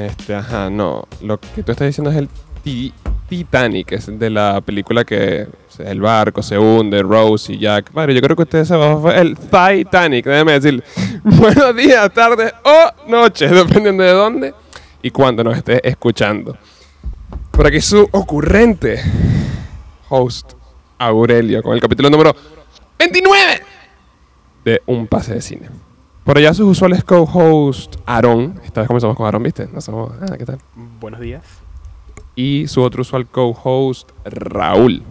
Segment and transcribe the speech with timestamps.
[0.00, 1.06] Este, ajá, no.
[1.22, 2.28] Lo que tú estás diciendo es el
[2.62, 2.92] Ti-
[3.28, 5.46] Titanic, es de la película que
[5.78, 7.92] el barco se hunde, Rose y Jack.
[7.92, 10.82] Madre, yo creo que ustedes saben, fue el Titanic, déjeme decir.
[11.24, 14.54] Buenos días, tardes o noches, dependiendo de dónde
[15.02, 16.56] y cuándo nos estés escuchando.
[17.50, 19.00] Por aquí su ocurrente
[20.08, 20.52] host,
[20.98, 22.34] Aurelio, con el capítulo número
[22.98, 23.62] 29
[24.64, 25.68] de Un Pase de Cine.
[26.26, 28.60] Por allá sus usuales co-host, Aaron.
[28.64, 29.68] Esta vez comenzamos con Aaron, ¿viste?
[29.72, 30.12] No somos...
[30.20, 30.58] Ah, ¿qué tal?
[31.00, 31.44] Buenos días.
[32.34, 35.04] Y su otro usual co-host, Raúl.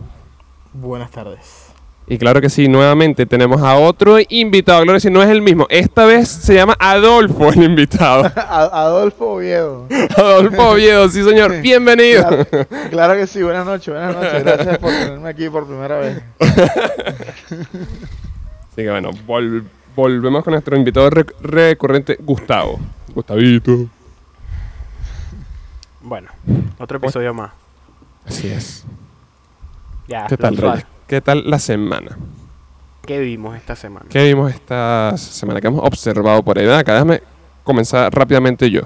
[0.73, 1.67] Buenas tardes.
[2.07, 4.83] Y claro que sí, nuevamente tenemos a otro invitado.
[4.83, 5.65] Claro que sí, no es el mismo.
[5.69, 8.29] Esta vez se llama Adolfo, el invitado.
[8.35, 9.87] Adolfo Oviedo.
[10.17, 11.61] Adolfo Oviedo, sí señor.
[11.61, 12.27] Bienvenido.
[12.27, 14.43] Claro, claro que sí, buenas noches, buenas noches.
[14.43, 16.21] Gracias por tenerme aquí por primera vez.
[18.71, 19.63] Así que bueno, vol-
[19.95, 22.79] volvemos con nuestro invitado rec- recurrente, Gustavo.
[23.13, 23.87] Gustavito.
[26.01, 26.29] Bueno,
[26.77, 27.51] otro episodio más.
[28.25, 28.83] Así es.
[30.07, 30.57] Ya, ¿Qué tal.
[30.57, 30.85] Reyes?
[31.07, 32.17] ¿Qué tal la semana?
[33.05, 34.05] ¿Qué vimos esta semana?
[34.09, 35.61] ¿Qué vimos esta semana?
[35.61, 36.67] ¿Qué hemos observado por ahí?
[36.67, 37.21] Acá, déjame
[37.63, 38.81] comenzar rápidamente yo.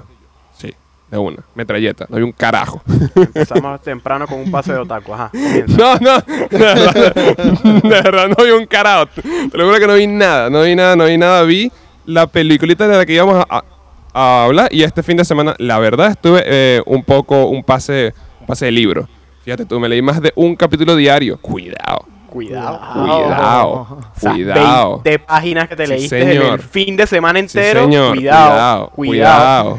[1.10, 1.38] De una.
[1.54, 2.06] Metralleta.
[2.08, 2.80] No hay un carajo.
[3.16, 5.12] Empezamos temprano con un pase de otaku.
[5.12, 5.76] Ajá, comienza.
[5.76, 6.18] No, no.
[6.50, 9.06] De verdad, de verdad no vi un carajo.
[9.06, 10.48] Te lo juro que no vi nada.
[10.50, 11.42] No vi nada, no vi nada.
[11.42, 11.72] Vi
[12.06, 13.64] la peliculita de la que íbamos a, a-
[14.12, 14.68] a hablar.
[14.72, 18.66] Y este fin de semana, la verdad, estuve eh, un poco, un pase, un pase
[18.66, 19.08] de libro.
[19.44, 21.38] Fíjate tú, me leí más de un capítulo diario.
[21.40, 22.04] Cuidado.
[22.28, 22.78] Cuidado.
[22.92, 23.68] Cuidado.
[23.70, 25.00] O sea, Cuidado.
[25.04, 26.60] 20 páginas que te Sí, leíste en señor.
[26.60, 27.80] el fin de semana Sí, entero.
[27.82, 28.14] señor.
[28.16, 29.78] Cuidado, Cuidado.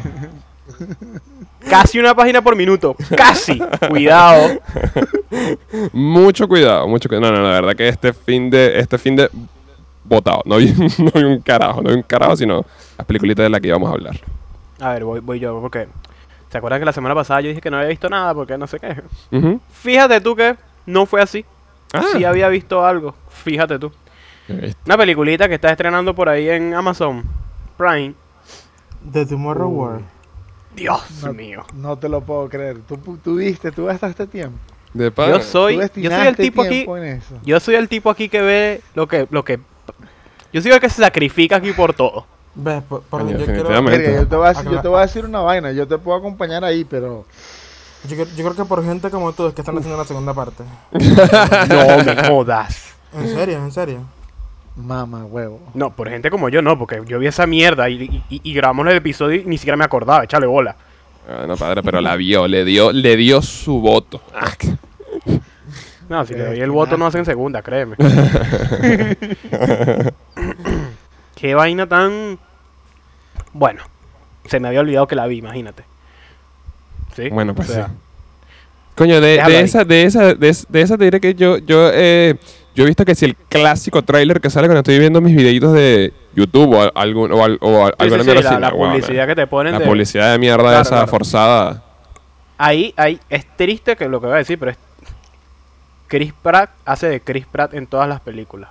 [1.68, 2.96] Casi una página por minuto.
[3.16, 3.58] Casi.
[3.88, 4.60] Cuidado.
[5.92, 7.32] Mucho cuidado, mucho cuidado.
[7.32, 9.30] No, no, la verdad que este fin de, este fin de
[10.04, 10.42] botado.
[10.44, 12.64] No vi, no vi un carajo, no vi un carajo, sino
[12.98, 14.16] las peliculitas de las que íbamos a hablar.
[14.80, 15.88] A ver, voy, voy yo, porque...
[16.50, 18.34] ¿Se acuerdan que la semana pasada yo dije que no había visto nada?
[18.34, 19.02] Porque no sé qué.
[19.70, 21.46] Fíjate tú que no fue así.
[21.94, 23.14] Ah, Sí había visto algo.
[23.30, 23.90] Fíjate tú.
[24.84, 27.22] Una peliculita que está estrenando por ahí en Amazon
[27.78, 28.12] Prime.
[29.10, 29.80] The Tomorrow Uh.
[29.82, 30.00] War.
[30.74, 31.64] Dios No, mío.
[31.74, 32.78] no te lo puedo creer.
[32.88, 34.58] Tú, tú viste, tú gastaste tiempo.
[34.94, 35.12] De.
[35.16, 36.86] Yo soy, yo soy el tipo aquí.
[37.44, 39.58] Yo soy el tipo aquí que ve lo que, lo que.
[40.52, 42.26] Yo soy el que se sacrifica aquí por todo.
[42.54, 45.72] Ves, por, yo, quiero, yo, te voy a, yo te voy a decir una vaina.
[45.72, 47.24] Yo te puedo acompañar ahí, pero.
[48.06, 50.62] yo, yo creo que por gente como tú es que están haciendo la segunda parte.
[50.92, 52.92] No me jodas.
[53.14, 54.00] En serio, en serio.
[54.76, 55.60] Mama, huevo.
[55.74, 58.86] No, por gente como yo no, porque yo vi esa mierda y, y- y grabamos
[58.86, 60.76] el episodio y ni siquiera me acordaba, échale bola.
[61.28, 64.20] Ah, no, padre, pero la vio, le dio, le dio su voto.
[66.08, 67.96] No, si le doy el voto no hacen segunda, créeme.
[71.36, 72.38] Qué vaina tan.
[73.52, 73.82] Bueno,
[74.46, 75.84] se me había olvidado que la vi, imagínate.
[77.16, 77.28] ¿Sí?
[77.30, 77.92] Bueno, pues O sea, sí.
[78.94, 82.36] Coño, de, de esa, de esa, de, de esa te diré que yo, yo, eh,
[82.74, 85.72] yo he visto que si el clásico tráiler que sale cuando estoy viendo mis videitos
[85.74, 88.68] de YouTube o al- algún, o, al- o al- sí, sí, alguna sí, mierda la,
[88.70, 88.92] huevona.
[88.92, 91.06] publicidad que te ponen La de- publicidad de mierda Claro, esa claro.
[91.08, 91.82] forzada.
[92.58, 94.78] Ahí, ahí, es triste que lo que voy a decir, pero es.
[96.08, 98.70] Chris Pratt hace de Chris Pratt en todas las películas.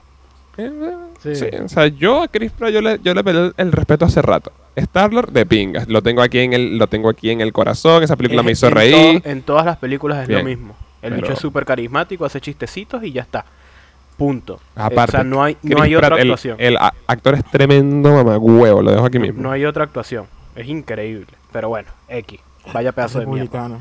[1.23, 1.35] Sí.
[1.35, 4.21] Sí, o sea, yo a Chris Pratt yo le, yo le peleé el respeto hace
[4.21, 4.51] rato.
[4.75, 5.87] Star-Lord de pingas.
[5.87, 8.03] Lo tengo aquí en el, lo tengo aquí en el corazón.
[8.03, 9.21] Esa película Es- me hizo en reír.
[9.21, 10.75] to- en todas las películas es Bien, lo mismo.
[11.01, 13.45] El pero- bicho es súper carismático, hace chistecitos y ya está.
[14.21, 14.59] Punto.
[14.75, 16.55] Aparte, o sea, no hay, no hay otra Pratt, actuación.
[16.59, 16.77] El,
[17.07, 18.83] actor es tremendo mamagüevo.
[18.83, 19.41] Lo dejo aquí mismo.
[19.41, 20.27] No hay otra actuación.
[20.55, 21.25] Es increíble.
[21.51, 22.39] Pero bueno, X.
[22.71, 23.79] Vaya pedazo de mierda.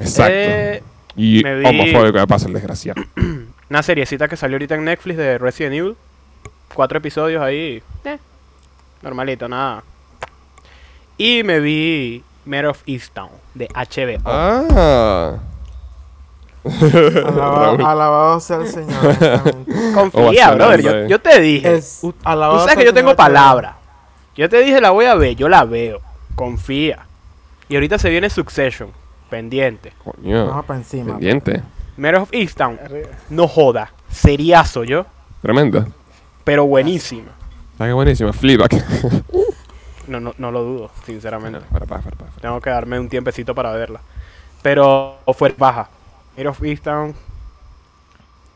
[0.00, 0.32] Exacto.
[0.34, 0.82] Eh,
[1.14, 3.00] y me vi- homofóbico me pasa el desgraciado.
[3.70, 5.96] una seriecita que salió ahorita en Netflix de Resident Evil.
[6.74, 7.80] Cuatro episodios ahí.
[8.04, 8.18] eh,
[9.02, 9.84] normalito, nada.
[11.16, 14.20] Y me vi Mare of Easttown de HBO.
[14.24, 15.38] ah.
[17.84, 18.98] Alabado, sea el Señor.
[19.04, 19.72] honestamente.
[19.94, 20.82] Confía, brother.
[20.82, 21.08] Yo, ahí.
[21.08, 21.74] yo te dije.
[21.76, 23.76] Es u- alabado Tú sabes que yo tengo Señor, palabra.
[24.36, 26.00] Yo te dije la voy a ver, yo la veo.
[26.34, 27.00] Confía.
[27.68, 28.90] Y ahorita se viene Succession.
[29.28, 29.92] Pendiente.
[30.04, 30.46] Coño.
[30.46, 31.12] Vamos para encima.
[31.12, 31.62] Pendiente.
[31.96, 32.78] Mare of Easttown.
[33.28, 33.92] No joda.
[34.10, 35.06] Seriazo yo.
[35.42, 35.86] Tremendo.
[36.44, 37.30] Pero buenísima.
[37.72, 38.32] Está que buenísimo.
[38.32, 38.70] Fleabag.
[40.08, 41.60] No, no, no lo dudo, sinceramente.
[41.70, 42.30] Para, para, para, para.
[42.40, 44.00] Tengo que darme un tiempecito para verla.
[44.62, 45.88] Pero fue baja.
[46.40, 47.14] Mare of Easttown.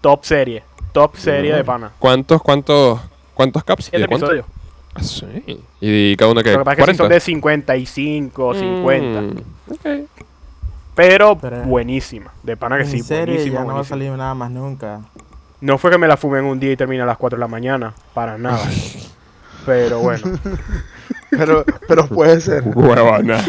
[0.01, 0.63] Top serie.
[0.93, 1.91] Top serie de pana.
[1.99, 2.99] ¿Cuántos, cuántos,
[3.35, 3.89] cuántos caps?
[3.89, 4.45] ¿Y Siete de.
[4.95, 5.61] Ah, sí.
[5.81, 7.15] ¿Y cada uno que Lo que pasa es que sí son 40?
[7.15, 9.21] de 55 o 50.
[9.21, 9.37] Mm,
[9.73, 10.09] ok.
[10.95, 12.33] Pero, Pero- buenísima.
[12.43, 13.97] De pana que sí, serie buenísima, ya no va a buenísima.
[13.99, 15.01] salir nada más nunca.
[15.61, 17.41] No fue que me la fumé en un día y terminé a las 4 de
[17.41, 17.93] la mañana.
[18.15, 18.65] Para nada.
[19.67, 20.23] Pero bueno.
[21.37, 22.63] Pero, pero puede ser.
[22.67, 23.45] Huevona.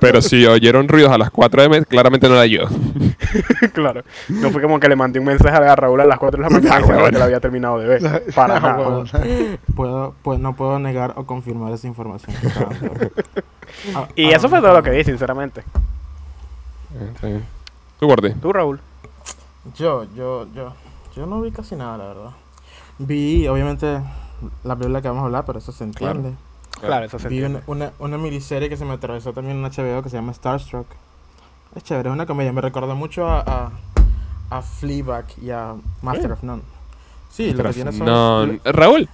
[0.00, 2.62] Pero si oyeron ruidos a las 4 m, claramente no era yo.
[3.72, 4.02] claro.
[4.28, 6.50] No fue como que le mandé un mensaje a Raúl a las 4 de la
[6.50, 8.22] mañana Ah, que la había terminado de ver.
[8.34, 9.04] Para Ah, nada.
[9.74, 12.34] Puedo, pues, no puedo negar o confirmar esa información.
[12.40, 13.12] que de.
[13.94, 15.62] Ah, Y ah, eso fue todo lo que vi, sinceramente.
[17.22, 17.44] Bien.
[17.98, 18.32] Tú, Gordy.
[18.34, 18.80] Tú, Raúl.
[19.76, 20.74] Yo, yo, yo,
[21.14, 22.30] yo no vi casi nada, la verdad.
[22.98, 24.00] Vi, obviamente,
[24.64, 26.20] la película que vamos a hablar, pero eso se entiende.
[26.30, 26.36] Claro,
[27.04, 30.10] eso se Vi una, una, una miniserie que se me atravesó también en HBO que
[30.10, 30.86] se llama Starstruck.
[31.74, 32.52] Es chévere, es una comedia.
[32.52, 33.70] Me recordó mucho a, a,
[34.50, 36.62] a Fleabag y a Master of None.
[37.30, 38.06] Sí, lo que tiene son...
[38.06, 39.08] No, lo- Raúl,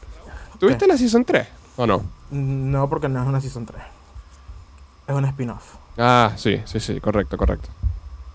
[0.60, 2.02] ¿tuviste la season 3 o no?
[2.30, 3.82] No, porque no es una Season 3.
[5.08, 5.74] Es un spin-off.
[5.98, 7.68] Ah, sí, sí, sí, correcto, correcto.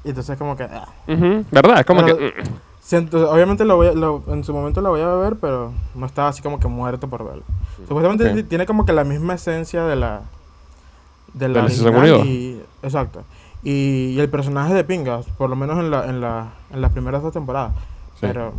[0.03, 0.63] Y entonces como que...
[0.63, 0.87] ah.
[1.07, 1.79] ¿Verdad?
[1.79, 2.33] Es como Pero- que...
[2.33, 2.51] Siento-
[2.93, 6.29] obviamente lo voy a- lo- en su momento lo voy a ver, pero no estaba
[6.29, 7.43] así como que muerto por verlo.
[7.87, 10.21] Supuestamente tiene como que la misma esencia de la
[11.33, 13.23] de ¿De la la uno y exacto.
[13.63, 16.91] Y, y el personaje de Pingas, por lo menos en la en la en las
[16.91, 17.73] primeras dos temporadas,
[18.15, 18.19] sí.
[18.21, 18.53] pero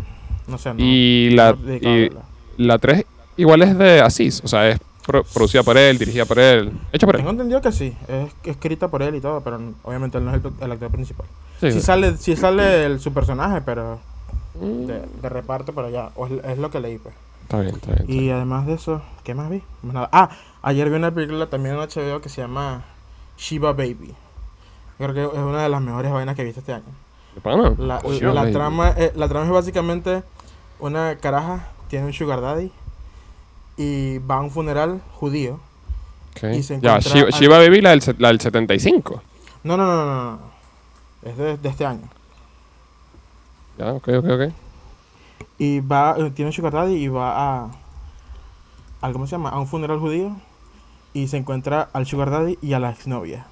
[0.46, 0.81] no sé, no.
[0.81, 2.10] Y la, no y
[2.58, 3.04] la 3
[3.36, 7.06] igual es de Asís, o sea, es pro- producida por él, dirigida por él, hecha
[7.06, 7.34] por Tengo él.
[7.36, 10.52] entendido que sí, es escrita por él y todo, pero obviamente él no es el,
[10.60, 11.26] el actor principal.
[11.60, 11.86] Sí, Sí sí.
[11.86, 13.98] sale sí sale el, su personaje, pero
[14.54, 17.14] de, de reparto, pero ya, o es, es lo que leí pues.
[17.42, 17.98] Está bien, está bien.
[18.00, 18.36] está Y bien.
[18.36, 19.62] además de eso, ¿qué más vi?
[19.82, 20.08] Más nada.
[20.12, 20.30] Ah,
[20.62, 22.84] ayer vi una película también en HBO que se llama
[23.38, 24.14] Shiba Baby.
[24.98, 26.84] Creo que es una de las mejores vainas que he visto este año.
[27.78, 28.52] La, Oh, la baby.
[28.52, 30.22] trama, eh, la trama es básicamente
[30.80, 32.72] una caraja, tiene un sugar daddy
[33.76, 35.60] y va a un funeral judío.
[36.52, 39.22] Y se Ya, Shiva, al- Shiva Baby, la del, la del 75.
[39.64, 40.30] No, no, no, no, no.
[40.32, 40.38] no.
[41.22, 42.08] Es de, de este año.
[43.78, 44.52] Ya, ok, ok, ok.
[45.58, 47.32] Y va, eh, tiene un sugar daddy y va
[47.64, 47.70] a,
[49.00, 49.50] al, ¿cómo se llama?
[49.50, 50.32] A un funeral judío
[51.12, 53.46] y se encuentra al sugar daddy y a la exnovia.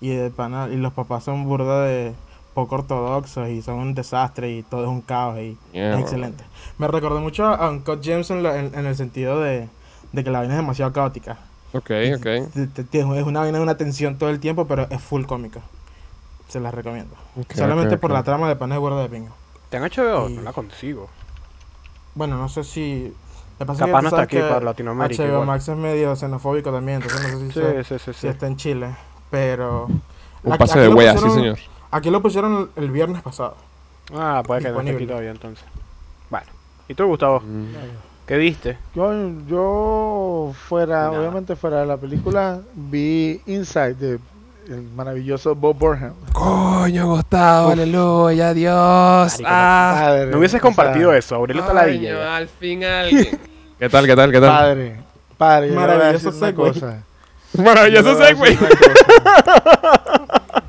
[0.00, 2.14] Y, de pana- y los papás son burda de
[2.54, 5.96] poco ortodoxos y son un desastre y todo es un caos y Mierda.
[5.96, 6.44] es excelente.
[6.78, 9.68] Me recordó mucho a Uncut James en, la- en- en el sentido de,
[10.12, 11.38] de que la vaina es demasiado caótica.
[11.72, 12.26] Ok, ok.
[12.26, 15.60] Es una vaina de una tensión todo el tiempo, pero es full cómica.
[16.48, 17.14] Se las recomiendo.
[17.36, 18.16] ok, Solamente ok, por ok.
[18.16, 19.30] la trama de pana de burda de pingo.
[19.70, 20.28] ¿Te han HBO?
[20.28, 21.08] Y- No la consigo.
[22.14, 23.12] Bueno, no sé si...
[23.58, 25.22] lo que pasa que Capaz tú no está aquí que para Latinoamérica.
[25.22, 25.46] HBO igual.
[25.46, 28.46] Max es medio xenofóbico también, entonces no sé si, Sí, se- sí, sí, si está
[28.46, 28.96] en Chile.
[29.30, 29.86] Pero
[30.42, 31.58] Un Aquí- pase aquí de lo wea, sí, pusieron- señor.
[31.90, 33.56] aquí lo pusieron el, viernes pasado.
[34.14, 35.64] Ah, puede que no esté aquí todavía entonces.
[36.30, 36.46] Bueno.
[36.88, 37.40] ¿Y tú, Gustavo?
[37.40, 37.66] Mm.
[38.26, 38.78] ¿Qué viste?
[38.94, 39.12] Yo,
[39.48, 41.18] yo fuera, Nada.
[41.18, 44.18] obviamente fuera de la película, vi Inside de
[44.68, 46.14] el maravilloso Bob Burnham.
[46.32, 47.72] Coño, Gustavo, Uf.
[47.74, 49.32] aleluya, Dios.
[49.32, 52.36] Marico, Ah, Padre, No hubieses compartido eso, Aurelio coño, Taladilla.
[52.36, 53.38] al fin alguien.
[53.78, 54.50] ¿Qué tal, qué tal, qué tal?
[54.50, 54.96] Padre,
[55.38, 56.54] padre, Maravilloso segue.
[56.54, 57.02] cosa.
[57.56, 58.58] Maravilloso segue.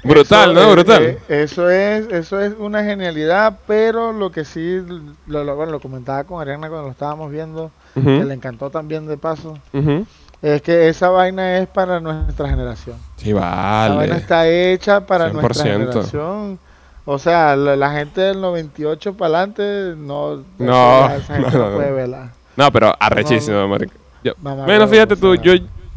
[0.03, 0.67] Brutal, Eso ¿no?
[0.69, 1.03] es- Brutal.
[1.03, 4.81] eh, eso es, eso es una genialidad, pero lo que sí,
[5.25, 8.69] lo, lo- bueno, lo comentaba con Ariana cuando lo estábamos viendo, que Ujú, le encantó
[8.69, 10.05] también de paso, ujú.
[10.41, 12.95] Es que esa vaina es para nuestra generación.
[13.17, 14.15] Sí, La vaina vale.
[14.17, 15.33] está hecha para 100%.
[15.33, 16.59] nuestra generación.
[17.05, 21.75] O sea, la, la gente del 98 para adelante no, No, esa no, no, no,
[21.75, 21.95] puede no.
[21.95, 22.31] verla.
[22.55, 23.93] No, pero arrechísimo, marico.
[24.23, 25.53] Yo- Mamá, bueno, huevo, fíjate tú, yo,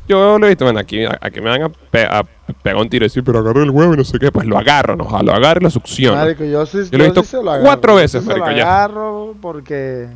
[0.06, 2.22] yo lo he visto, bueno, aquí, aquí me van a, pe- a
[2.62, 4.56] pegar un tiro y decir, pero agarré el huevo y no sé qué, pues lo
[4.58, 6.16] agarro, no, lo agarro y lo succiono.
[6.18, 8.32] Marico, yo sí, Yo lo he sí visto lo cuatro agarro, veces, yo sí se
[8.38, 8.62] marico, lo ya.
[8.84, 10.08] agarro porque,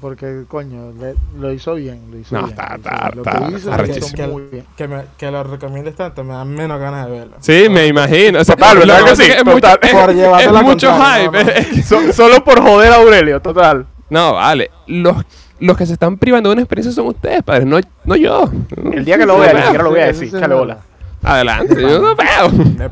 [0.00, 2.50] porque coño, le- lo hizo bien, lo hizo No, bien.
[2.58, 3.10] está- lo hizo está-.
[3.14, 4.64] Lo está- que hizo, está lo hizo muy bien.
[4.76, 7.36] Que, me, que lo recomiendes tanto, me dan menos ganas de verlo.
[7.40, 8.40] Sí, me imagino.
[8.40, 9.22] O sea, Total, ¿verdad que sí?
[9.22, 9.78] es es Total.
[9.80, 11.44] mucho, Por es- es mucho hype.
[11.44, 13.86] no, So- solo por joder a Aurelio, total.
[14.10, 14.70] No, vale.
[14.86, 15.16] Los,
[15.60, 18.50] los que se están privando de una experiencia son ustedes, padres, no, no yo.
[18.92, 20.34] El día que lo vea, no ni siquiera lo voy a decir.
[20.34, 20.78] es Chale bola.
[21.22, 22.90] Adelante, yo no veo.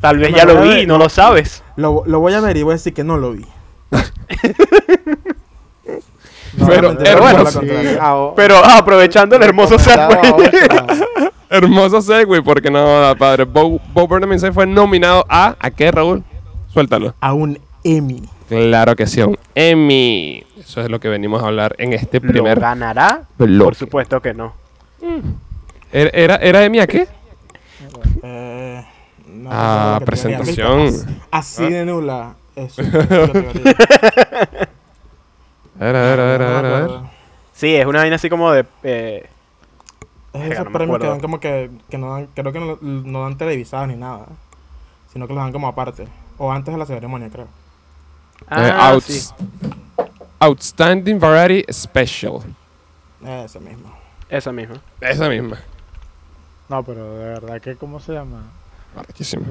[0.00, 1.62] Tal vez ya lo vi no lo sabes.
[1.76, 3.46] Lo, lo voy a ver y voy a decir que no lo vi.
[6.56, 7.58] No, Pero, hermano, Sí,
[8.00, 9.98] ah, Pero ah, aprovechando el hermoso segue.
[11.50, 13.44] Hermoso segue, porque no, padre.
[13.44, 15.56] Bo, Bo Burnham fue nominado a.
[15.58, 16.22] ¿A qué, Raúl?
[16.68, 17.14] Suéltalo.
[17.20, 18.22] A un Emmy.
[18.48, 20.42] Claro que sí, a un Emmy.
[20.58, 23.22] Eso es lo que venimos a hablar en este ¿Lo primer ganará?
[23.38, 23.64] bloque.
[23.64, 24.54] Por supuesto que no.
[25.92, 27.08] ¿Era, era, era Emmy a qué?
[28.22, 28.84] Eh,
[29.32, 30.92] no Ah, presentación.
[31.30, 32.34] Así de nula.
[32.56, 32.74] es
[35.78, 35.88] su categoría.
[35.88, 36.82] A ver, a ver, a ver, No a me ver, a ver.
[36.84, 37.10] acuerdo.
[37.52, 38.66] Sí, es una vaina así como de.
[38.82, 39.28] eh,
[40.32, 43.22] Es esos no premios que dan como que, que no dan, creo que no, no
[43.22, 44.26] dan televisados ni nada,
[45.12, 46.06] sino que los dan como aparte,
[46.38, 47.46] o antes de la ceremonia, creo.
[48.42, 49.34] Eh, ah, outs- sí.
[50.40, 52.40] Outstanding Variety Special.
[53.24, 53.92] Ese mismo.
[54.28, 54.76] Esa misma.
[55.00, 55.58] Esa misma.
[56.68, 58.42] No, pero de verdad que, ¿cómo se llama?
[58.96, 59.46] Arrechísimo.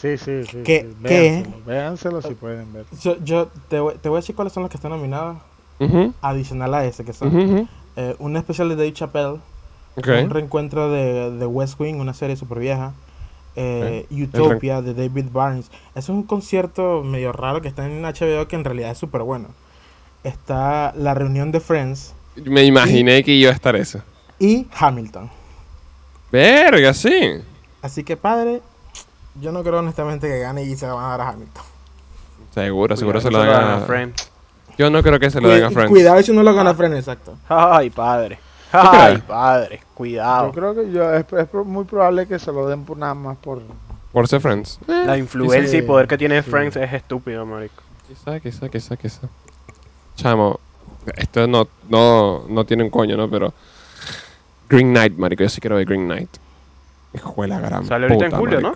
[0.00, 0.58] Sí, sí, sí.
[0.64, 1.42] ¿Qué- sí, qué?
[1.42, 2.84] Véanselo, véanselo si pueden ver.
[3.02, 5.38] Yo, yo te, voy, te voy a decir cuáles son los que están nominados,
[5.80, 9.38] Ujú, adicional a ese, que son eh, un especial de Dave Chappelle,
[9.96, 12.92] un reencuentro de, de West Wing, una serie súper vieja,
[13.56, 14.06] eh.
[14.10, 15.70] Utopia de David Barnes.
[15.94, 19.48] Es un concierto medio raro que está en HBO que en realidad es súper bueno.
[20.24, 24.02] Está la reunión de Friends Me imaginé que iba a estar eso.
[24.38, 25.30] y Hamilton.
[26.30, 27.42] Verga, sí.
[27.82, 28.62] Así que, padre,
[29.40, 31.64] yo no creo honestamente que gane y se van a dar a Hamilton.
[32.52, 33.80] Seguro, seguro se lo dan a...
[33.80, 34.30] Friends.
[34.78, 35.90] Yo no creo que se lo den a Friends.
[35.90, 37.36] Cuidado si no lo gana Friends, exacto.
[37.48, 38.38] Ay, padre.
[38.72, 39.80] Ay, padre.
[39.80, 40.52] Yo Cuidado.
[40.52, 41.26] creo que yo, es,
[41.64, 43.60] muy probable que se lo den por nada más por...
[44.12, 44.78] Por ser Friends.
[44.88, 46.50] Eh, La influencia y poder que tiene sí.
[46.50, 47.82] Friends es estúpido, marico.
[48.08, 49.28] Quizá, quizá, quizá, quizá.
[50.16, 50.58] Chamo,
[51.16, 53.28] esto no, no, no tiene un coño, ¿no?
[53.28, 53.52] Pero...
[54.68, 55.42] Green Knight, marico.
[55.42, 56.30] Yo sí quiero ver Green Knight.
[57.14, 58.74] Hijo de la gran Sale ahorita en julio, ¿no?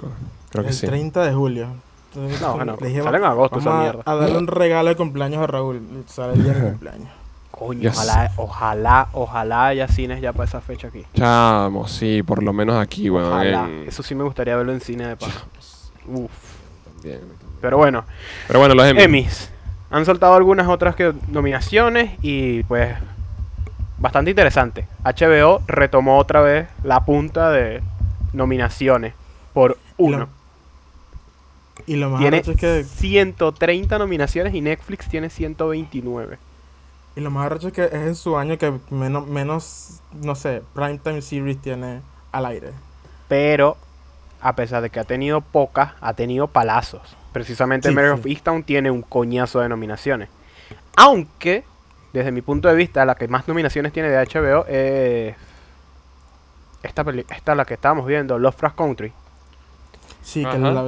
[0.50, 0.86] Creo que el sí.
[0.86, 1.68] 30 de julio.
[2.12, 4.02] Entonces, No, bueno, dijimos, sale en agosto esa mierda.
[4.04, 5.80] a, a darle un regalo de cumpleaños a Raúl.
[6.06, 7.08] Sale el día de cumpleaños.
[7.52, 7.96] Coño, Yes.
[7.98, 11.04] ojalá, ojalá, ojalá haya cines ya para esa fecha aquí.
[11.14, 13.32] Chamo, sí, por lo menos aquí, weón.
[13.32, 13.64] Ojalá.
[13.68, 15.40] en- Eso sí me gustaría verlo en cine de paso.
[16.06, 16.30] Uf.
[16.94, 17.38] También, también.
[17.60, 18.04] Pero bueno,
[18.46, 19.02] Pero bueno, los Emmy.
[19.02, 19.50] Emmys.
[19.90, 22.96] Han soltado algunas otras que nominaciones y pues
[23.98, 24.86] bastante interesante.
[25.04, 27.82] HBO retomó otra vez la punta de
[28.32, 29.12] nominaciones
[29.52, 30.28] por uno.
[31.90, 36.38] Y lo más Tiene arrecho es que, 130 nominaciones y Netflix tiene 129.
[37.16, 40.62] y lo más arrecho es que es en su año que menos, menos, no sé,
[40.72, 42.70] Primetime Series tiene al aire.
[43.26, 43.76] Pero
[44.40, 47.16] a pesar de que ha tenido pocas, ha tenido palazos.
[47.32, 48.12] Precisamente Sí, Mary sí.
[48.14, 50.28] of Easttown tiene un coñazo de nominaciones.
[50.96, 51.64] Aunque,
[52.12, 55.34] desde mi punto de vista, la que más nominaciones tiene de HBO es
[56.84, 59.12] esta, esta la que estábamos viendo, Lovecraft Country.
[60.22, 60.82] Sí, que la-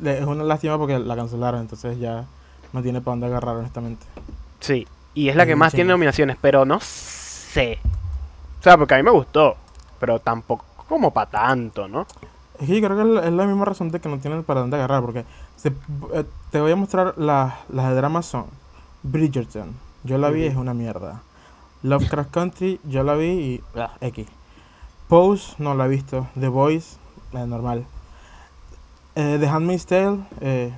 [0.00, 2.24] la- es una lástima porque la cancelaron, entonces ya
[2.72, 4.06] no tiene para dónde agarrar, honestamente.
[4.60, 7.78] Sí, y es la que más tiene nominaciones, pero no sé.
[8.60, 9.56] O sea, porque a mí me gustó,
[10.00, 12.06] pero tampoco como para tanto, ¿no?
[12.60, 14.60] Es que yo creo que es la, la misma razón de que no tienen para
[14.60, 15.24] dónde agarrar, porque
[15.56, 15.72] se-
[16.14, 18.46] eh, te voy a mostrar las las de drama son
[19.02, 19.74] Bridgerton,
[20.04, 21.22] yo la vi, es una mierda.
[21.82, 24.26] Lovecraft Country, yo la vi y ah, X.
[25.08, 26.26] Pose, no la he visto.
[26.38, 26.96] The Voice,
[27.32, 27.84] eh, normal.
[29.16, 30.72] Eh, The Handmaid's Tale, eh,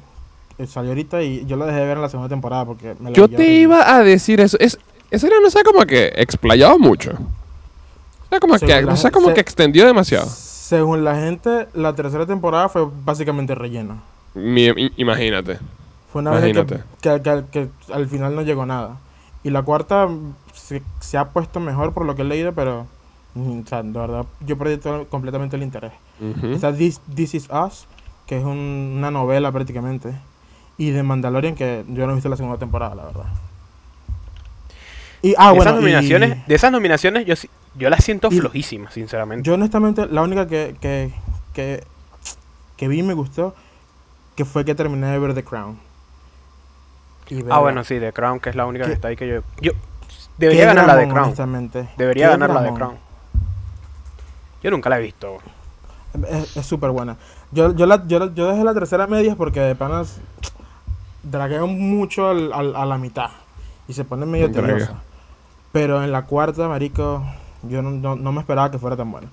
[0.66, 3.16] salió ahorita y yo la dejé de ver en la segunda temporada porque me la
[3.16, 4.56] Yo te iba a decir eso.
[4.60, 4.78] Es,
[5.10, 7.10] esa era, no sé, como que explayado mucho.
[7.12, 10.26] O sea, como que, Según gente- como se- que extendió demasiado.
[10.28, 14.00] Según la gente, la tercera temporada fue básicamente relleno.
[14.34, 15.58] Mi- imagínate.
[16.12, 16.84] Fue una vez que, Imagínate.
[17.00, 18.96] que, que- al final no llegó nada.
[19.42, 20.08] Y la cuarta
[20.52, 22.86] se, se ha puesto mejor por lo que he leído, pero
[23.34, 25.92] mm, o sea, de verdad yo perdí todo- completamente el interés.
[26.20, 26.48] Ujú.
[26.48, 27.86] Está This, This Is Us,
[28.28, 30.12] que es un- una novela prácticamente.
[30.76, 33.24] Y de Mandalorian, que yo no he visto la segunda temporada, la verdad.
[35.22, 38.30] Y, ah, de, bueno, esas nominaciones, y de esas nominaciones yo, sí- yo las siento
[38.30, 39.44] flojísimas, sinceramente.
[39.46, 41.12] yo honestamente, la única que, que,
[41.52, 41.82] que,
[42.76, 43.56] que vi y me gustó,
[44.36, 45.76] que fue que terminé de ver The Crown.
[47.50, 49.40] Ah, bueno, sí, The Crown, que es la única que ¿Qué- está ahí que yo...
[49.60, 49.72] yo
[50.38, 51.24] debería ganar la de Crown.
[51.24, 51.88] honestamente.
[51.96, 52.72] Debería ganar la de.
[52.72, 52.96] Crown.
[54.62, 55.38] Yo nunca la he visto.
[56.28, 57.16] Es es súper buena.
[57.52, 60.18] Yo, yo, la, yo, la- yo dejé la tercera media porque de panas
[61.22, 63.30] draguean mucho al, al- a la mitad
[63.88, 64.94] y se pone medio tediosa.
[65.72, 67.22] Pero en la cuarta, marico,
[67.62, 69.28] yo no, no, no me esperaba que fuera tan buena.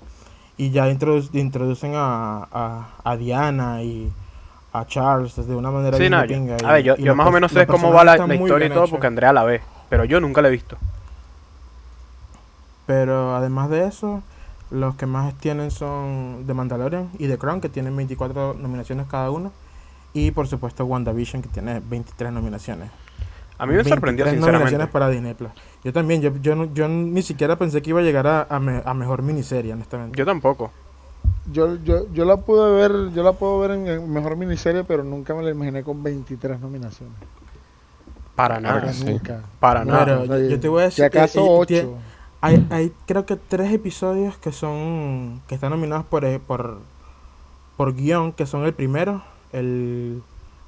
[0.57, 4.11] Y ya introdu- introducen a, a, a Diana y
[4.71, 7.15] a Charles de una manera Sí, no, de yo, pinga y- a ver, yo, yo
[7.15, 9.61] más o menos sé cómo va la, la historia y todo porque Andrea la ve,
[9.89, 10.77] pero yo nunca la he visto.
[12.85, 14.21] Pero además de eso,
[14.75, 19.31] los que más tienen son The Mandalorian y The Crown, que tienen 24 nominaciones cada
[19.31, 19.51] uno.
[20.13, 22.89] Y por supuesto WandaVision, que tiene 23 nominaciones.
[23.57, 24.51] A mí me sorprendió 23 sinceramente.
[24.51, 25.51] nominaciones para Disney Plus.
[25.83, 28.59] Yo también, yo, yo, no- yo ni siquiera pensé que iba a llegar a, a
[28.59, 30.17] me- a mejor miniserie, honestamente.
[30.17, 30.71] Yo tampoco.
[31.51, 35.33] Yo, yo, yo la pude ver, yo la puedo ver en, mejor miniserie, pero nunca
[35.35, 37.15] me la imaginé con 23 nominaciones.
[38.35, 38.81] Para nada.
[38.81, 39.05] que sí.
[39.05, 39.41] Nunca.
[39.59, 40.05] Para No, nada.
[40.05, 41.97] pero O sea, yo- yo te voy a decir Si acaso que, eh, 8.
[42.45, 46.79] Hay, hay creo que tres episodios que son que están nominados por eh, por
[47.77, 50.21] por guion, que son el primero, el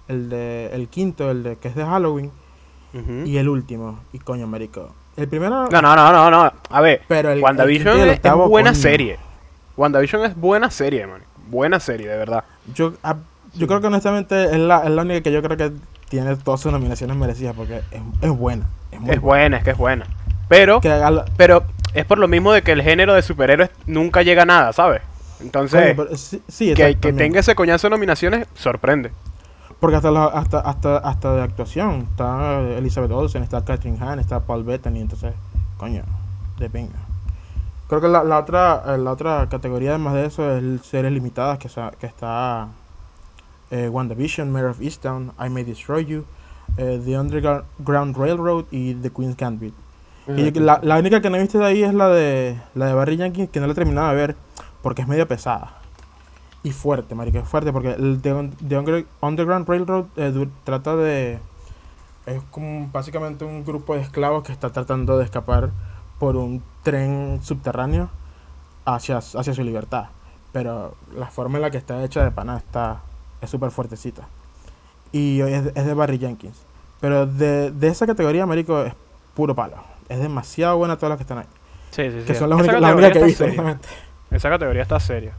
[0.08, 2.32] el de el quinto, el de que es de Halloween
[3.26, 4.00] y el último.
[4.12, 4.90] Y coño, marico.
[5.16, 6.52] El primero No, no, no, no, no.
[6.70, 8.82] A ver, pero el, WandaVision el es, buena coño.
[8.82, 9.20] serie.
[9.76, 11.22] WandaVision es buena serie, man.
[11.50, 12.44] Buena serie, de verdad.
[12.74, 13.18] Yo ah,
[13.54, 15.72] yo creo que honestamente es la, es la única que yo creo que
[16.10, 18.68] tiene todas sus nominaciones merecidas porque es, es buena.
[18.92, 20.06] Es muy Es buena, es que es buena.
[20.50, 21.64] Pero, la- pero
[21.94, 25.02] es por lo mismo de que el género de superhéroes nunca llega a nada, ¿sabes?
[25.40, 29.12] Entonces, Coño, pero sí, sí, que, que tenga ese coñazo de nominaciones, sorprende.
[29.80, 32.08] Porque hasta, la- hasta, hasta, hasta de actuación.
[32.12, 35.02] Está Elizabeth Olsen, está Catherine Hahn, está Paul Bettany.
[35.02, 35.34] Entonces,
[35.78, 36.04] coño,
[36.58, 36.96] de pinga.
[37.88, 41.58] Creo que la, la otra eh, la otra categoría además de eso es series limitadas
[41.60, 42.68] que, que está
[43.72, 46.26] eh, WandaVision, Mayor of Easttown, I May Destroy You,
[46.78, 49.74] eh, The Underground Railroad y The Queen's Gambit.
[50.28, 52.94] Y la, la única que no he visto de ahí es la de la de
[52.94, 54.36] Barry Jenkins que no la he terminado de ver
[54.82, 55.74] porque es medio pesada.
[56.64, 60.96] Y fuerte, marica, es fuerte porque el The, Un- The Under- Underground Railroad eh, trata
[60.98, 61.40] de...
[62.26, 65.70] Es como básicamente un grupo de esclavos que está tratando de escapar
[66.20, 68.10] por un tren subterráneo
[68.84, 70.08] hacia, hacia su libertad.
[70.52, 73.02] Pero la forma en la que está hecha de pana está,
[73.40, 74.28] es súper fuertecita.
[75.14, 76.58] Y es, es de Barry Jenkins.
[77.00, 78.94] Pero de, de esa categoría, marico, es
[79.36, 79.78] puro palo.
[80.10, 81.46] Es demasiado buena todas las que están ahí.
[81.92, 82.26] Sí, sí, sí.
[82.26, 83.88] Que son las únicas categoría únicas que he visto, honestamente.
[84.32, 85.34] Esa categoría está seria.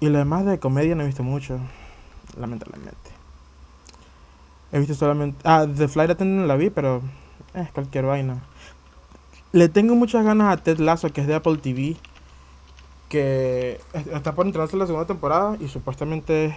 [0.00, 1.58] Y lo demás de comedia no he visto mucho,
[2.38, 2.96] lamentablemente.
[4.72, 5.38] He visto solamente...
[5.44, 7.02] Ah, The Flight Attendant la vi, pero
[7.54, 8.38] es cualquier vaina.
[9.52, 11.96] Le tengo muchas ganas a Ted Lasso, que es de Apple TV,
[13.08, 16.54] que es- está por entrarse la segunda temporada y supuestamente es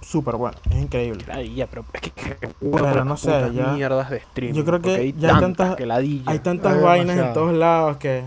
[0.00, 1.24] súper bueno, es increíble.
[1.32, 4.54] Ay, ya, pero es que, que- Pero no sé, ya- mierdas de streaming.
[4.54, 5.90] yo creo que hay ya hay tantas que.
[6.26, 8.22] Hay tantas vainas en todos lados que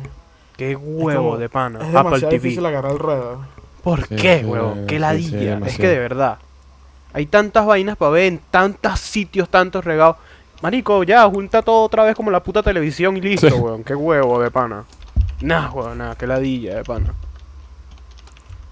[0.57, 1.79] Qué huevo como- de pana.
[1.79, 2.43] es Apple demasiado TV.
[2.43, 3.39] difícil agarrar el ruedo.
[3.83, 4.73] ¿Por Sí, qué, huevo?
[4.75, 5.57] sí, Qué ladilla.
[5.59, 6.37] sí, es que de verdad.
[7.13, 10.17] Hay tantas vainas para ver en tantos sitios, tantos regados.
[10.61, 13.53] Marico, ya, junta todo otra vez como la puta televisión y listo, Sí.
[13.53, 13.83] weón.
[13.83, 14.83] Qué huevo de pana.
[15.41, 17.13] Nah, weón, nada, qué ladilla de pana.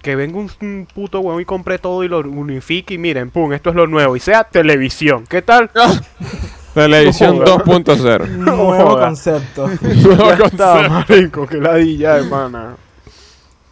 [0.04, 3.52] Que venga un, un puto weón y compre todo y lo unifique y miren, pum,
[3.54, 4.14] esto es lo nuevo.
[4.16, 5.24] Y sea televisión.
[5.26, 5.70] ¿Qué tal?
[6.74, 7.64] Televisión No joda.
[7.64, 8.28] 2.0.
[8.36, 9.70] Nuevo concepto.
[10.38, 12.76] Ya está, marico, qué ladilla de pana.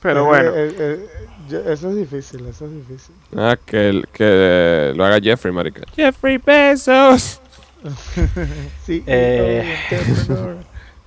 [0.01, 0.51] Pero Eh, bueno.
[0.57, 1.07] eh, eh,
[1.51, 3.15] yo- eso es difícil, eso es difícil.
[3.37, 5.83] Ah, que, el- que lo haga Jeffrey, marica.
[5.95, 7.41] Jeffrey Bezos.
[8.87, 10.57] Sí, Eh, entrepreneur.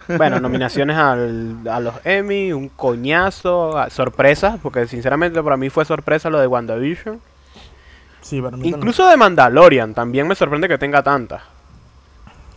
[0.07, 6.29] Bueno, nominaciones al- a los Emmy, un coñazo, sorpresas, porque sinceramente para mí fue sorpresa
[6.29, 7.19] lo de WandaVision.
[8.21, 8.75] Sí, para mí también.
[8.79, 11.41] Incluso de Mandalorian, también me sorprende que tenga tantas.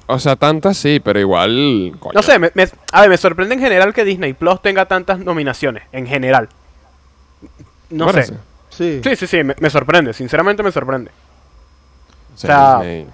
[0.06, 1.94] O sea, tantas sí, pero igual.
[2.00, 2.12] coño.
[2.14, 5.18] No sé, me, me- a ver, me sorprende en general que Disney Plus tenga tantas
[5.18, 6.48] nominaciones, en general.
[7.90, 8.34] No ¿Te sé.
[8.70, 11.10] Sí, Sí, sí, sí, me, me sorprende, sinceramente me sorprende.
[12.34, 13.04] O sea, sea,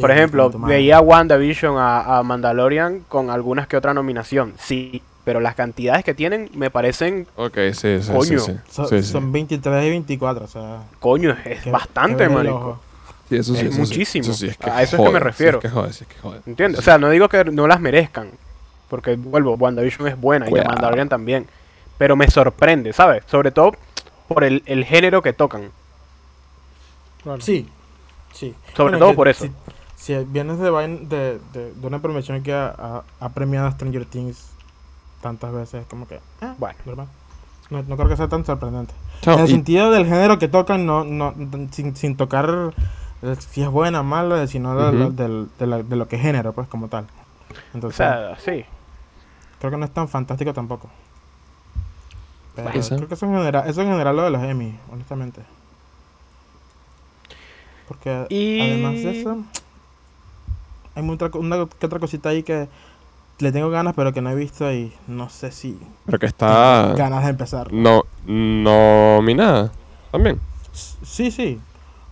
[0.00, 5.54] Por ejemplo, veía WandaVision a, a Mandalorian con algunas que otra nominación, sí, pero las
[5.54, 8.12] cantidades que tienen me parecen, Ok, sí, sí.
[8.12, 8.38] Coño.
[8.38, 8.58] Sí, sí.
[8.70, 9.10] So- Sí, sí.
[9.12, 10.82] Son 23 y 24, o sea.
[11.00, 12.80] coño, es que- bastante, marico.
[13.28, 13.80] Sí, eso sí, Es eso sí.
[13.80, 14.22] muchísimo.
[14.24, 15.58] Eso sí, es que A eso es que me refiero.
[15.58, 16.40] es que jode, sí, es que jode.
[16.46, 16.78] ¿Entiendes?
[16.78, 18.28] O sea, no digo que no las merezcan.
[18.88, 20.68] Porque, vuelvo, WandaVision es buena y Cuidado.
[20.68, 21.46] The Mandalorian también.
[21.96, 23.22] Pero me sorprende, ¿sabes?
[23.26, 23.72] Sobre todo
[24.28, 25.70] por el, el género que tocan.
[27.22, 27.40] claro.
[27.40, 27.66] Sí,
[28.32, 28.54] sí.
[28.76, 29.44] Sobre Bueno, todo que por eso.
[29.44, 29.50] Si,
[30.04, 33.72] si vienes de, vain- de, de, de una premiación que ha, ha- ha premiado a
[33.72, 34.50] Stranger Things
[35.22, 36.20] tantas veces, como que.
[36.42, 37.08] ah, Bueno.
[37.70, 38.92] No, no creo que sea tan sorprendente.
[39.24, 41.32] En el y- sentido del género que tocan, no, no,
[41.70, 42.74] sin, sin tocar
[43.22, 46.52] eh, si es buena o mala, sino del- de la- de lo que es género,
[46.52, 47.04] pues, como tal.
[47.04, 48.66] O Entonces, sea, sí.
[49.58, 50.90] creo que no es tan fantástico tampoco.
[52.54, 52.96] Pero Eso.
[52.96, 55.40] creo que eso en general, eso en general lo de los Emmy, honestamente.
[57.88, 59.38] Porque Y- además de eso,
[60.94, 62.68] hay mucha, una que otra cosita ahí que
[63.38, 66.94] le tengo ganas, pero que no he visto y no sé si Pero que está.
[66.96, 67.72] ganas de empezar.
[67.72, 69.70] No, nominada.
[70.12, 70.40] También.
[70.72, 71.60] S- Sí, sí.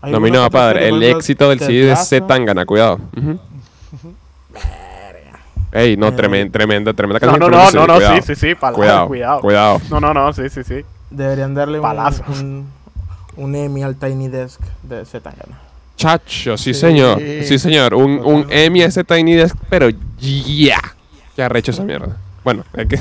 [0.00, 0.88] Hay Nominada, padre.
[0.88, 1.96] El éxito del CD de.
[1.96, 2.98] Z Tangana, cuidado.
[3.16, 3.38] Ujú.
[5.72, 6.12] Ey, no, Eh.
[6.12, 7.50] tremenda, tremenda, tremenda No, canción.
[7.50, 8.16] no, no, no, no, cuidado.
[8.16, 8.54] sí, sí, sí.
[8.56, 9.40] Cuidado, Cuidado, cuidado.
[9.40, 9.80] cuidado.
[9.90, 10.84] No, no, no, sí, sí, sí.
[11.10, 12.22] Deberían darle un, Palazo.
[12.28, 12.68] un,
[13.36, 15.58] un Emmy al Tiny Desk de Zetangana.
[15.96, 16.80] Chacho, sí, Sí.
[16.80, 17.18] señor.
[17.44, 17.94] Sí, señor.
[17.94, 18.46] Un, un.
[18.50, 20.80] Emmy a ese Tiny Desk, pero ya.
[21.36, 22.16] Ya arrecho esa mierda.
[22.44, 22.98] Bueno, es que.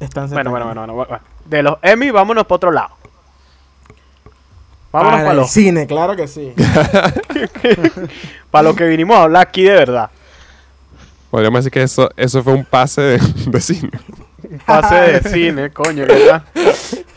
[0.00, 1.20] Están Bueno, bueno, bueno, bueno, bueno.
[1.46, 2.90] De los Emmy, vámonos para otro lado.
[4.92, 6.52] Vámonos Para para el lo, cine, claro que sí.
[8.50, 10.10] para lo que vinimos a hablar aquí de verdad.
[11.30, 13.90] Podríamos decir que eso, eso fue un pase de, de cine.
[14.64, 16.44] Pase de cine, coño, ¿qué tal?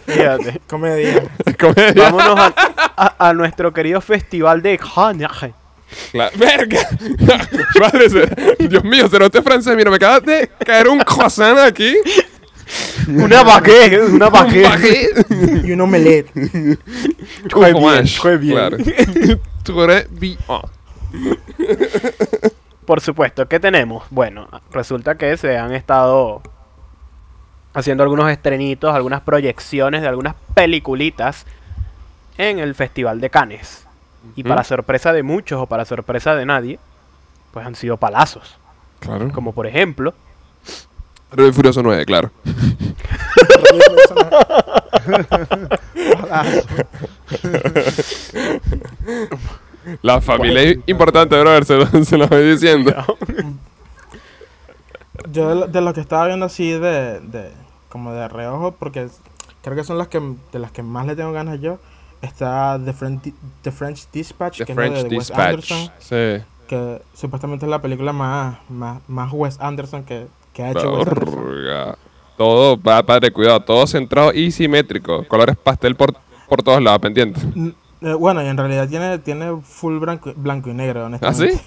[0.05, 0.61] Fíjate.
[0.67, 1.23] Comedia.
[1.59, 2.03] Comedia.
[2.11, 2.53] Vámonos a,
[2.97, 5.27] a- a nuestro querido festival de Cannes.
[6.11, 6.31] Claro.
[6.37, 6.79] ¡Verga!
[7.79, 9.75] Madre, se- Dios mío, cerote francés.
[9.75, 11.95] Mira, me acaba de caer un croissant aquí.
[13.09, 15.25] Una baguette, una Un baguette.
[15.65, 16.31] y un omelette.
[17.49, 18.53] Très bien, très bien.
[18.55, 18.77] Claro.
[19.63, 20.37] Très bien.
[22.85, 24.03] Por supuesto, ¿qué tenemos?
[24.09, 26.41] Bueno, resulta que se han estado
[27.73, 31.45] haciendo algunos estrenitos, algunas proyecciones de algunas peliculitas
[32.37, 33.85] en el Festival de Cannes.
[34.35, 36.79] Y para sorpresa de muchos o para sorpresa de nadie,
[37.51, 38.57] pues han sido palazos.
[38.99, 39.31] Claro.
[39.31, 40.13] Como por ejemplo,
[41.31, 42.29] Rápido y Furioso 9, claro.
[50.01, 52.93] La familia es importante, brother, se lo, se lo voy diciendo.
[55.31, 57.51] Yo de lo, de lo que estaba viendo así de, de
[57.89, 59.07] como de reojo, porque
[59.63, 61.77] creo que son las que de las que más le tengo ganas yo,
[62.21, 65.39] está The French, The French Dispatch, The que French es de Wes Dispatch.
[65.71, 66.43] Anderson, Sí.
[66.67, 71.07] que supuestamente es la película más, más, más Wes Anderson que, que ha hecho Wes
[71.07, 71.95] Anderson.
[72.37, 75.27] Todo, pa- padre, cuidado, todo centrado y simétrico.
[75.27, 76.13] Colores pastel por,
[76.47, 77.39] por todos lados, pendiente.
[78.01, 81.57] Eh, bueno, y en realidad tiene, tiene full blanco, blanco y negro, ¿Ah, honestamente.
[81.57, 81.61] sí?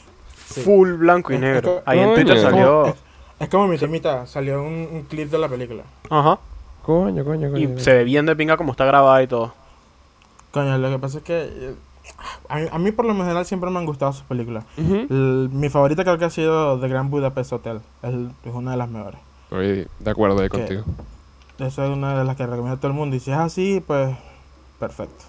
[0.49, 0.61] Sí.
[0.63, 1.83] full blanco y negro.
[1.87, 2.15] Ahí en.
[2.15, 2.87] Twitter salió...
[2.87, 2.95] es,
[3.41, 5.83] es como mi temita, salió un, un clip de la película.
[6.11, 6.39] Ajá.
[6.83, 7.59] Coño, coño, coño.
[7.59, 7.79] Y coño.
[7.81, 9.53] se ve bien de pinga como está grabada y todo.
[10.51, 11.75] Coño, lo que pasa es que eh,
[12.49, 14.65] a mí, a mí por lo general siempre me han gustado sus películas.
[14.77, 15.07] Ujú.
[15.11, 17.81] El- mi favorita creo que ha sido The Grand Budapest Hotel.
[18.03, 19.21] Es, es una de las mejores.
[19.51, 20.59] Estoy de acuerdo ahí ¿Qué?
[20.59, 20.85] contigo.
[21.59, 23.17] Esa es una de las que recomiendo a todo el mundo.
[23.17, 24.15] Y si es así, pues
[24.79, 25.25] perfecto.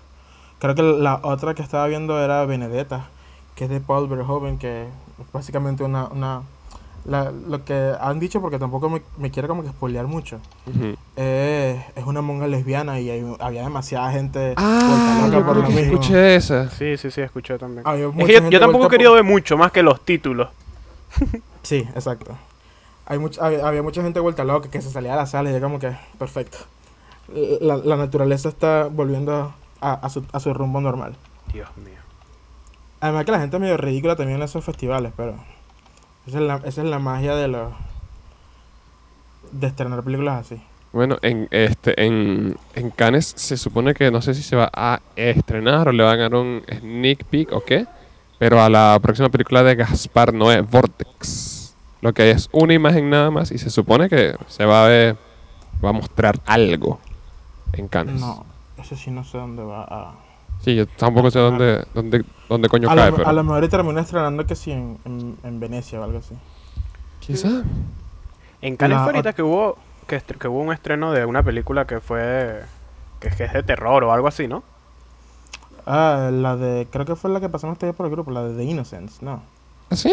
[0.60, 3.06] Creo que la otra que estaba viendo era Benedetta,
[3.56, 4.90] que es de Paul Verhoeven, que es
[5.32, 6.06] básicamente una...
[6.08, 6.42] una
[7.06, 10.40] la- lo que han dicho, porque tampoco me, me quiero como que spoilear mucho,
[11.16, 15.68] eh, es una monja lesbiana y hay- había demasiada gente Ah, yo por creo lo
[15.70, 15.94] que mismo.
[15.94, 16.70] escuché esa.
[16.72, 17.86] Sí, sí, sí, escuché también.
[17.88, 20.50] Es que yo, tampoco he querido por- ver mucho más que los títulos.
[21.64, 22.36] Sí, exacto.
[23.08, 25.54] Hay mucha, había, había mucha gente vuelta loca que se salía de la sala y
[25.54, 26.58] yo como que, perfecto.
[27.62, 31.16] La, la naturaleza está volviendo a, a su, a su rumbo normal.
[31.54, 31.96] Dios mío.
[33.00, 35.36] Además que la gente es medio ridícula también en esos festivales, pero
[36.28, 37.74] esa es la, esa es la magia de los
[39.52, 40.62] de estrenar películas así.
[40.92, 45.02] Bueno, en este en, en Cannes se supone que no sé si se va a
[45.16, 47.86] estrenar o le van a dar un sneak peek o qué,
[48.40, 51.76] pero a la próxima película de Gaspar Noé, Vortex.
[52.02, 54.88] Lo que hay es una imagen nada más y se supone que se va a
[54.88, 55.18] ver,
[55.84, 57.00] va a mostrar algo
[57.74, 58.20] en Cannes.
[58.20, 58.46] No,
[58.78, 60.14] eso sí no sé dónde va a...
[60.62, 63.64] Sí, yo tampoco sé dónde, dónde, dónde coño A cae, lo, pero a lo mejor
[63.64, 66.36] y termina estrenando que sí en, en, en Venecia o algo así.
[67.20, 67.64] quizá.
[68.62, 72.00] En Cannes fue ahorita que hubo que, que hubo un estreno de una película que
[72.00, 72.64] fue
[73.20, 74.64] que, es- que es de terror o algo así, ¿no?
[75.86, 76.88] Ah, la de...
[76.92, 79.42] Creo que fue la que pasamos todavía por el grupo, la de The Innocents, ¿no?
[79.92, 80.12] ¿Ah, sí?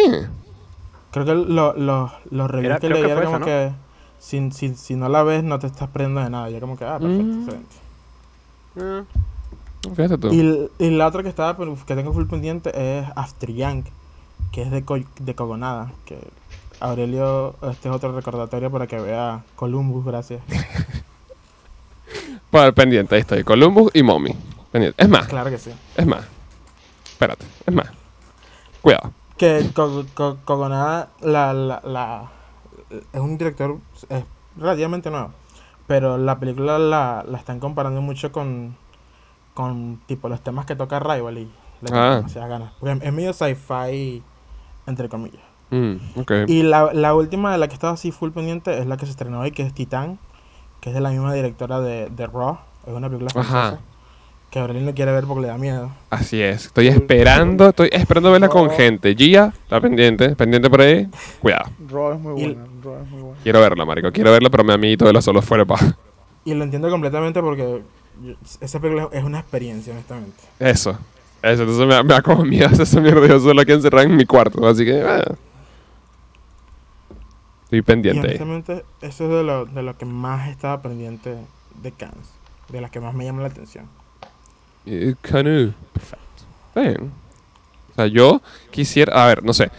[1.12, 3.72] Creo que lo- lo- los reviews Era- que creo que como que
[4.18, 6.50] si, si, si no la ves no te estás perdiendo de nada.
[6.50, 7.38] Yo como que, ah, perfecto, Mm.
[7.42, 7.76] excelente.
[8.76, 9.04] Eh,
[9.82, 10.28] Fíjate tú.
[10.32, 13.50] Y, la otra que estaba que tengo full pendiente es After
[14.52, 15.92] que es de, Co- de Cogonada.
[16.04, 16.18] Que
[16.80, 20.40] Aurelio, este es otro recordatorio para que vea Columbus, gracias.
[22.50, 23.44] Bueno, pendiente, ahí estoy.
[23.44, 24.34] Columbus y Mommy.
[24.70, 25.02] Pendiente.
[25.02, 25.70] Es más, Claro que sí.
[25.96, 26.24] es más.
[27.04, 27.86] Espérate, es más.
[28.80, 29.12] Cuidado.
[29.36, 32.30] Que Co- Co- Cogonada la, la, la-
[33.12, 33.78] es un director
[34.10, 34.24] es
[34.56, 35.32] relativamente nuevo,
[35.86, 38.76] pero la película la, la están comparando mucho con,
[39.54, 41.44] con tipo los temas que toca Rival y
[41.82, 42.16] le Ah.
[42.16, 42.72] demasiadas ganas.
[42.80, 44.22] Porque es medio sci-fi,
[44.86, 45.42] entre comillas.
[45.70, 45.96] Mm.
[46.48, 49.12] Y la, la última de la que estaba así full pendiente es la que se
[49.12, 50.18] estrenó hoy, que es Titán,
[50.80, 52.58] que es de la misma directora de, de Raw.
[52.86, 53.50] Es una película Ajá.
[53.50, 53.80] francesa.
[54.50, 55.90] Que Aurelio no quiere ver porque le da miedo.
[56.10, 56.66] Así es.
[56.66, 59.14] Estoy esperando, estoy esperando verla con gente.
[59.16, 61.08] Gia, está pendiente, pendiente por ahí.
[61.40, 61.70] Cuidado.
[61.88, 62.64] Raw es muy buena.
[62.84, 63.38] Raw es muy buena.
[63.42, 64.12] Quiero verla, marico.
[64.12, 65.78] Quiero verla, pero mi amiguito de la solo fuera pa.
[66.44, 67.82] Y lo entiendo completamente porque
[68.60, 70.42] esa película es una experiencia, honestamente.
[70.58, 70.98] Eso.
[71.42, 73.26] Eso, entonces me, da- me da como miedo esa mierda.
[73.26, 74.66] Yo solo aquí encerrado en mi cuarto.
[74.66, 75.02] Así que.
[75.02, 75.34] ah.
[77.64, 78.26] Estoy Y pendiente ahí.
[78.36, 81.36] honestamente, eso es de lo, de lo que más estaba pendiente
[81.82, 82.30] de Cannes.
[82.68, 83.86] De las que más me llama la atención.
[84.86, 85.72] Eh, Canoe.
[85.92, 86.42] Perfecto.
[86.74, 87.12] Bien.
[87.90, 89.22] O sea, yo quisiera.
[89.22, 89.70] A ver, no sé.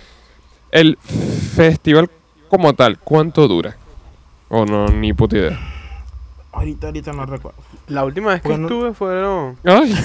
[0.72, 2.10] El festival
[2.50, 3.76] como tal, ¿cuánto dura?
[4.50, 5.60] O no, ni puta idea.
[6.53, 7.57] Ahorita, ahorita no recuerdo.
[7.87, 8.67] La última vez que Bueno.
[8.67, 9.95] estuve fueron Ay.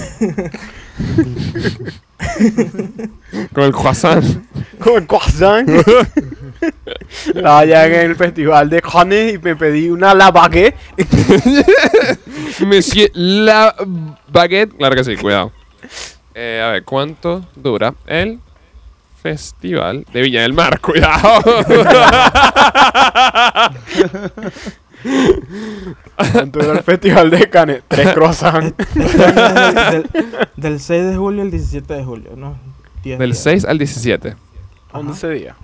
[3.52, 4.24] Con el croissant.
[4.80, 5.68] con el croissant.
[7.26, 10.74] Estaba allá en el festival de Cannes y me pedí una la baguette.
[12.66, 13.74] Monsieur la
[14.28, 14.76] baguette.
[14.76, 15.52] Claro que sí, cuidado.
[16.34, 18.40] Eh, a ver, ¿cuánto dura el
[19.22, 20.80] festival de Viña del Mar?
[20.80, 21.42] Cuidado.
[26.32, 27.82] ¿Cuánto era el festival de Cannes?
[27.88, 28.74] Tres croissants.
[28.94, 32.56] Del, del- del 6 de julio al 17 de julio, ¿no?
[33.04, 33.42] 10 Del días.
[33.42, 34.28] 6 al 17.
[34.28, 34.98] Ajá.
[34.98, 35.56] 11 días.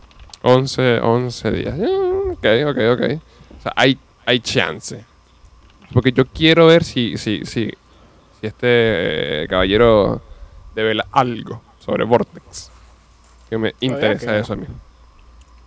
[0.43, 1.77] 11, 11 días.
[1.79, 3.21] Mm, Ok, ok, ok.
[3.59, 5.05] O sea, hay hay chance.
[5.93, 7.71] Porque yo quiero ver si, si, si,
[8.41, 10.21] si este eh, caballero
[10.75, 12.71] devela algo sobre Vortex.
[13.51, 14.67] Que me interesa que- eso a mí.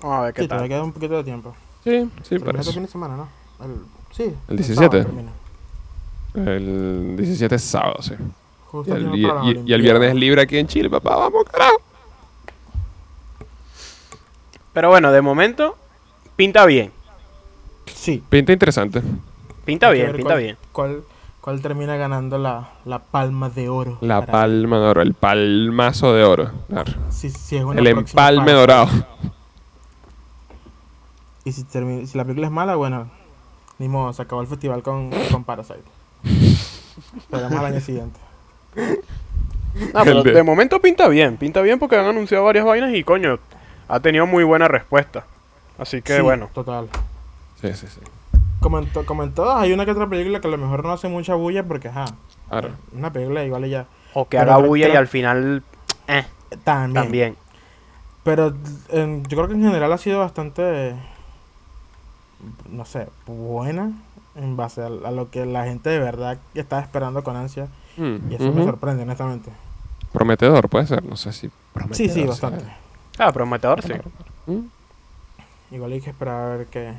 [0.01, 0.77] Vamos a ver qué Sí, todavía tal.
[0.77, 1.55] queda un poquito de tiempo.
[1.83, 3.29] Sí, sí, Termina para este fin de semana, ¿no?
[3.63, 3.75] El,
[4.11, 4.23] sí.
[4.47, 5.03] ¿El sábado 17?
[5.03, 5.31] termina.
[6.35, 8.13] El 17 es sábado, sí.
[8.65, 11.15] Justo Y el, y- y- y el viernes es libre aquí en Chile, papá.
[11.15, 11.77] Vamos, carajo.
[14.73, 15.75] Pero bueno, de momento,
[16.35, 16.91] pinta bien.
[17.93, 18.23] Sí.
[18.29, 19.01] Pinta interesante.
[19.65, 20.57] Pinta bien, pinta cuál- bien.
[20.71, 21.03] ¿Cuál,
[21.41, 23.97] cuál termina ganando la, la palma de oro?
[24.01, 26.51] La para- palma de oro, el palmazo de oro.
[26.69, 26.93] Claro.
[27.09, 28.51] Si, si es una El empalme parte.
[28.53, 28.89] dorado.
[31.43, 33.09] Y si, termi- si la película es mala, bueno,
[33.79, 35.79] ni modo, se acabó el festival con, con Parasite.
[37.17, 38.19] Esperamos al año siguiente.
[39.93, 41.37] Ah, pero de- momento pinta bien.
[41.37, 43.37] Pinta bien porque han anunciado varias vainas y coño,
[43.87, 45.25] ha tenido muy buena respuesta.
[45.77, 46.49] Así que Sí, bueno.
[46.53, 46.87] Total.
[47.61, 47.99] Sí, sí, sí.
[48.59, 50.83] Como en, to- como en todas, hay una que otra película que a lo mejor
[50.83, 52.05] no hace mucha bulla porque, ajá,
[52.49, 52.69] Claro.
[52.93, 53.85] una película igual y ya.
[54.13, 55.63] O que Pero haga creo- bulla y al final
[56.07, 56.25] eh,
[56.63, 56.93] También.
[57.03, 57.35] también.
[58.23, 58.53] Pero
[58.89, 60.95] en- yo creo que en general ha sido bastante,
[62.69, 63.91] no sé, buena
[64.35, 67.67] en base a, a lo que la gente de verdad estaba esperando con ansia.
[67.97, 69.51] Mm, Y eso me sorprende, honestamente.
[70.11, 71.03] Prometedor, puede ser.
[71.03, 71.95] No sé si prometedor.
[71.97, 72.27] Sí, sí, sea.
[72.27, 72.65] bastante.
[73.17, 73.93] Ah, prometedor sí.
[74.45, 74.65] Mm.
[75.71, 76.93] Igual hay que esperar a ver que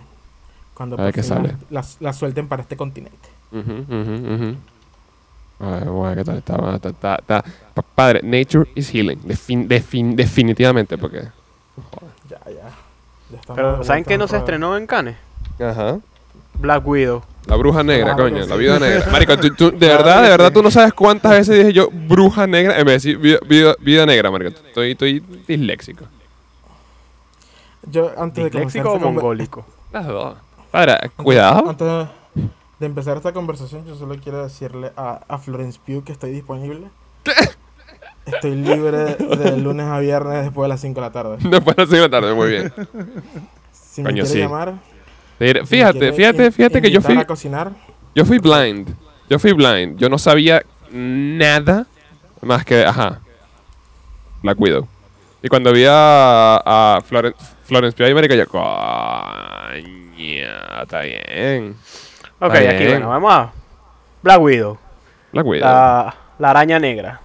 [0.75, 1.57] cuando A ver qué fin sale.
[1.71, 3.29] las, las suelten para este continente.
[3.53, 4.57] Ujú, ujú, ujú.
[5.61, 6.37] A ver, bueno, ¿qué tal?
[6.39, 9.21] Está, está, está, está- pa- Padre, nature is healing.
[9.23, 11.29] Defin- defin- definitivamente, porque.
[12.29, 12.71] Ya, ya.
[13.31, 15.17] Ya estamos Pero ¿saben en no se estrenó en Cannes?
[15.61, 15.99] Ajá.
[16.55, 17.23] Black Widow.
[17.47, 18.45] La bruja negra, Claro coño.
[18.47, 18.59] La sí.
[18.61, 19.07] viuda negra.
[19.13, 21.89] Marico, tú, tú- de Claro verdad, de verdad, tú no sabes cuántas veces dije yo
[21.91, 23.41] bruja negra en vez de decir
[23.81, 24.51] viuda, negra, marico.
[24.67, 26.05] Estoy, estoy disléxico.
[27.91, 29.65] Yo antes de ¿Disléxico o esta conver- mongólico?
[29.93, 30.37] Las dos.
[30.71, 31.71] Padre, cuidado.
[31.71, 32.09] Antes de-
[32.81, 36.89] de empezar esta conversación, yo solo quiero decirle a, a Florence Pugh que estoy disponible.
[38.27, 41.39] Estoy libre de lunes a viernes después de las 5 de la tarde.
[41.41, 42.73] Después de las 5 de la tarde, muy bien.
[43.73, 44.39] Si me Coño, quiere sí.
[44.39, 44.75] llamar,
[45.39, 47.71] Fíjate, fíjate, in- fíjate que yo fui, a cocinar,
[48.15, 48.89] yo fui blind.
[49.31, 49.99] Yo fui blind.
[49.99, 51.87] Yo no sabía nada
[52.43, 53.21] más que, ajá,
[54.43, 54.89] Black Widow.
[55.43, 58.65] Y cuando vi a, a Florence, Florence Pugh y marico, yo, coño,
[60.83, 61.77] está bien.
[62.41, 62.91] Ok, Está aquí bien.
[62.91, 63.53] bueno, vamos a
[64.23, 64.79] Black Widow.
[65.33, 65.69] Black Widow.
[65.69, 67.21] La, la araña negra.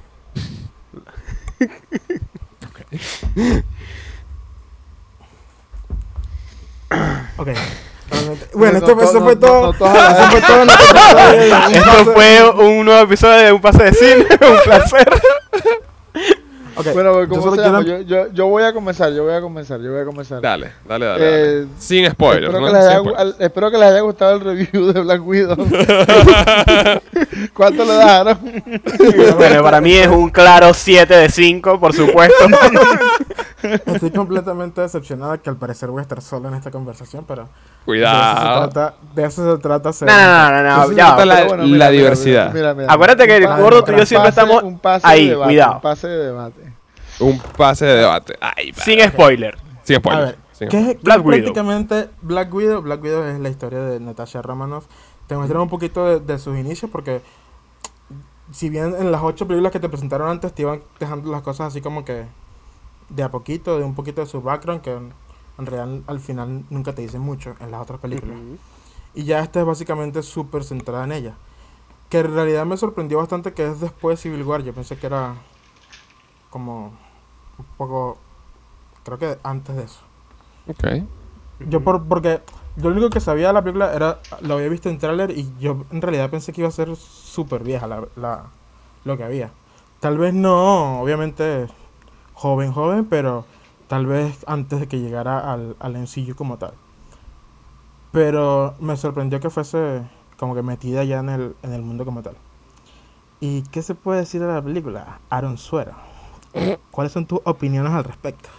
[7.37, 7.49] ok.
[8.53, 9.71] Bueno, No, esto, fue todo.
[9.71, 10.69] eso fue todo.
[11.71, 14.23] Esto fue un nuevo episodio de Un Pase de Cine.
[14.31, 15.07] un placer.
[16.75, 17.83] Ok, Bueno, pues, yo ¿cómo solo se llama?
[17.83, 20.41] quiero- Yo, yo, yo voy a comenzar, yo voy a comenzar, yo voy a comenzar.
[20.41, 21.23] Dale, dale, dale.
[21.23, 21.61] dale.
[21.61, 22.65] Eh, Sin spoilers, espero, ¿no?
[22.67, 23.21] que les Sin haya, spoilers.
[23.21, 25.55] al- espero que les haya gustado el review de Black Widow.
[27.53, 28.39] ¿Cuánto le dejaron?
[29.37, 32.43] bueno, para mí es un claro 7 de 5, por supuesto.
[33.85, 37.49] Estoy completamente decepcionada que al parecer voy a estar solo en esta conversación, pero
[37.85, 38.23] Cuidado.
[38.23, 41.25] de eso se trata, de eso se trata ser- No, no, no, no, ya, trata
[41.25, 42.55] la- Bueno, la diversidad.
[42.89, 45.49] Acuérdate que el gordo, tú y yo siempre pase- estamos un pase ahí, de debate,
[45.49, 45.73] cuidado.
[45.75, 46.73] Un pase de debate.
[47.19, 48.35] Un pase de debate.
[48.41, 49.57] Ay, Sin spoiler.
[49.83, 51.41] Sin A ver, sin ¿qué es, Black es Widow.
[51.43, 52.81] prácticamente Black Widow?
[52.81, 54.85] Black Widow es la historia de Natasha Romanoff.
[55.27, 57.21] Te muestran un poquito de, de sus inicios porque
[58.51, 61.67] si bien en las ocho películas que te presentaron antes te iban dejando las cosas
[61.67, 62.25] así como que
[63.09, 64.97] de a poquito, de un poquito de su background que
[65.57, 68.35] en, realidad al final nunca te dicen mucho en las otras películas.
[69.13, 71.33] Y ya esta es básicamente súper centrada en ella.
[72.09, 74.63] Que en realidad me sorprendió bastante que es después de Civil War.
[74.63, 75.35] Yo pensé que era
[76.49, 76.93] como
[77.57, 78.17] un poco...
[79.03, 79.99] Creo que antes de eso.
[80.67, 81.03] Ok.
[81.69, 82.41] Yo por, porque
[82.75, 85.51] yo lo único que sabía de la película era, lo había visto en tráiler y
[85.59, 88.45] yo en realidad pensé que iba a ser súper vieja la, la-
[89.05, 89.51] lo que había.
[89.99, 91.67] Tal vez no, obviamente
[92.33, 93.45] joven, joven, pero
[93.87, 96.73] tal vez antes de que llegara al, al MCU como tal.
[98.11, 100.01] Pero me sorprendió que fuese
[100.37, 102.35] como que metida ya en el, en el mundo como tal.
[103.39, 105.19] ¿Y qué se puede decir de la película?
[105.29, 105.93] Aaron Suero.
[106.91, 108.49] ¿Cuáles son tus opiniones al respecto?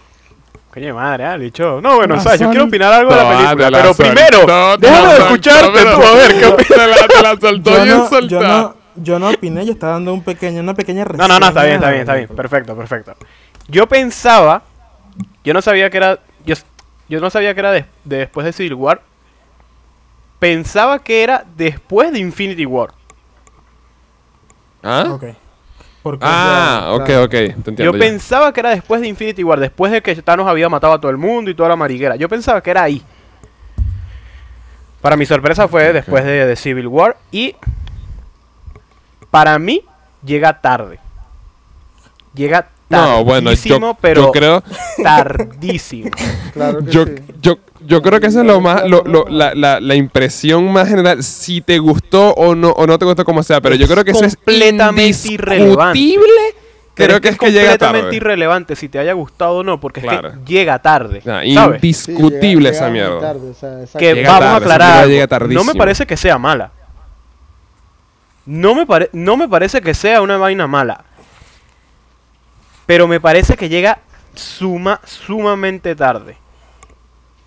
[0.71, 1.79] Coño de madre, ah, dicho.
[1.81, 3.55] No, bueno, o sea, yo quiero opinar algo de la película.
[3.55, 6.67] te la Pero primero, te déjame la de escucharte tú, a ver qué opinas.
[6.67, 8.61] Te la, te la soltó yo, bien no, yo, soltada.
[8.61, 11.27] no, yo no opiné, yo estaba dando un pequeño, una pequeña No, reseña.
[11.29, 12.27] no, no, está bien, está bien, está bien.
[12.27, 13.15] Perfecto, perfecto.
[13.69, 14.63] Yo pensaba,
[15.45, 16.55] yo no sabía que era, yo,
[17.07, 19.01] yo no sabía que era de- de después de Civil War.
[20.39, 22.89] Pensaba que era después de Infinity War.
[24.83, 25.05] ¿Ah?
[25.11, 25.23] Ok.
[26.03, 27.23] Porque Ah, ya- ok, claro.
[27.23, 27.29] ok.
[27.31, 27.83] Te entiendo.
[27.85, 27.99] Yo ya.
[27.99, 31.09] pensaba que era después de Infinity War, después de que Thanos había matado a todo
[31.09, 32.15] el mundo y toda la mariguera.
[32.15, 33.01] Yo pensaba que era ahí.
[35.01, 37.55] Para mi sorpresa fue después de, de Civil War y
[39.31, 39.83] para mí
[40.23, 40.99] llega tarde.
[42.33, 44.63] Llega No, bueno, yo, pero yo creo,
[45.03, 46.11] tardísimo.
[46.53, 47.13] Claro que yo, sí.
[47.41, 50.87] yo, yo creo que esa es lo más, lo- lo- la, la- la impresión más
[50.87, 54.03] general, si te gustó o no, o no te gustó como sea, pero yo creo
[54.05, 56.15] que eso es completamente irrelevante.
[56.93, 58.15] Pero Creo que es que llega completamente tarde.
[58.15, 60.29] irrelevante si te haya gustado o no, porque Claro.
[60.29, 61.21] es que llega tarde.
[61.25, 61.81] Ah, ¿sabes?
[61.81, 63.19] Sí, indiscutible llega- esa mierda.
[63.19, 63.97] tarde, o sea, exacto.
[63.99, 66.71] que Llega vamos tarde, a aclarar llega no me parece que sea mala
[68.45, 71.03] no me, pare- no me parece que sea una vaina mala
[72.85, 73.99] pero me parece que llega
[74.33, 76.37] suma sumamente tarde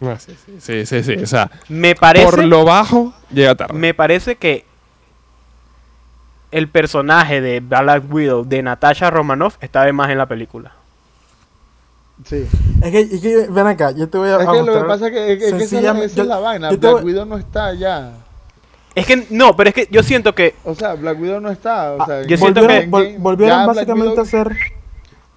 [0.00, 3.74] Ah, sí, sí, sí, sí, sí, O sea, me parece por lo bajo, llega tarde.
[3.74, 4.64] me parece que
[6.50, 10.72] el personaje de Black Widow de Natasha Romanoff está de más en la película
[12.24, 12.46] Sí.
[12.82, 14.88] Es que, es que, ven acá, yo te voy a Es a que lo que
[14.88, 16.68] pasa es que, es que esa, esa es la vaina.
[16.70, 18.12] Black voy- Widow no está ya.
[18.96, 21.92] es que no pero es que yo siento que O sea, Black Widow no está.
[21.92, 24.56] O Ah, sea, yo en siento volvieron, que- vol- volvieron básicamente Widow- a hacer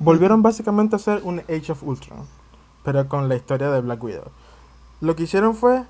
[0.04, 2.20] volvieron básicamente a hacer un Age of Ultron
[2.84, 4.26] pero con la historia de Black Widow
[5.02, 5.84] lo que hicieron fue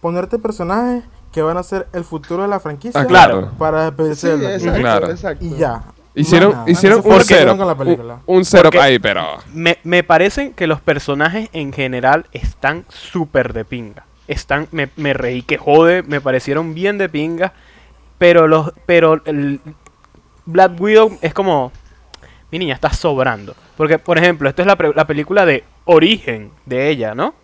[0.00, 3.50] ponerte personajes que van a ser el futuro de la franquicia Ah, claro.
[3.58, 5.10] para Sí, despedirse de Black Widow.
[5.10, 5.82] exacto, y ya
[6.16, 6.70] Hicieron, Más nada.
[6.70, 7.56] hicieron un cero.
[7.56, 8.20] con la película.
[8.26, 9.20] Un, un setup Porque- ahí, pero.
[9.52, 14.06] Me, me parecen que los personajes en general están súper de pinga.
[14.28, 17.52] Están, me, me reí que jode, me parecieron bien de pinga.
[18.18, 19.60] Pero los, pero el
[20.46, 21.72] Black Widow es como,
[22.50, 23.54] mi niña está sobrando.
[23.76, 27.34] Porque, por ejemplo, esta es la, pre- la película de origen de ella, ¿no?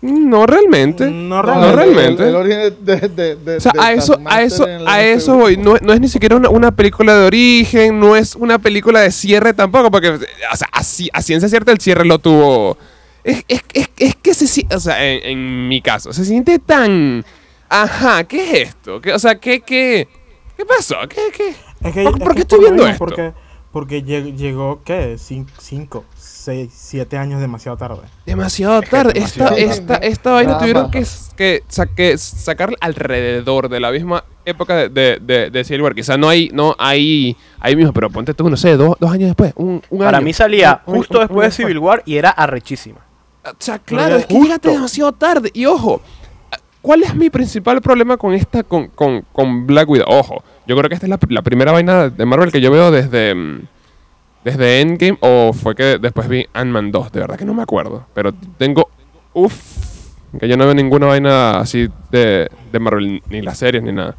[0.00, 1.08] No realmente.
[1.08, 1.76] No No realmente.
[1.76, 2.22] realmente.
[2.24, 5.36] El, el origen de, de, de, O sea, de a eso, a eso, a eso
[5.36, 5.56] voy.
[5.56, 9.12] No, no es ni siquiera una, una película de origen, no es una película de
[9.12, 12.76] cierre tampoco, porque, o sea, así, a ciencia cierta el cierre lo tuvo.
[13.22, 16.58] Es, es, es, es que se siente, o sea, en, en mi caso, se siente
[16.58, 17.24] tan.
[17.68, 19.00] Ajá, ¿qué es esto?
[19.00, 20.08] ¿Qué, o sea, ¿qué, qué,
[20.56, 20.96] qué pasó?
[21.08, 21.54] ¿Qué, qué?
[21.88, 22.98] Es que- ¿Por- es por que qué es estoy viendo esto?
[22.98, 23.32] Porque,
[23.72, 25.16] porque lleg- llegó, ¿qué?
[25.18, 28.02] 5, 6, 7 años demasiado tarde.
[28.26, 29.12] Demasiado es tarde.
[29.14, 29.64] demasiado esta, tarde.
[29.64, 31.06] esta, esta vaina Nada tuvieron que,
[31.36, 35.94] que, sa- que sacar alrededor de la misma época de, de, de, de Civil War.
[35.94, 39.28] Quizá no hay, no hay, ahí mismo, pero ponte tú, no sé, dos, dos años
[39.28, 40.24] después, un, un Para año.
[40.26, 43.00] mí salía Un- justo un- después de un- Civil War y era arrechísima.
[43.44, 45.50] O sea, claro, es que llegaste demasiado tarde.
[45.54, 46.00] Y ojo,
[46.80, 50.06] ¿cuál es mi principal problema con esta, con, con, con Black Widow?
[50.08, 52.90] Ojo, yo creo que esta es la, la primera vaina de Marvel que yo veo
[52.90, 53.60] desde, mm,
[54.44, 57.12] desde Endgame o fue que después vi Ant-Man 2.
[57.12, 58.06] De verdad que no me acuerdo.
[58.14, 58.88] Pero tengo,
[59.32, 59.56] uff,
[60.38, 64.16] que yo no veo ninguna vaina así de, de Marvel, ni las series ni nada.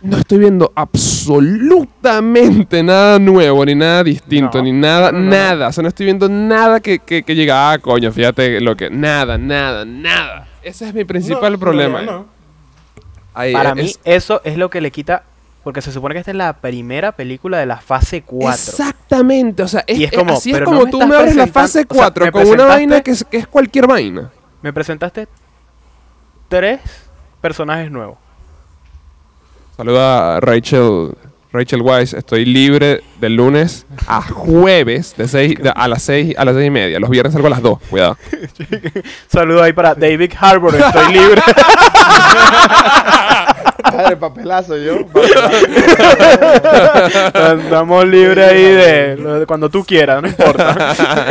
[0.00, 5.30] No estoy viendo absolutamente nada nuevo, ni nada distinto, No, ni nada, no, no, no.
[5.30, 5.68] nada.
[5.68, 8.90] O sea, no estoy viendo nada que, que, que llega, ah, coño, fíjate lo que.
[8.90, 10.46] Nada, nada, nada.
[10.62, 12.26] Ese es mi principal problema.
[13.34, 15.24] Ahí, Para es- mí eso es lo que le quita,
[15.64, 18.50] porque se supone que esta es la primera película de la fase 4.
[18.54, 21.34] Exactamente, o sea, es, Y es como, así es como no me tú me abres
[21.36, 24.30] la fase o sea, 4 me con una vaina que es, que es cualquier vaina.
[24.62, 25.26] Me presentaste
[26.48, 26.80] tres
[27.40, 28.18] personajes nuevos.
[29.76, 31.14] Saluda a Rachel,
[31.54, 32.18] Rachel Wise.
[32.18, 36.66] Estoy libre del lunes a jueves de seis, de- a las 6 a las seis
[36.66, 36.98] y media.
[36.98, 37.78] Los viernes salgo a las 2.
[37.88, 38.18] Cuidado.
[39.28, 41.40] Saludo ahí para David Harbour, estoy libre.
[43.84, 45.06] Madre, papelazo yo.
[45.06, 45.56] papelazo.
[47.52, 51.28] Andamos libres ahí de cuando tú quieras, no importa.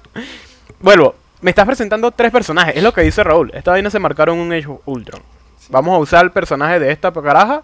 [0.80, 3.50] Vuelvo, me estás presentando tres personajes, es lo que dice Raúl.
[3.54, 5.22] Esta vaina se marcaron un Age of Ultron.
[5.68, 7.62] Vamos a usar el personaje de esta caraja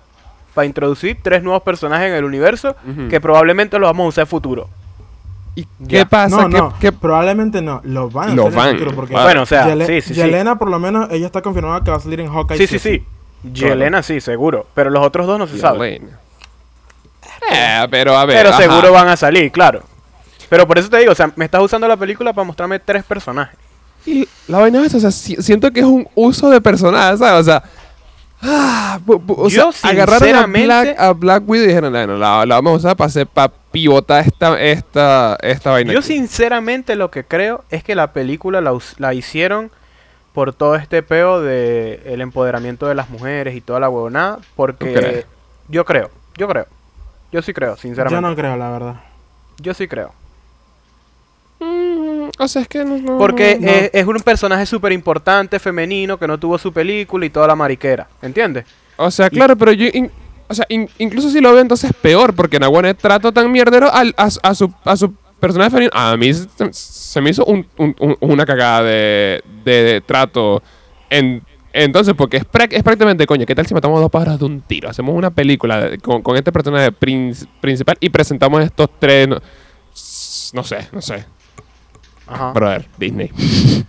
[0.57, 2.75] para introducir tres nuevos personajes en el universo
[3.09, 4.69] que probablemente los vamos a usar en futuro.
[5.55, 5.87] ¿Y Ya.
[6.01, 6.37] qué pasa?
[6.43, 7.81] No, ¿Qué- no, qué- probablemente no.
[7.85, 8.79] Lo van a Lo hacer en el van.
[8.79, 9.23] futuro porque Ah.
[9.23, 10.21] Bueno, o sea, Yele- sí, sí, sí.
[10.21, 12.59] Yelena, por lo menos, ella está confirmada que va a salir en Hawkeye.
[12.59, 13.05] Sí, sí, sí.
[13.53, 14.67] Yelena sí, seguro.
[14.75, 16.03] Pero los otros dos no se sabe.
[17.53, 18.37] Eh, pero a ver.
[18.37, 18.59] Pero ajá.
[18.59, 19.83] seguro van a salir, claro.
[20.49, 23.05] Pero por eso te digo, o sea, me estás usando la película para mostrarme tres
[23.05, 23.57] personajes.
[24.05, 27.41] Y la vaina es, o sea, si- siento que es un uso de personajes, ¿sabes?
[27.41, 27.63] O sea,
[28.43, 28.99] ah,
[29.49, 32.77] Yo, agarraron a sinceramente- Black, a Black Widow y dijeron, bueno, la, la vamos a
[32.77, 35.93] usar para hacer, para pivotar esta, esta, esta vaina.
[35.93, 36.09] Yo aquí".
[36.09, 39.71] sinceramente lo que creo es que la película la, la hicieron
[40.33, 44.39] por todo este peo de el empoderamiento de las mujeres y toda la huevonada.
[44.55, 45.25] Porque
[45.69, 46.67] yo creo, yo creo.
[47.33, 48.29] Yo sí creo, Yo sinceramente.
[48.29, 49.01] no creo, la verdad.
[49.59, 50.13] Yo sí creo.
[51.61, 52.06] Mm,
[52.39, 52.99] o sea, es que no.
[52.99, 53.71] no- Porque no.
[53.71, 57.55] Es, es un personaje súper importante, femenino, que no tuvo su película y toda la
[57.57, 58.09] mariquera.
[58.23, 58.65] ¿Entiendes?
[58.97, 59.87] O sea, claro, pero yo.
[59.93, 60.11] in-
[60.49, 64.15] o sea, in- incluso si lo veo, entonces peor, porque Nahuane trato tan mierdero al-
[64.17, 65.91] a, a su, a su personaje femenino.
[65.95, 70.63] A mí se, se me hizo un- un- un- una cagada de, de trato
[71.11, 74.61] en, Entonces, porque es, es prácticamente, coño, ¿qué tal si matamos dos pájaros de un
[74.63, 74.89] tiro?
[74.89, 79.29] Hacemos una película de- con, con este personaje prin- principal y presentamos estos tres.
[80.53, 81.25] No sé, no sé.
[82.27, 82.53] Ajá.
[82.53, 83.31] Brother, Disney.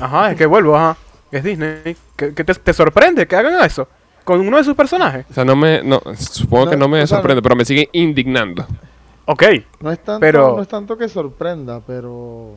[0.00, 0.96] Ajá, es que vuelvo, ajá.
[1.30, 1.96] Es Disney.
[2.16, 3.88] Que, que te, te sorprende que hagan eso.
[4.24, 5.26] Con uno de sus personajes.
[5.30, 5.82] O sea, no me.
[5.82, 8.66] No, supongo No, que no me o sea, sorprende, pero me sigue indignando.
[9.26, 9.42] Ok.
[9.80, 12.56] No es tanto, Pero- no es tanto que sorprenda, pero.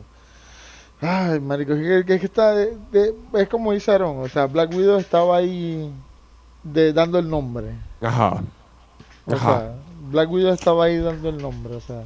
[1.00, 2.54] Ay, marico, es que, está.
[2.54, 5.90] de- de- es como dice Aaron, o sea, Black Widow estaba ahí
[6.62, 7.72] de, dando el nombre.
[8.00, 8.42] Ajá.
[9.26, 9.58] O Ajá.
[9.58, 9.74] sea,
[10.10, 12.04] Black Widow estaba ahí dando el nombre, o sea.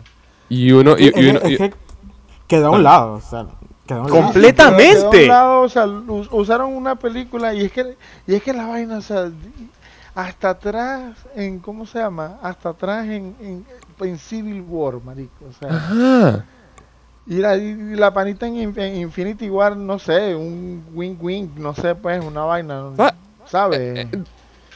[0.49, 0.97] Y uno.
[0.99, 1.71] Y, uno y-
[2.47, 3.47] quedó a un lado, o sea,
[3.87, 4.23] quedó a un lado.
[4.25, 4.93] Completamente.
[4.95, 8.43] Quedó a un lado, o sea, us- usaron una película y es que y es
[8.43, 9.31] que la vaina, o sea,
[10.15, 12.39] hasta atrás en ¿cómo se llama?
[12.43, 13.67] Hasta atrás en, en,
[14.01, 16.45] en Civil War, marico, o sea, Ajá.
[17.27, 21.75] y la, y la panita en, en Infinity War, no sé, un wing wing, no
[21.75, 23.13] sé, pues una vaina, Ah,
[23.47, 24.07] ¿sabes?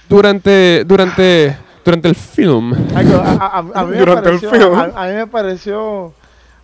[0.09, 0.85] Durante.
[0.85, 1.57] Durante.
[1.85, 2.75] Durante el film.
[2.95, 4.79] A, a- a mí me Durante el pareció, film.
[4.79, 6.13] a, a mí me pareció,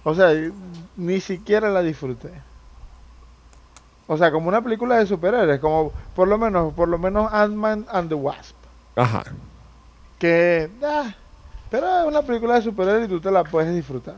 [0.04, 0.28] o sea,
[0.96, 2.30] ni siquiera la disfruté.
[4.06, 7.86] O sea, como una película de superhéroes, como por lo menos, por lo menos Ant-Man
[7.90, 8.54] and the Wasp.
[8.94, 9.24] Ajá.
[10.18, 11.12] Que, ah,
[11.70, 14.16] pero es una película de superhéroes y tú te la puedes disfrutar,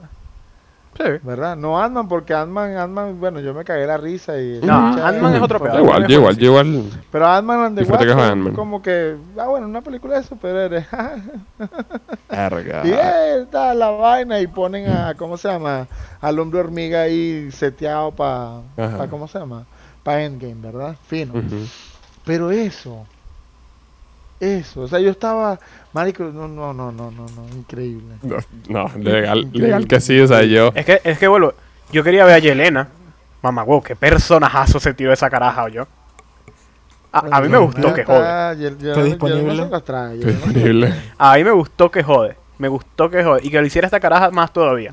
[0.97, 1.05] Sí.
[1.23, 1.57] ¿verdad?
[1.57, 4.61] No Ant-Man, porque Ant-Man, Ant-Man, bueno, yo me cagué la risa y...
[4.63, 5.61] No, Ant-Man es otro.
[5.61, 6.91] Da igual, igual, yo igual.
[7.13, 8.55] Pero Ant-Man and the Wasp fue es Ant-Man.
[8.55, 10.87] como que, ah, bueno, una película de superhéroes.
[12.29, 12.83] Verga.
[12.85, 12.91] Y
[13.43, 15.87] está la vaina y ponen a, ¿cómo se llama?
[16.21, 19.07] Al hombre hormiga ahí seteado para, Ajá.
[19.09, 19.67] ¿cómo se llama?
[20.03, 20.97] Para Endgame, ¿verdad?
[21.07, 21.35] Fino.
[22.25, 23.07] Pero eso,
[24.41, 25.59] eso, o sea, yo estaba,
[25.93, 28.15] marico, no, no, no, no, no, no, increíble.
[28.23, 28.37] No,
[28.69, 30.71] no, legal, legal que sí, o sea, yo.
[30.75, 31.55] Es que, es que vuelvo.
[31.93, 32.89] Yo quería ver a Yelena.
[33.43, 35.87] Mamá, wow, qué personajazo se tiró esa caraja, yo.
[37.13, 38.19] A, a mí me gustó que jode.
[38.69, 39.63] Está disponible.
[39.77, 40.95] Está disponible.
[41.17, 42.37] A mí me gustó que jode.
[42.59, 43.41] Me gustó que jode.
[43.45, 44.93] Y que lo hiciera esta caraja más todavía.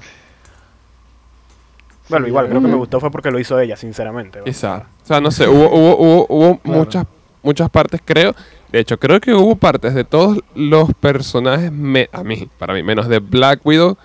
[2.07, 4.39] Bueno, Sí, igual, creo que me gustó fue porque lo hizo ella, sinceramente.
[4.45, 4.83] Quizá.
[5.03, 6.79] O sea, no sé, hubo, hubo, hubo, hubo Claro.
[6.79, 7.05] muchas,
[7.41, 8.35] muchas partes, creo.
[8.71, 12.83] De hecho, creo que hubo partes de todos los personajes, me- a mí, para mí,
[12.83, 13.97] menos de Black Widow,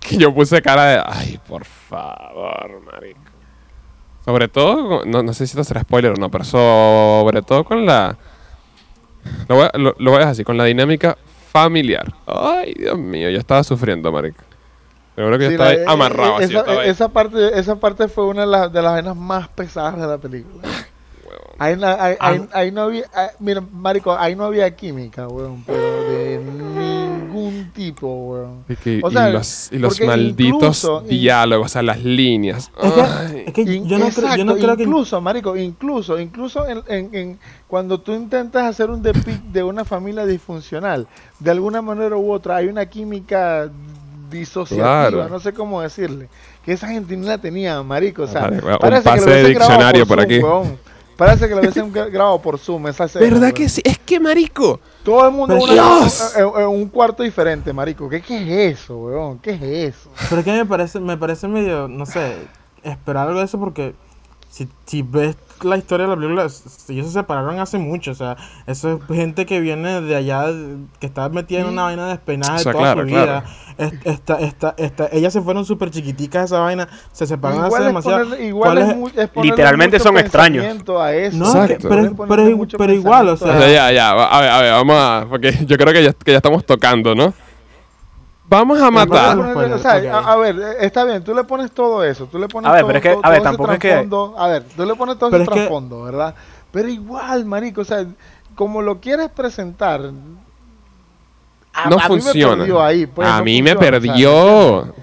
[0.00, 3.20] que yo puse cara de, ay, por favor, marico.
[4.24, 7.86] Sobre todo, no, no sé si esto será spoiler o no, pero sobre todo con
[7.86, 8.16] la...
[9.48, 11.16] Lo voy, a, lo, lo voy a dejar así, con la dinámica
[11.50, 12.12] familiar.
[12.26, 14.42] Ay, Dios mío, yo estaba sufriendo, marico.
[15.16, 16.52] Seguro que yo estaba ahí amarrado así.
[16.52, 16.88] yo esa, estaba ahí.
[16.90, 20.18] esa parte, esa parte fue una de las, de las vainas más pesadas de la
[20.18, 20.68] película.
[21.28, 21.54] Huevón.
[21.58, 22.28] Ahí, na- ahí, Ah.
[22.28, 27.70] ahí- ahí no había, ah, mira, marico, ahí no había química, weón, pero de ningún
[27.74, 28.64] tipo, weón.
[28.68, 30.54] Y, que- O y sea, los, y los malditos
[30.84, 32.70] incluso- diálogos, o sea, las líneas.
[33.46, 36.66] Es que, es yo no creo, yo no exacto, creo que incluso, marico, incluso, incluso
[36.66, 41.06] en, en- en- cuando tú intentas hacer un depic de una familia disfuncional,
[41.38, 43.68] de alguna manera u otra hay una química
[44.30, 45.28] disociativa, Claro.
[45.28, 46.28] no sé cómo decirle,
[46.64, 49.32] que esa gente ni la tenía, marico, o sea, Vale, un parece que pase lo
[49.36, 50.38] de diccionario por Zoom, aquí.
[50.38, 50.78] weón.
[51.18, 53.82] Parece que lo hubiesen gra- grabado por Zoom esa escena, ¿Verdad que sí?
[53.84, 54.78] Es que, marico.
[55.02, 58.08] Todo el mundo en un cuarto diferente, marico.
[58.08, 59.40] ¿Qué, qué es eso, weón?
[59.40, 59.62] ¿Qué es
[59.96, 60.10] eso?
[60.28, 62.36] Pero es que me parece, me parece medio, no sé,
[62.84, 63.96] esperar algo de eso porque
[64.50, 66.42] si, si ves la historia de la película,
[66.88, 68.36] ellos se separaron hace mucho, o sea,
[68.68, 70.46] eso es gente que viene de allá,
[71.00, 73.44] que está metida en una vaina de despeinaje O sea, toda claro, su vida.
[73.76, 77.84] Es- Esta, esta, esta, ellas se fueron súper chiquiticas esa vaina, se separaron hace Igual
[77.86, 78.24] demasiado.
[78.24, 80.64] ponerle- igual ¿Cuál es es- Literalmente mucho son extraños.
[81.00, 81.36] A eso.
[81.36, 81.88] No, Exacto.
[81.88, 82.16] que- pero,
[82.78, 84.10] pero, igual, o O pensamiento sea, sea, ya, ya.
[84.10, 85.26] A ver, a ver, vamos a.
[85.28, 87.34] Porque yo creo que ya, que ya estamos tocando, ¿no?
[88.48, 89.36] Vamos a a matar.
[89.36, 92.38] Ponerle- o sea, a, a ver, eh, está bien, tú le pones todo eso, tú
[92.38, 94.34] le pones A ver, todo, pero es que- todo- a ver, tampoco es que- trasfondo,
[94.38, 96.34] A ver, tú le pones todo Pero ese es que- trasfondo, ¿verdad?
[96.70, 98.06] Pero igual, marico, o sea,
[98.54, 100.00] como lo quieres presentar...
[101.84, 102.56] a- No a mí me funciona.
[102.56, 104.94] perdió ahí, pues, a no mí me funciona, o sea, perdió.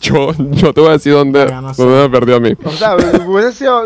[0.00, 1.82] yo, yo te voy a decir dónde, no sé.
[1.82, 2.52] dónde me perdió a mí.
[2.64, 3.84] O sea, hubiese sido,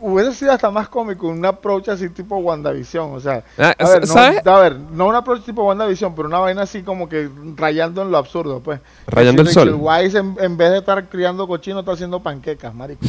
[0.00, 3.12] hubiese sido hasta más cómico un approach así tipo WandaVision.
[3.14, 4.46] O sea, Ah, a ver, no, ¿sabes?
[4.46, 8.10] a ver, no un approach tipo WandaVision, pero una vaina así como que rayando en
[8.10, 8.80] lo absurdo, pues.
[9.06, 9.80] Rayando el Decirle sol.
[9.80, 13.04] Que el Wise en, en vez de estar criando cochino está haciendo panquecas, marico.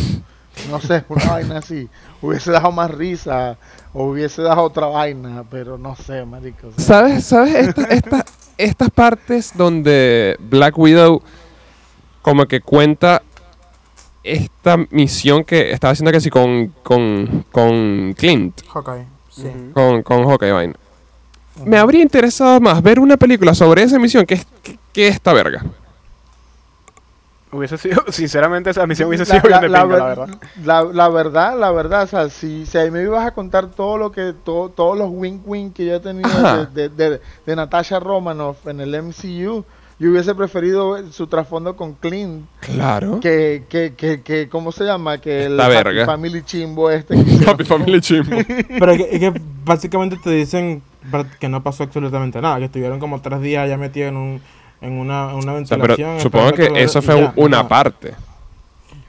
[0.70, 1.90] No sé, una vaina así.
[2.22, 3.58] Hubiese dado más risa
[3.94, 6.68] o hubiese dado otra vaina, pero no sé, marico.
[6.68, 6.86] o sea.
[6.86, 7.26] ¿Sabes?
[7.26, 7.56] ¿Sabes?
[7.56, 8.26] Esta- esta-
[8.58, 11.22] estas partes donde Black Widow
[12.22, 13.22] como que cuenta
[14.24, 19.52] esta misión que estaba haciendo que sí con, con, con Clint, Hawkeye, sí.
[19.74, 20.76] Con, con Hawkeye vaina.
[21.66, 25.34] Me habría interesado más ver una película sobre esa misión que, es- que, que esta
[25.34, 25.64] verga.
[27.54, 30.18] Hubiese sido, sinceramente, esa misión hubiese La- sido bien la, de la pinga, la ver-
[30.18, 30.38] verdad.
[30.66, 33.98] la- la verdad, la verdad, o sea, si, si ahí me ibas a contar todo
[33.98, 36.30] lo que, todo, todos los wink que yo he tenido
[36.74, 39.64] de, de, de, de Natasha Romanoff en el MCU,
[40.00, 43.20] yo hubiese preferido su trasfondo con Clint Claro.
[43.20, 45.20] que, que, que, que ¿cómo se llama?
[45.20, 46.06] Que el verga.
[46.06, 47.16] Family Chimbo este.
[47.66, 48.36] Family Chimbo.
[48.80, 50.82] Pero es que, es que básicamente te dicen
[51.40, 54.42] que no pasó absolutamente nada, que estuvieron como tres días ya metidos en, un,
[54.84, 56.20] en, una, en una O sea, pero ventilación.
[56.20, 58.14] supongo que eso y fue ya, una parte.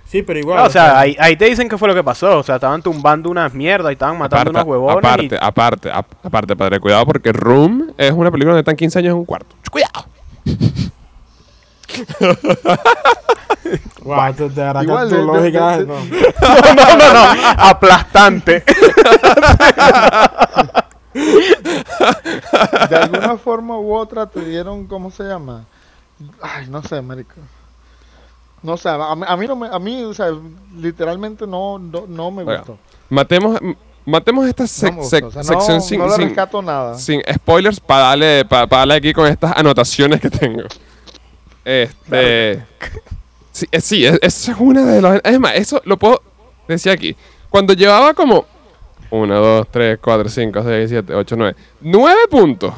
[0.07, 0.59] Sí, pero igual.
[0.59, 2.39] No, o sea, ahí, ahí te dicen qué fue lo que pasó.
[2.39, 4.99] O sea, estaban tumbando unas mierdas y estaban matando Aparte, unos huevones.
[5.05, 9.11] aparte, aparte, ap- aparte, padre, cuidado porque Room es una película donde están 15 años
[9.13, 9.57] en un cuarto.
[9.71, 10.07] Cuidado.
[14.05, 15.95] Wow, te, te hará que Igual, tu de- de- lógica de- no.
[16.05, 16.11] y...
[16.77, 17.51] no, no, no.
[17.59, 18.63] Aplastante.
[22.91, 25.65] De alguna forma u otra te dieron, ¿cómo se llama?
[26.43, 27.35] Ay, no sé, marico.
[28.63, 30.29] No sé, a mí, a mí no me, a mí, o sea,
[30.75, 32.79] literalmente no, no, no me gustó.
[33.11, 33.59] Matemos,
[34.07, 36.99] matemos esta No sec- me gustó, sec- o sea, sección no, sin, no nada.
[36.99, 40.63] sin spoilers para darle, pa- pa darle aquí con estas anotaciones que tengo.
[41.65, 42.65] Este.
[43.53, 45.21] Sí, eh, sí, es una de las.
[45.25, 46.23] Es más, eso lo puedo
[46.67, 47.15] decir aquí.
[47.51, 48.47] Cuando llevaba como
[49.15, 52.75] 1, 2, 3, 4, 5, 6, 7, 8, 9, 9 puntos,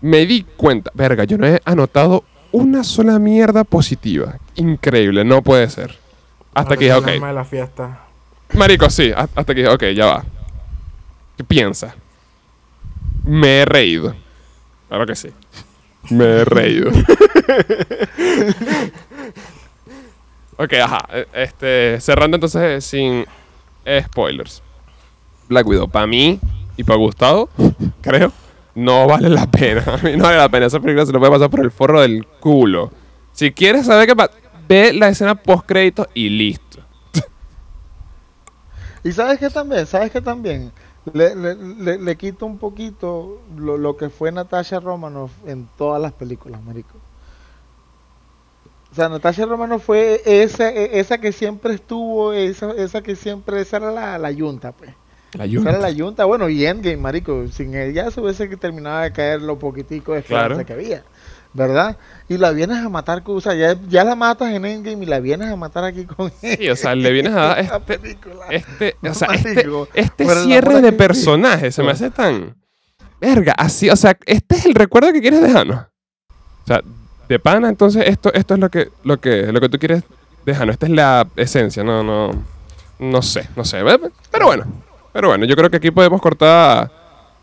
[0.00, 0.90] me di cuenta.
[0.94, 4.36] Verga, yo no he anotado una sola mierda positiva.
[4.56, 5.96] Increíble, no puede ser.
[6.54, 7.06] Hasta que dije, ok.
[7.06, 8.00] de la fiesta.
[8.54, 10.24] Marico, sí, ha- hasta que dije, ok, ya va.
[11.36, 11.94] ¿Qué piensa?
[13.24, 14.14] Me he reído.
[14.88, 15.28] Claro que sí.
[16.10, 16.90] Me he reído.
[20.56, 21.06] ok, ajá.
[21.12, 23.24] e- Este, cerrando entonces sin
[24.04, 24.62] spoilers.
[25.48, 26.40] Black Widow, para mí
[26.76, 27.48] y para Gustavo,
[28.00, 28.32] creo,
[28.74, 29.82] no vale la pena.
[29.86, 30.66] A mí no vale la pena.
[30.66, 32.90] Esa película se lo puede pasar por el forro del culo.
[33.32, 34.32] Si quieres saber qué pasa,
[34.68, 36.80] ve la escena post créditos y listo.
[39.04, 40.72] Y sabes que también, sabes que también
[41.12, 46.12] le, le, le, quita un poquito lo, lo que fue Natasha Romanoff en todas las
[46.12, 46.98] películas, marico.
[48.90, 53.60] O sea, Natasha Romanoff fue esa, e- esa que siempre estuvo, esa, esa que siempre,
[53.60, 54.90] esa era la, la yunta, pues.
[55.34, 55.70] La yunta.
[55.70, 57.46] era la yunta, bueno, y Endgame, marico.
[57.48, 60.66] Sin ella se hubiese que terminaba de caer lo poquitico de esperanza Claro.
[60.66, 61.02] que había,
[61.52, 61.96] ¿verdad?
[62.28, 65.20] Y la vienes a matar, o sea, ya, ya la matas en Endgame y la
[65.20, 68.46] vienes a matar aquí con Sí, o sea, le vienes a dar este, película.
[68.50, 72.56] este, o sea, este, este cierre de personaje se me hace tan...
[73.20, 75.80] Verga, así, o sea, este es el recuerdo que quieres dejarnos.
[75.80, 76.82] O sea,
[77.28, 80.02] de pana, entonces esto, esto es lo que, lo que, lo que tú quieres
[80.44, 80.74] dejarnos.
[80.74, 82.30] Esta es la esencia, no, no,
[82.98, 83.82] no sé, no sé.
[84.30, 84.64] Pero bueno,
[85.16, 86.90] pero bueno, yo creo que aquí podemos cortar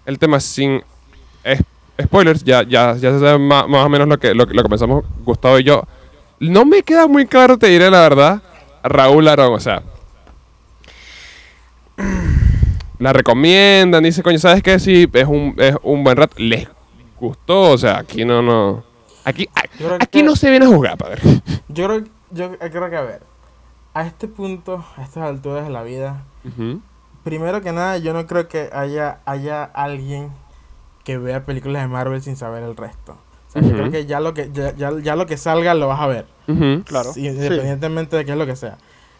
[0.05, 0.83] el tema sin
[1.99, 2.43] spoilers.
[2.43, 4.69] Ya, ya, ya se sabe más, más o menos lo que, lo, que- lo que
[4.69, 5.83] pensamos Gustavo y yo.
[6.39, 8.41] No me queda muy claro, te diré la verdad,
[8.83, 9.81] Raúl Arón, o sea,
[12.99, 14.77] la recomiendan, dice, coño, ¿sabes qué?
[14.79, 16.35] Sí, es un, es un buen rato.
[16.37, 16.67] Les
[17.19, 18.83] gustó, o sea, aquí no, no.
[19.25, 19.49] Aquí,
[19.99, 21.21] aquí no se viene a jugar, padre.
[21.69, 23.21] Yo creo, yo creo que, a ver,
[23.93, 26.81] a este punto, a estas alturas de la vida, Ujú.
[27.23, 30.31] Primero que nada, yo no creo que haya, haya alguien
[31.03, 33.17] que vea películas de Marvel sin saber el resto.
[33.49, 35.87] O sea, yo creo que ya lo que, ya, ya, ya lo que salga lo
[35.87, 36.25] vas a ver.
[36.85, 37.13] Claro.
[37.13, 38.77] Sí, independientemente de qué es lo que sea.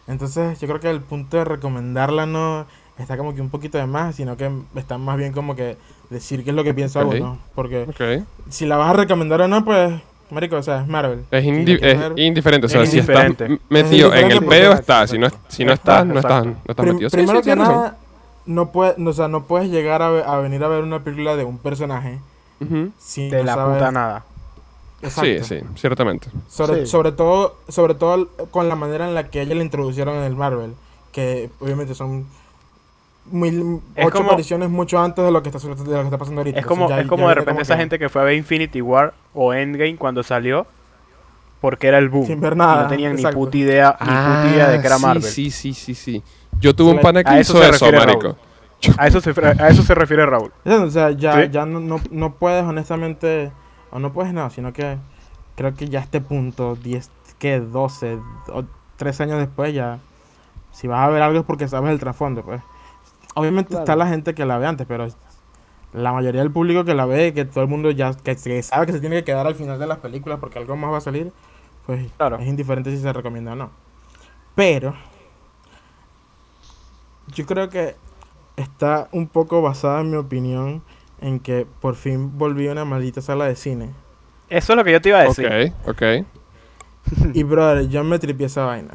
[0.08, 2.66] Entonces, yo creo que el punto de recomendarla no
[2.98, 5.78] está como que un poquito de más, sino que está más bien como que
[6.10, 7.38] decir qué es lo que piensa uno.
[7.56, 9.94] Porque si la vas a recomendar o no, pues,
[10.30, 11.26] marico, o sea, es Marvel.
[11.32, 13.64] Es, indi- es ver- indiferente, o sea, Es si estás indiferente.
[13.70, 15.10] metido Es en el pedo, estás.
[15.10, 17.10] Si no, si no Estás, no estás, no estás Prim- metido.
[17.10, 17.94] Sí, primero sí, que razón.
[18.46, 21.36] no, puede, o sea, no puedes llegar a, ve- a venir a ver una película
[21.36, 22.20] de un personaje
[22.62, 22.92] Ujú.
[23.00, 24.26] sin De la saber- puta nada.
[25.02, 25.44] Exacto.
[25.44, 26.30] Sí, sí, ciertamente.
[26.48, 26.88] Sobre, Sí.
[26.92, 30.36] sobre todo sobre todo con la manera en la que ella la introducieron en el
[30.36, 30.74] Marvel,
[31.12, 32.26] que obviamente son
[33.32, 33.54] Es
[34.06, 36.60] ocho como- apariciones mucho antes de lo que está, de lo que está pasando ahorita.
[36.60, 38.82] Es como, ya- es como de repente esa que- gente que fue a ver Infinity
[38.82, 40.68] War o Endgame cuando salió
[41.62, 42.28] porque era el boom.
[42.28, 43.38] Sin ver Y nada, no tenían exacto.
[43.40, 45.24] ni puta idea, ni puta idea de que era Ah, sí, Marvel.
[45.24, 46.24] Sí, sí, sí, sí.
[46.60, 48.36] Yo tuve un pana que hizo eso, marico.
[48.98, 50.52] A eso se, a eso se refiere Raúl.
[50.66, 51.50] O sea, ya, Sí.
[51.52, 53.52] ya no, no, no puedes honestamente,
[53.92, 54.98] o no puedes nada, sino que
[55.56, 57.10] creo que ya a este punto, 10,
[57.40, 58.18] que 12,
[58.50, 58.64] o
[58.98, 60.00] 13 años después ya,
[60.74, 62.62] si vas a ver algo es porque sabes el trasfondo, pues.
[63.36, 63.84] Obviamente Claro.
[63.84, 65.08] está la gente que la ve antes, pero
[65.94, 68.86] la mayoría del público que la ve, que todo el mundo ya que, que sabe
[68.86, 71.02] que se tiene que quedar al final de las películas porque algo más va a
[71.02, 71.32] salir,
[71.86, 72.38] pues Claro.
[72.40, 73.70] es indiferente si se recomienda o no.
[74.56, 74.94] Pero
[77.34, 77.96] yo creo que
[78.58, 80.84] está un poco basada en mi opinión
[81.22, 83.92] en que por fin volví a una maldita sala de cine.
[84.50, 85.74] Eso es lo que yo te iba a decir.
[85.86, 86.26] Ok, ok.
[87.34, 88.94] Y, brother, yo me tripié esa vaina.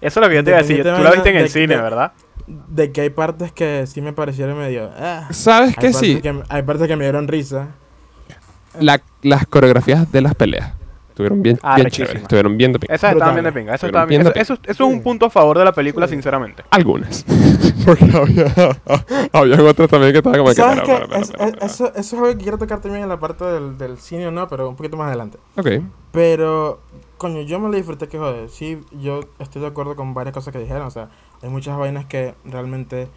[0.00, 0.82] Eso es lo que yo te iba a decir.
[0.82, 2.12] Tú la viste en el de- cine, de- ¿verdad?
[2.46, 4.90] De que hay partes que sí me parecieron medio...
[4.96, 5.28] ah.
[5.30, 6.20] ¿Sabes Hay que sí?
[6.20, 7.68] que- hay partes que me dieron risa.
[8.80, 10.72] La- las coreografías de las peleas
[11.10, 12.94] estuvieron bien, Ah, bien chéveres, estuvieron bien de pinga.
[12.94, 13.74] Esas estaban bien de pinga.
[13.74, 16.08] Eso, estaba bien- entiendo eso, eso- eso es un punto a favor de la película,
[16.08, 16.64] sinceramente.
[16.70, 17.24] Algunas.
[17.84, 18.46] Porque había,
[19.32, 21.64] había otras también que estaban como que...
[21.64, 24.48] Eso, eso es algo que quiero tocar también en la parte del, del cine, ¿no?
[24.48, 25.38] Pero un poquito más adelante.
[25.56, 25.68] Ok.
[26.12, 26.80] Pero,
[27.18, 28.48] coño, yo me lo disfruté que joder.
[28.48, 30.82] Sí, yo estoy de acuerdo con varias cosas que dijeron.
[30.86, 31.08] O sea,
[31.42, 33.08] hay muchas vainas que realmente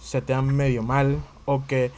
[0.00, 1.18] se te dan medio mal.
[1.46, 1.90] O que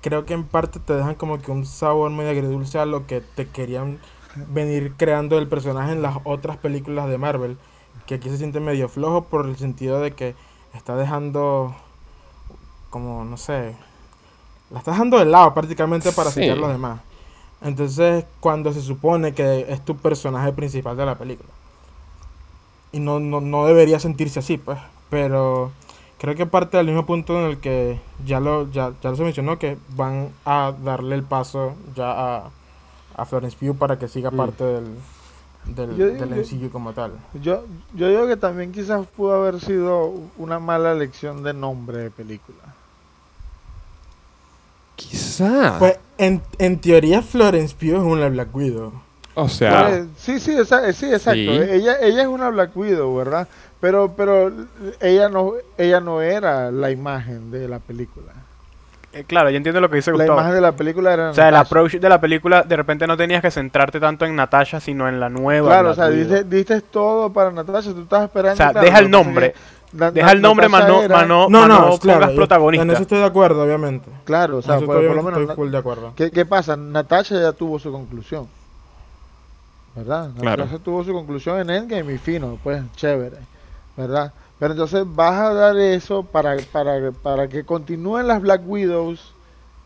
[0.00, 3.20] creo que en parte te dejan como que un sabor medio agridulce a lo que
[3.20, 3.98] te querían
[4.34, 7.58] venir creando el personaje en las otras películas de Marvel.
[8.06, 10.34] Que aquí se siente medio flojo por el sentido de que
[10.74, 11.74] está dejando
[12.90, 13.76] como, no sé,
[14.70, 16.40] la está dejando de lado prácticamente para Sí.
[16.40, 17.00] sellar los demás.
[17.62, 21.50] Entonces, cuando se supone que es tu personaje principal de la película.
[22.92, 24.78] Y no, no, no debería sentirse así, pues.
[25.10, 25.72] Pero
[26.18, 29.58] creo que parte del mismo punto en el que ya lo, ya, ya se mencionó,
[29.58, 32.50] que van a darle el paso ya a,
[33.16, 34.36] a Florence Pugh para que siga Mm.
[34.36, 34.84] parte del,
[35.66, 37.12] del, Yo del como tal.
[37.42, 42.10] Yo, yo digo que también quizás pudo haber sido una mala elección de nombre de
[42.10, 42.58] película.
[44.96, 45.76] Quizá.
[45.78, 48.92] Pues, en, en teoría, Florence Pugh es una Black Widow.
[49.34, 49.86] O sea...
[49.88, 51.34] Pues, sí, sí, esa- sí, exacto.
[51.34, 51.48] Sí.
[51.48, 53.46] Ella, ella es una Black Widow, ¿verdad?
[53.80, 54.52] Pero, pero
[55.00, 58.32] ella no, ella no era la imagen de la película.
[59.12, 60.38] Eh, claro, yo entiendo lo que dice La Gustavo.
[60.38, 63.16] imagen de la película era O sea, el approach de la película, de repente no
[63.16, 65.68] tenías que centrarte tanto en Natasha, sino en la nueva.
[65.68, 68.54] Claro, o sea, diste, diste todo para Natasha, tú estabas esperando.
[68.54, 69.54] O sea, claro, deja el nombre.
[69.92, 72.32] Na- Deja el nombre, más no, era- no, No, claro.
[72.36, 72.84] protagonista.
[72.84, 74.08] En eso estoy de acuerdo, obviamente.
[74.24, 75.40] Claro, o sea, por, estoy, por lo menos.
[75.40, 76.12] estoy full de acuerdo.
[76.14, 76.76] ¿Qué, ¿Qué pasa?
[76.76, 78.46] Natasha ya tuvo su conclusión.
[79.94, 80.30] ¿Verdad?
[80.38, 80.64] Claro.
[80.64, 83.36] Natasha tuvo su conclusión en Endgame y fino, pues chévere.
[83.96, 84.32] ¿Verdad?
[84.58, 89.32] Pero entonces vas a dar eso para, para, para que continúen las Black Widows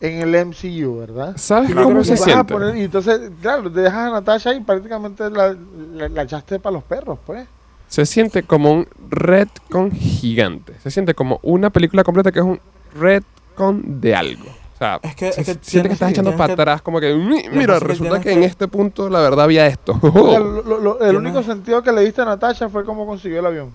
[0.01, 1.37] en el MCU, ¿verdad?
[1.37, 2.53] ¿Sabes Claro, cómo se siente?
[2.53, 5.57] poner- y entonces, claro, te dejas a Natasha y prácticamente la,
[5.95, 7.47] la, la echaste para los perros, pues.
[7.89, 10.75] Se siente como un retcon gigante.
[10.83, 12.61] Se siente como una película completa que es un
[12.99, 14.47] retcon de algo.
[14.75, 17.15] O sea, Es que- es que siente que estás echando para que- atrás como que,
[17.15, 19.99] "Mm, mira, que resulta que en este punto la verdad había esto.
[20.03, 23.71] Lo- lo- el único sentido que le diste a Natasha fue cómo consiguió el avión.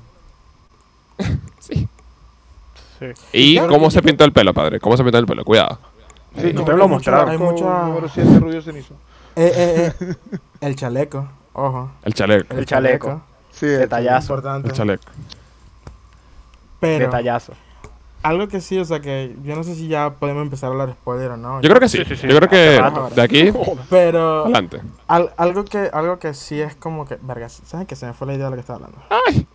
[1.60, 1.88] sí.
[3.00, 3.06] Sí.
[3.32, 4.80] Y Claro, cómo se pintó el pelo, padre.
[4.82, 5.80] Cómo se pintó el pelo, cuidado.
[6.38, 7.30] Sí, No te lo mostraron.
[7.30, 8.94] Hay chaleco mucha- Número 7, Rubio Cenizo.
[9.38, 10.16] Eh, eh, eh,
[10.62, 11.92] el chaleco, ojo.
[12.04, 12.54] El chaleco.
[12.58, 13.22] El chaleco.
[13.52, 14.34] Sí, Detallazo.
[14.34, 14.68] Importante.
[14.68, 15.04] El chaleco.
[16.82, 17.54] Pero Detallazo.
[18.24, 20.92] Algo que sí, o sea que yo no sé si ya podemos empezar a hablar
[20.94, 21.62] spoiler o no.
[21.62, 22.00] Yo creo que sí.
[22.00, 22.28] Sí, sí, sí.
[22.28, 23.52] Yo creo que de aquí
[23.90, 24.82] Pero adelante.
[25.08, 28.28] al- algo que algo que sí es como que, verga, ¿saben que se me fue
[28.28, 28.98] la idea de lo que estaba hablando?
[29.28, 29.48] Ay.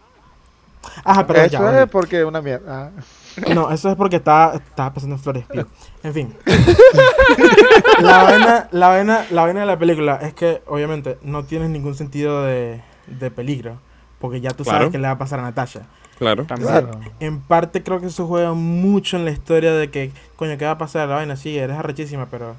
[1.04, 1.58] Ajá, pero ya.
[1.58, 2.92] Eso es porque es una mierda.
[2.96, 3.44] Ah.
[3.54, 5.66] No, eso es porque estaba, estaba pensando en Flores Pugh.
[6.02, 6.34] En fin.
[8.00, 11.94] la, vaina, la, vaina, la vaina de la película es que, obviamente, no tienes ningún
[11.94, 13.78] sentido de, de peligro.
[14.20, 14.78] Porque ya tú Claro.
[14.78, 15.82] sabes que le va a pasar a Natasha.
[16.18, 16.44] Claro.
[16.44, 16.70] También.
[16.70, 16.90] Claro.
[17.20, 20.72] En parte creo que eso juega mucho en la historia de que, coño, ¿qué va
[20.72, 21.08] a pasar?
[21.08, 22.54] La vaina, sí, eres arrechísima, pero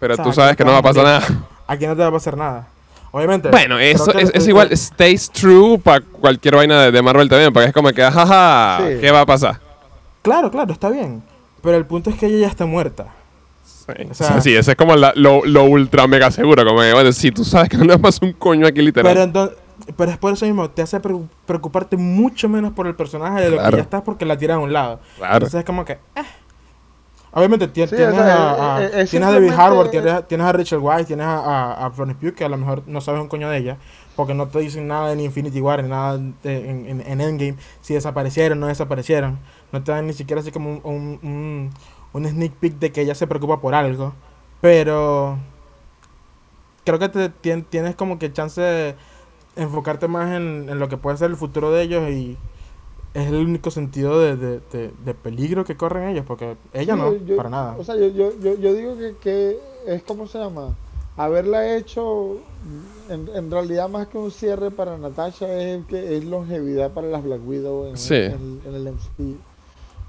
[0.00, 1.22] Pero O sea, tú sabes que no va a pasar nada.
[1.66, 2.66] aquí no te va a pasar nada.
[3.12, 3.50] Obviamente.
[3.50, 7.68] Bueno, eso es, es igual, stays true para cualquier vaina de, de Marvel también, porque
[7.68, 9.00] es como que, jaja, Sí.
[9.00, 9.60] ¿qué va a pasar?
[10.22, 11.22] Claro, claro, está bien.
[11.62, 13.06] Pero el punto es que ella ya está muerta.
[13.64, 16.92] Sí, O sea- sí, ese es como la- lo, lo ultra mega seguro, como que,
[16.94, 19.12] bueno, si tú sabes que no le pasa un coño aquí literal.
[19.12, 19.58] Pero, entonces,
[19.96, 23.50] pero es por eso mismo, te hace preocu- preocuparte mucho menos por el personaje de
[23.50, 23.70] lo Claro.
[23.70, 25.00] que ya estás porque la tiran a un lado.
[25.16, 25.34] claro.
[25.34, 25.92] Entonces es como que.
[25.92, 26.22] eh.
[27.34, 30.80] Obviamente Sí, tienes, o sea, a, a- tienes a David Harbour, tienes, tienes a Rachel
[30.80, 33.48] Weisz, tienes a, a, a Florence Pugh, que a lo mejor no sabes un coño
[33.48, 33.78] de ella,
[34.16, 37.54] porque no te dicen nada en Infinity War, ni nada de- en, en- en Endgame,
[37.80, 39.38] si desaparecieron o no desaparecieron.
[39.72, 41.70] No te dan ni siquiera así como un, un, un,
[42.12, 44.12] un sneak peek de que ella se preocupa por algo.
[44.60, 45.38] Pero
[46.84, 48.94] creo que te, tien- tienes como que chance de
[49.56, 52.36] enfocarte más en, en lo que puede ser el futuro de ellos y
[53.14, 57.00] es el único sentido de, de, de- de peligro que corren ellos, porque ella Sí,
[57.00, 57.76] no, yo- para nada.
[57.78, 60.74] O sea, yo, yo, yo, yo digo que, que es como se llama.
[61.14, 62.38] Haberla hecho,
[63.10, 67.22] en, en realidad más que un cierre para Natasha, es que es longevidad para las
[67.22, 68.14] Black Widow en, Sí.
[68.14, 69.36] en- en el MCU,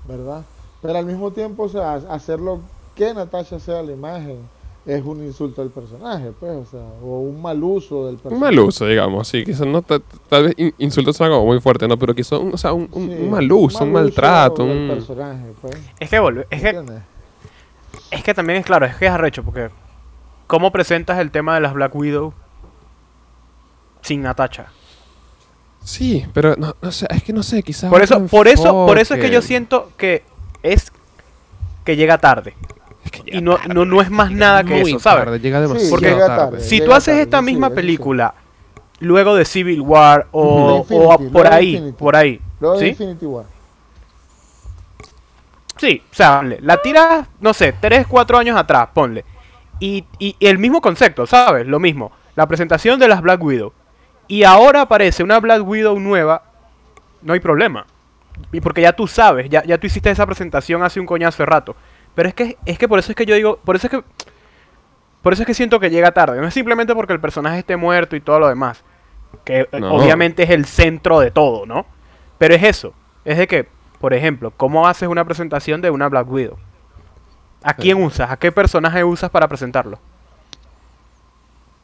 [0.08, 0.46] ¿verdad?
[0.82, 2.62] Pero al mismo tiempo, o sea, hacerlo
[2.96, 4.38] que Natasha sea la imagen
[4.86, 8.36] es un insulto al personaje, pues, o sea, o un mal uso del personaje.
[8.36, 11.60] Un mal uso, digamos, sí, quizás no, ta- tal vez in- insultos son como muy
[11.62, 11.98] fuerte, ¿no?
[11.98, 14.78] Pero quizás, un, o sea, un, un- Sí, un mal uso, un mal maltrato, del
[14.78, 14.88] un...
[14.90, 16.84] personaje, pues, Es que volve, es que,
[18.12, 19.70] es que también es claro, es que es arrecho, porque
[20.48, 22.34] ¿cómo presentas el tema de las Black Widow
[24.02, 24.68] sin Natacha.
[25.84, 27.90] Sí, pero no, no sé, es que no sé, quizás.
[27.90, 30.24] Por eso, por eso, por eso es que yo siento que
[30.62, 30.92] es
[31.86, 32.54] que llega tarde.
[33.24, 35.26] Que Y no, tarde, no, no es más nada que muy eso, ¿sabes?
[35.26, 36.52] tarde, llega Sí, demasiado Porque llega tarde.
[36.52, 36.60] tarde.
[36.62, 37.76] Si llega tú haces tarde, esta sí, misma sí.
[37.76, 38.34] película
[39.00, 41.98] luego de Civil War o, o De por de ahí, Infinity.
[41.98, 42.90] por ahí, Luego de ¿sí?
[42.90, 43.46] Infinity War.
[45.78, 49.26] Sí, o sea, ponle, la tiras, no sé, 3, 4 años atrás, ponle.
[49.80, 51.68] Y, y- y el mismo concepto, ¿sabes?
[51.68, 52.12] Lo mismo.
[52.36, 53.74] La presentación de las Black Widow.
[54.28, 56.44] Y ahora aparece una Black Widow nueva,
[57.22, 57.86] no hay problema.
[58.52, 61.48] Y porque ya tú sabes, ya, ya tú hiciste esa presentación hace un coñazo de
[61.48, 61.76] rato.
[62.16, 64.04] Pero es que, es que por eso es que yo digo, por eso es que...
[65.22, 66.40] Por eso es que siento que llega tarde.
[66.42, 68.84] No es simplemente porque el personaje esté muerto y todo lo demás.
[69.46, 69.94] Que eh, No.
[69.94, 71.86] obviamente es el centro de todo, ¿no?
[72.38, 72.94] Pero es eso.
[73.24, 73.70] Es de que,
[74.02, 76.58] por ejemplo, ¿cómo haces una presentación de una Black Widow?
[77.64, 78.30] ¿A quién usas?
[78.30, 79.98] ¿A qué personaje usas para presentarlo?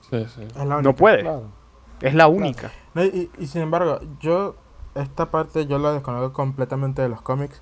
[0.10, 0.42] Sí, sí.
[0.44, 0.82] Es la única.
[0.82, 1.22] No puede.
[1.22, 1.44] Claro.
[2.02, 2.72] Es la única.
[2.94, 4.56] No, y, y sin embargo, yo
[4.96, 7.62] esta parte yo la desconozco completamente de los cómics,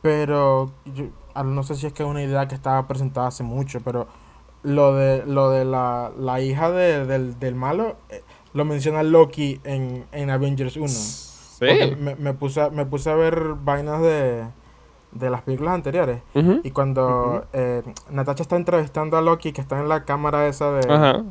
[0.00, 1.06] pero yo,
[1.44, 4.06] no sé si es que es una idea que estaba presentada hace mucho, pero
[4.62, 8.22] lo de lo de la, la hija de- del, del malo eh,
[8.54, 10.86] lo menciona Loki en, en Avengers 1.
[11.58, 11.96] Porque Sí.
[11.96, 14.44] me, me puse a, me puse a ver vainas de,
[15.12, 16.20] de las películas anteriores.
[16.64, 20.86] Y cuando eh, Natasha está entrevistando a Loki, que está en la cámara esa de,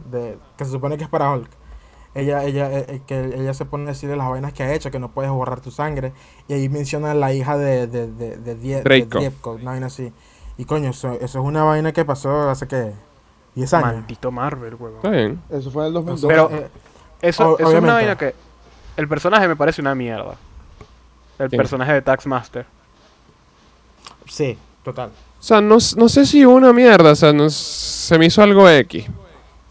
[0.09, 1.49] de- que se supone que es para Hulk,
[2.13, 4.91] ella, ella, eh, eh, que ella se pone a decirle las vainas que ha hecho,
[4.91, 6.11] que no puedes borrar tu sangre,
[6.47, 9.19] y ahí menciona a la hija de, de, de, de, Die- de Draco.
[9.19, 10.11] Dievko, una vaina así.
[10.57, 12.91] Y coño, eso, eso es una vaina que pasó hace que
[13.55, 13.93] 10 años.
[13.93, 14.97] Maldito Marvel, huevón.
[14.97, 15.41] Está bien.
[15.49, 16.27] Eso fue en el 2002.
[16.31, 16.69] Pero- Eh,
[17.21, 18.33] Eso, eso es una vaina que...
[18.97, 20.35] El personaje me parece una mierda.
[21.39, 21.57] El ¿Quién?
[21.57, 22.65] personaje de Taxmaster.
[24.27, 25.09] sí, total.
[25.39, 28.69] O sea, no, no sé si una mierda, o sea, no, se me hizo algo
[28.69, 29.05] X.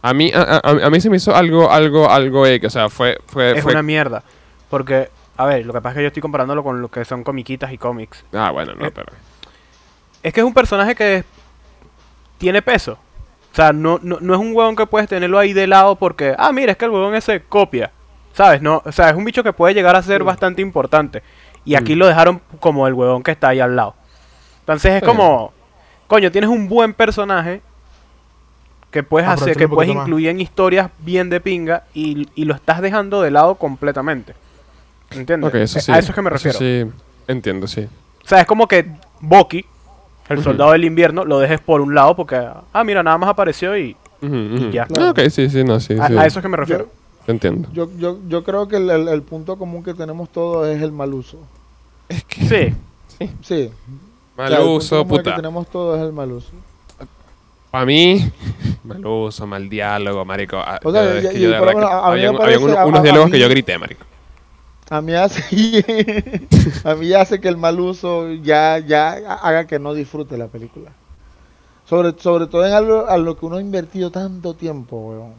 [0.02, 2.88] A mí, a, a- a mí se me hizo algo, algo, algo X, o sea,
[2.88, 4.22] fue, fue, Es fue- una mierda.
[4.70, 7.22] Porque, a ver, lo que pasa es que yo estoy comparándolo con lo que son
[7.24, 8.24] comiquitas y cómics.
[8.32, 9.12] Ah, bueno, no, Eh, pero...
[10.22, 11.24] Es que es un personaje que
[12.38, 12.92] tiene peso.
[13.52, 16.34] O sea, no, no, no es un huevón que puedes tenerlo ahí de lado porque,
[16.38, 17.90] ah, mira, es que el huevón ese copia.
[18.32, 18.62] ¿Sabes?
[18.62, 20.24] No, o sea, es un bicho que puede llegar a ser Sí.
[20.24, 21.22] bastante importante.
[21.64, 21.98] Y aquí Mm.
[21.98, 23.94] lo dejaron como el huevón que está ahí al lado.
[24.60, 25.06] Entonces es Sí.
[25.06, 25.52] como,
[26.06, 27.60] coño, tienes un buen personaje
[28.90, 30.04] que puedes hacer, Aprovechalo que puedes más.
[30.06, 34.34] incluir en historias bien de pinga y, y lo estás dejando de lado completamente.
[35.10, 35.54] ¿Entiendes?
[35.54, 35.92] Eso Eh, sí.
[35.92, 36.58] A eso es que me refiero.
[36.58, 36.84] sí,
[37.28, 37.86] entiendo, sí.
[38.24, 38.86] O sea, es como que
[39.20, 39.64] Bucky,
[40.28, 42.36] el soldado del invierno, lo dejes por un lado porque,
[42.72, 44.70] ah, mira, nada más apareció y Ujú, ujú.
[44.70, 44.86] ya.
[44.98, 46.16] Ah, ok, sí, sí, no, sí, a, sí.
[46.16, 46.88] a eso es que me refiero.
[47.26, 47.68] Te entiendo.
[47.72, 50.92] Yo, yo, yo creo que el, el- el punto común que tenemos todos es el
[50.92, 51.38] mal uso.
[52.08, 52.74] Es que...
[53.18, 53.70] Sí, Sí.
[54.36, 55.36] Mal O sea, el punto uso, común que puta.
[55.36, 56.50] tenemos todos es el mal uso.
[57.70, 58.30] Para mí,
[58.84, 60.56] mal uso, mal diálogo, marico.
[60.58, 62.04] Ah, O sea, yo- es y- que y yo de por verdad lo que menos
[62.04, 63.48] a- a mí me habían- parece- habían uno- a- unos a diálogos que mí- yo
[63.48, 64.04] grité, marico.
[64.90, 65.40] A mí hace,
[66.84, 69.12] a mí hace que el mal uso ya, ya
[69.42, 70.90] haga que no disfrute la película.
[71.88, 75.32] Sobre, sobre todo en algo a lo que uno ha invertido tanto tiempo, weón.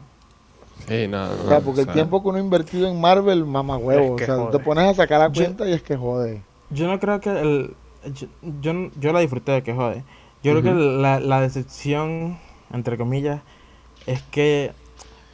[0.88, 3.44] Sí, no, no, O sea, porque o el tiempo que uno ha invertido en Marvel,
[3.44, 4.16] mama huevo.
[4.18, 4.58] Es que o sea, jode.
[4.58, 6.42] te pones a sacar la Yo- cuenta y es que jode.
[6.70, 7.74] Yo no creo que el.
[8.14, 8.26] Yo,
[8.60, 10.02] yo, yo la disfruté de que jode.
[10.42, 12.38] Yo creo que la, la decepción,
[12.72, 13.40] entre comillas,
[14.06, 14.72] es que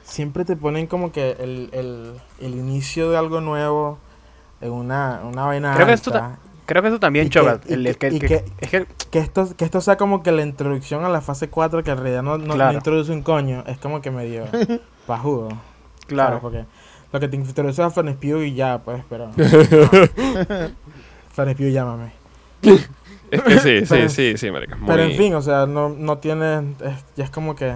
[0.05, 3.99] siempre te ponen como que el, el, el inicio de algo nuevo
[4.61, 5.75] en una, una vaina.
[5.75, 6.13] Creo que esto
[6.67, 7.61] creo que eso también Y choca.
[7.61, 8.75] que- es
[9.25, 12.23] esto, que esto sea como que la introducción a la fase 4, que en realidad
[12.23, 12.75] no, no, no Claro.
[12.75, 14.45] introduce un coño, es como que medio
[15.07, 15.49] pajudo.
[16.07, 16.41] claro.
[16.41, 16.43] ¿sabes?
[16.43, 16.65] Porque
[17.13, 19.31] lo que te introduce a Florence Pugh y ya, pues, pero.
[21.33, 22.13] Florence Pugh, llámame.
[23.31, 24.75] Es que sí, sí, Pero- sí, sí, marico.
[24.75, 26.59] es Pero en fin, o sea, no, no tiene.
[26.81, 27.75] Es, ya es como que.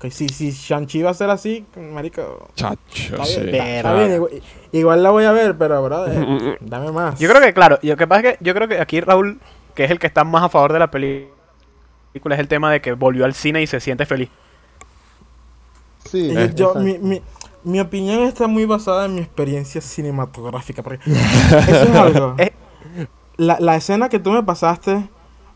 [0.00, 2.48] que si, si Shang-Chi va a ser así, marico.
[2.54, 2.78] Chacho,
[3.14, 3.40] Está sí.
[3.40, 4.30] bien, está bien, igual,
[4.72, 6.56] igual la voy a ver, pero, bro, mm, mm.
[6.60, 7.18] dame más.
[7.18, 9.38] Yo creo que, claro, y lo que pasa es que yo creo que aquí Raúl,
[9.74, 11.30] que es el que está más a favor de la película,
[12.34, 14.30] es el tema de que volvió al cine y se siente feliz.
[16.10, 17.22] Sí, Y yo- mi, mi,
[17.62, 20.82] mi opinión está muy basada en mi experiencia cinematográfica.
[20.82, 22.34] Porque eso es algo.
[22.38, 22.52] Eh.
[23.40, 25.08] La, la escena que tú me pasaste,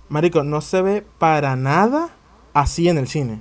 [0.08, 2.08] Marico, no se ve para nada
[2.54, 3.40] así en el cine.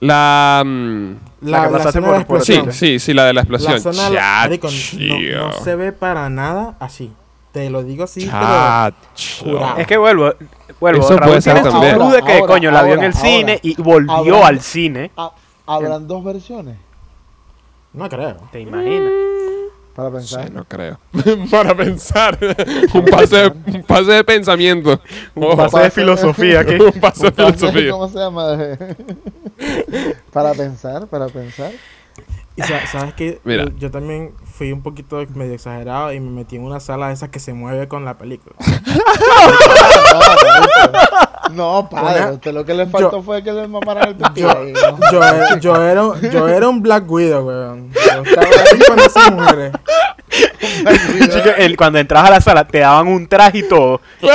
[0.00, 0.62] La...
[0.64, 2.72] mm, La que pasaste escena de la Sí, explosión.
[2.72, 3.74] sí, sí, la de la La explosión.
[3.76, 7.12] escena de la- Marico, no, no se ve para nada así.
[7.52, 9.76] Te lo digo así, pero.
[9.76, 10.32] Es que vuelvo,
[10.78, 11.00] vuelvo.
[11.02, 11.96] Eso Raúl puede ser también.
[11.96, 13.60] club de que, Ahora, coño, la vio en ahora, el cine ahora.
[13.62, 15.10] y volvió Habrá- al cine.
[15.16, 15.32] Ha-
[15.66, 16.76] ¿Habrán dos versiones?
[17.92, 18.36] No creo.
[18.52, 19.10] ¿Te imaginas?
[20.08, 20.52] Para Sí, pensar.
[20.52, 20.98] no creo.
[21.50, 22.38] Para pensar.
[22.94, 25.00] un, pase de, un pase de pensamiento.
[25.34, 26.74] Un pase de filosofía aquí.
[26.74, 27.90] un pase de filosofía.
[27.92, 28.56] ¿Cómo se llama?
[30.32, 31.70] para pensar, para pensar.
[32.56, 33.64] Y sa- sabes que Mira.
[33.64, 37.14] yo, yo también fui un poquito medio exagerado y me metí en una sala de
[37.14, 38.54] esas que se mueve con la película.
[41.52, 44.40] No, padre, a usted lo que le faltó fue que le mamaran el pipí.
[44.42, 44.98] Yo, ahí, ¿no?
[45.10, 47.89] yo, era- yo, era, un- yo era un Black Widow, weón.
[48.04, 49.72] Yo estaba ahí con esas mujeres.
[50.28, 54.00] Chico, el- cuando entras a la sala te daban un traje y todo.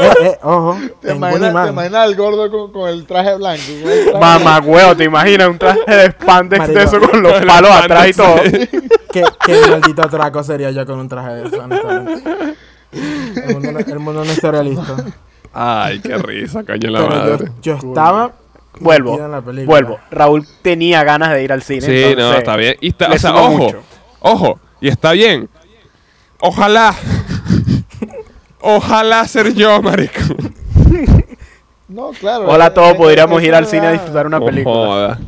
[0.00, 3.62] Eh, eh, ojo, ¿Te imaginas, te imaginas al gordo con, con el traje blanco?
[3.82, 6.96] con el traje Mamá huevo, ¿te imaginas un traje de spandex de Marico.
[6.96, 8.34] eso con los palos atrás y todo?
[9.12, 12.54] ¿Qué, qué maldito atraco sería yo con un traje de eso, honestamente.
[12.92, 14.96] El mundo, no, el mundo no está realista.
[15.52, 17.46] Ay, qué risa, coño la Pero madre.
[17.60, 18.32] yo, yo estaba
[18.80, 19.66] Vuelvo, la película.
[19.66, 20.00] vuelvo.
[20.10, 21.82] Raúl tenía ganas de ir al cine.
[21.82, 22.76] Sí, no, entonces, está bien.
[22.80, 23.82] Y está, o sea, ojo, mucho.
[24.20, 25.48] ojo, y está bien.
[26.40, 26.94] Ojalá.
[28.60, 30.20] Ojalá ser yo, marico.
[31.88, 32.48] No, claro.
[32.48, 34.74] Hola a todos, eh, eh, podríamos ir al cine a disfrutar una No película.
[34.74, 35.20] joda.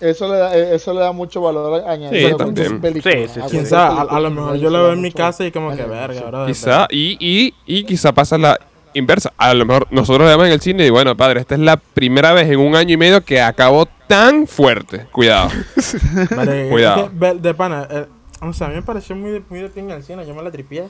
[0.00, 2.28] Eso le, da, eh, eso le da mucho valor añadido.
[2.28, 2.68] Sí, a también.
[2.70, 3.14] sus películas.
[3.18, 3.56] Sí, sí, A sí.
[3.74, 6.14] A, a película, lo mejor yo da veo en mi casa y como que verga,
[6.20, 6.24] sí.
[6.26, 6.46] bro.
[6.46, 8.58] Quizá, y, y, y quizá pasa la
[8.94, 9.32] inversa.
[9.36, 11.76] A lo mejor nosotros lo vemos en el cine y bueno, padre, esta es la
[11.76, 15.06] primera vez en un año y medio que acabó tan fuerte.
[15.12, 15.50] Cuidado.
[16.36, 17.10] Vale, Cuidado.
[17.12, 18.06] es que, de pana, eh,
[18.40, 20.42] o sea, a mí me pareció muy de, muy de pinga el cine, yo me
[20.42, 20.88] la tripié.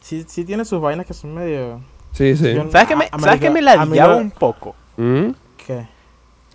[0.00, 1.80] Sí, sí tiene sus vainas que son medio...
[2.12, 2.54] Sí, sí.
[2.54, 4.74] Yo- ¿Sabes qué me, A- ¿sabes qué me América- a mí ladillaba lo- un poco?
[4.96, 5.30] ¿Mm?
[5.66, 5.86] ¿Qué?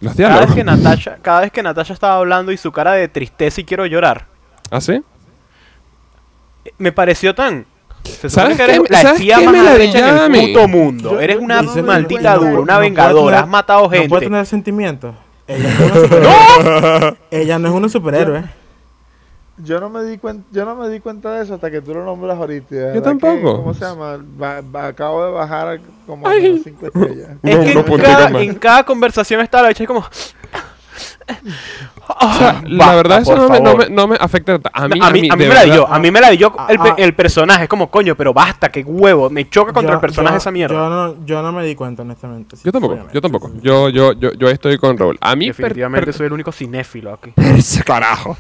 [0.02, 3.08] Los Cada vez, que Natasha, cada vez que Natasha estaba hablando y su cara de
[3.08, 4.26] tristeza y quiero llorar,
[4.72, 5.02] ¿Ah, sí?
[6.78, 7.66] me pareció tan...
[8.04, 10.36] Se ¿Sabes que eres qué- la sabes espía qué más me arrecha ladillaba a en
[10.36, 11.12] el puto mundo.
[11.14, 14.20] Yo- eres una maldita dura, no una vengadora, tener- has matado No puede gente.
[14.26, 15.16] tener sentimientos.
[15.48, 17.18] Ella no es una superhéroe.
[17.32, 18.44] Ella no es una superhéroe.
[19.58, 21.94] Yo no me di cuenta, yo no me di cuenta de eso hasta que tú
[21.94, 22.76] lo nombras ahorita.
[22.76, 23.58] Yo que, tampoco.
[23.58, 24.18] ¿Cómo se llama?
[24.20, 26.60] Ba- ba- acabo de bajar como Ay.
[26.64, 27.30] cinco estrellas.
[27.44, 30.04] Es Uno- que uno en cada, en cada conversación está la hecha como...
[32.08, 34.60] O sea, la Basta, verdad eso no me, no, me, no me afecta.
[34.74, 36.78] A mí, a mí, a mí me la dio, a mí me la dio el,
[36.78, 36.96] Ah, ah.
[36.98, 40.34] el personaje, es como coño, pero basta, qué huevo, me choca contra Yo- el personaje
[40.34, 40.76] yo- esa mierda.
[40.76, 42.58] Yo no, yo no me di cuenta, honestamente.
[42.64, 43.14] Yo tampoco, Obviamente.
[43.16, 43.52] yo tampoco.
[43.62, 45.18] Yo, yo, yo, yo estoy con Raúl.
[45.22, 47.32] A mí, Definitivamente per- soy el único cinéfilo aquí.
[47.86, 48.38] carajo.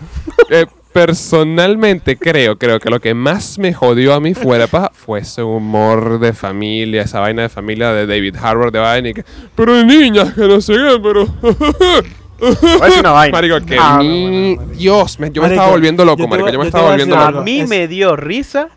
[0.50, 5.20] Eh, personalmente creo, creo que lo que más me jodió a mí fuera pa, fue
[5.22, 9.26] ese humor de familia, esa vaina de familia de David Harbour de vaina y que,
[9.56, 11.28] pero hay niñas que no sé qué, pero...
[12.42, 13.38] A decir una vaina.
[13.38, 14.58] Marico, que Ah, mi...
[14.74, 16.46] Dios, me- yo me Marico, estaba volviendo loco, yo te marico.
[16.46, 17.40] voy- Yo me yo te estaba voy a volviendo decir A algo.
[17.40, 17.46] loco.
[17.46, 18.70] mí Es- me dio risa,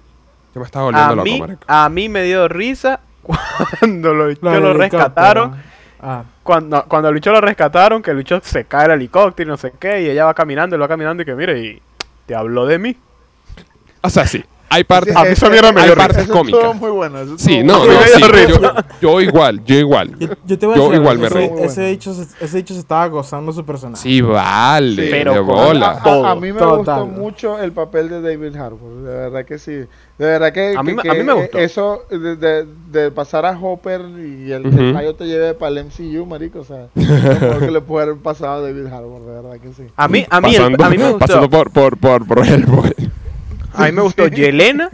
[0.54, 1.64] Yo me estaba volviendo a loco, mí, marico.
[1.66, 3.00] a mí me dio risa
[3.80, 5.56] cuando lo, Lo bichos rescataron.
[6.00, 9.56] Ah, Cuando, cuando bicho lo rescataron, que el bicho se cae del helicóptero y no
[9.56, 11.82] sé qué, y ella va caminando y lo va caminando y que mire, y
[12.26, 12.96] te habló de mí.
[14.02, 14.44] O sea, sí.
[14.68, 15.14] Hay partes...
[15.16, 16.74] A mí esa mierda me hay dio partes Eso cómicas.
[16.74, 17.20] muy bueno.
[17.20, 18.20] eso Sí, no, no, sí.
[18.48, 20.18] Yo, yo igual, yo igual.
[20.18, 21.50] yo, yo te voy a Yo decir, igual me ese, reí.
[21.60, 24.02] ese, dicho, se- ese dicho se estaba gozando su personaje.
[24.02, 25.04] Sí, vale.
[25.04, 26.00] Sí, pero de bola.
[26.04, 27.04] A, a mí me Total.
[27.04, 29.72] gustó mucho el papel de David Harbour, de verdad que sí.
[29.72, 29.88] De
[30.24, 31.58] verdad que, A mí que- a mí me gustó.
[31.58, 34.78] eso de, de- de pasar a Hopper y el, Ujú.
[34.78, 38.16] el rayo te lleve para el MCU, marico, o sea, mejor que le puede haber
[38.22, 39.84] pasado a David Harbour, de verdad que sí.
[39.96, 41.18] A mí, a mí, el- pasando, a mí me gustó.
[41.20, 42.94] pasando por, por, por, por Hellboy.
[43.76, 44.90] A mí me gustó Yelena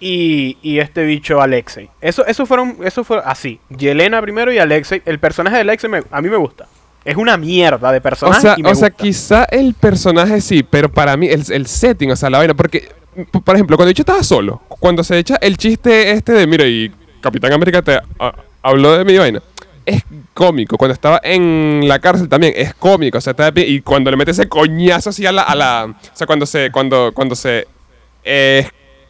[0.00, 1.88] y, y este bicho Alexei.
[2.00, 3.60] Eso, eso fueron, eso fue así.
[3.70, 5.02] Yelena primero y Alexei.
[5.04, 6.66] El personaje de Alexei me- a mí me gusta.
[7.04, 9.02] Es una mierda de O personaje sea, y me o sea, gusta.
[9.02, 12.88] quizá el personaje sí, pero para mí el, el setting, o sea, la vaina, porque,
[13.44, 16.92] por ejemplo, cuando yo estaba solo, cuando se echa el chiste este de, mira, y
[17.20, 19.42] Capitán América te a- habló de mi vaina,
[19.88, 20.76] es cómico.
[20.78, 24.10] Cuando estaba en la cárcel también es cómico, o sea, está de pie, y cuando
[24.10, 27.34] le mete ese coñazo así a la, a la o sea, cuando se, cuando, cuando
[27.34, 27.66] se
[28.24, 28.66] eh,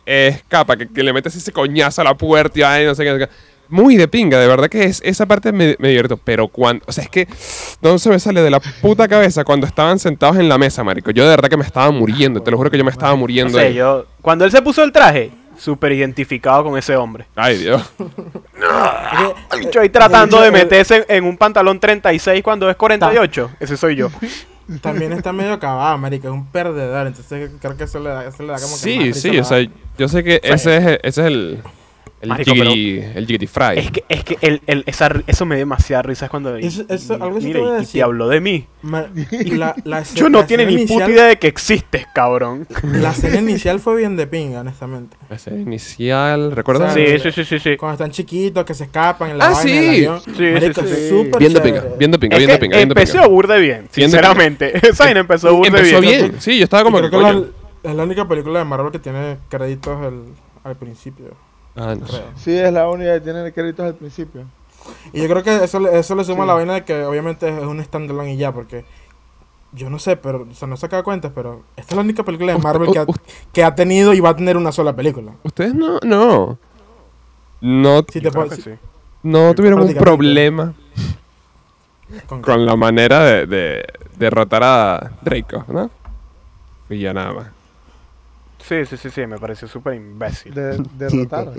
[0.06, 3.12] escapa, que, que le metes ese coñazo a la puerta y ay, no sé qué.
[3.12, 3.32] no sé qué.
[3.70, 6.16] Muy de pinga, de verdad que es, esa parte me, me divierto.
[6.16, 6.82] Pero cuando.
[6.88, 7.28] O sea, es que
[7.82, 11.10] no se me sale de la puta cabeza cuando estaban sentados en la mesa, marico.
[11.10, 12.40] Yo de verdad que me estaba muriendo.
[12.42, 13.58] Te lo juro que yo me estaba No muriendo.
[13.58, 13.74] sé, ahí.
[13.74, 17.26] yo, cuando él se puso el traje, súper identificado con ese hombre.
[17.36, 17.82] Ay, Dios.
[19.52, 23.50] El bicho ahí tratando de meterse en, en un pantalón 36 cuando es 48.
[23.60, 24.08] Ese soy yo.
[24.82, 28.42] También está medio acabado, marico, es un perdedor, entonces creo que eso le da, eso
[28.42, 31.26] le da como que Sí, sí, o sea, yo sé que ese es, ese es
[31.26, 31.62] el.
[32.20, 33.78] El Marico, jiggity, el jiggity fry.
[33.78, 36.56] Es que, es que el, el- esa, eso me dio demasiada risa es cuando...
[36.56, 38.66] Eso- eso- y- algo mire, y- y te habló de mí.
[38.82, 39.06] Ma-
[39.46, 42.06] la, la escena- Yo no la tiene escena ni puta inicial- idea de que existes,
[42.12, 42.66] cabrón.
[42.82, 45.16] La escena inicial fue bien de pinga, honestamente.
[45.30, 46.90] Ese inicial, ¿recuerdas?
[46.90, 47.76] O sea, Sí, sí, sí, sí, sí.
[47.76, 49.88] Cuando están chiquitos, que se escapan en la Ah, vaina sí.
[49.88, 50.20] avión.
[50.20, 51.08] Sí, marico, sí, sí.
[51.08, 53.26] súper Bien de pinga, bien de pinga, Es bien de pinga, bien empezó pinga.
[53.28, 54.88] burde bien, sinceramente.
[54.88, 56.30] Esa vaina empezó burde Empezó bien.
[56.30, 57.16] bien, sí, yo estaba como que.
[57.16, 57.42] la,
[57.84, 60.24] es la única película de Marvel que tiene créditos el-
[60.64, 61.26] al principio,
[61.76, 62.12] Ah, no sé.
[62.18, 62.24] creo.
[62.36, 64.42] Sí, es la única que tiene créditos al principio.
[65.12, 66.48] Y yo creo que eso, le- eso le suma Sí.
[66.48, 68.84] la vaina de que obviamente es un standalone y ya, porque
[69.72, 72.22] yo no sé, pero o sea, no se da cuenta, pero esta es la única
[72.24, 73.06] película de Marvel que ha,
[73.52, 75.32] que ha tenido y va a tener una sola película.
[75.42, 76.58] Ustedes no, no.
[77.60, 78.70] No, Si te que sí.
[79.24, 80.72] no tuvieron un problema
[82.26, 83.84] con- con la manera de, de
[84.16, 85.90] derrotar a Draco, ¿no?
[86.88, 87.46] Y ya nada más.
[88.68, 90.52] Sí, sí, sí, sí, me pareció súper imbécil.
[90.52, 91.52] De, derrotar.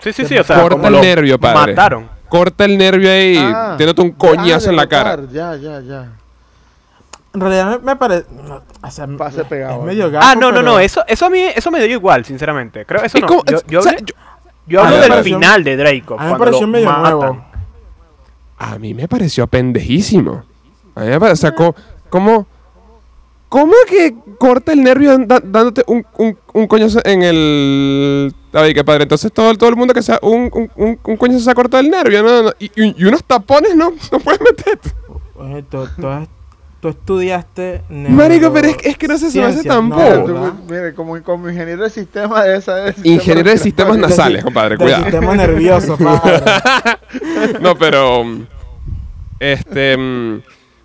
[0.00, 1.72] Sí, sí, sí, o sea, Corta como el lo nervio, padre.
[1.72, 2.08] mataron.
[2.28, 5.10] Corta el nervio ahí, Ah, un coñazo ah, en la cara.
[5.16, 6.08] derrotar, Ya, ya, ya.
[7.32, 8.26] En realidad me, me parece...
[8.82, 11.30] o sea, Pase pegado, Es medio gato, Ah, no, no, pero- no, eso, eso a
[11.30, 12.84] mí eso me dio igual, sinceramente.
[12.84, 13.28] Creo eso Es no.
[13.28, 14.14] como- yo, yo o sea, hablé- yo-
[14.66, 16.14] yo a hablo mí me del pareció- final de Draco.
[16.14, 17.02] A mí me cuando pareció lo medio matan.
[17.18, 17.44] nuevo.
[18.58, 20.42] A mí me pareció pendejísimo.
[20.96, 21.74] A mí me pareció, o sea, co-
[22.08, 22.46] ¿cómo,
[23.50, 28.34] cómo que corta el nervio da- dándote un, un, un coñazo en el...
[28.54, 29.02] Ay, qué padre.
[29.02, 31.82] Entonces todo, todo el mundo que sea un, un, un, un coñazo se ha cortado
[31.82, 32.42] el nervio, ¿no?
[32.44, 34.78] no, Y, y- y unos tapones no, no puedes meter.
[35.34, 36.28] Oye, tú, tú has-
[36.80, 37.82] tú estudiaste...
[37.90, 41.22] Marico, pero es, que- es que no sé, se me hace tan no, mire, como,
[41.22, 42.74] como ingeniero de sistema de esa.
[42.76, 45.02] de Ingeniero de sistemas nasales, compadre, Del cuidado.
[45.04, 46.40] sistema nervioso, padre.
[47.60, 48.24] No, pero.
[48.24, 48.46] mm,
[49.40, 49.96] Este.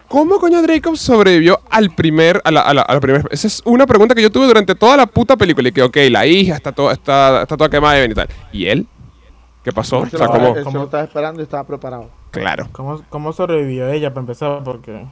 [0.07, 2.41] ¿Cómo coño Draco sobrevivió al primer.
[2.43, 3.23] A la, a la, a la primera.
[3.31, 5.69] Esa es una pregunta que yo tuve durante toda la puta película.
[5.69, 8.29] Y que, ok, la hija está, todo, está, está toda quemada y tal.
[8.51, 8.87] ¿Y él?
[9.63, 9.99] ¿Qué pasó?
[9.99, 10.49] O sea, ¿cómo?
[10.49, 10.77] Él se ¿Cómo?
[10.79, 12.09] lo estaba esperando y estaba preparado.
[12.31, 12.69] Claro.
[12.71, 14.63] ¿Cómo, ¿Cómo sobrevivió ella para empezar?
[14.63, 15.05] Porque...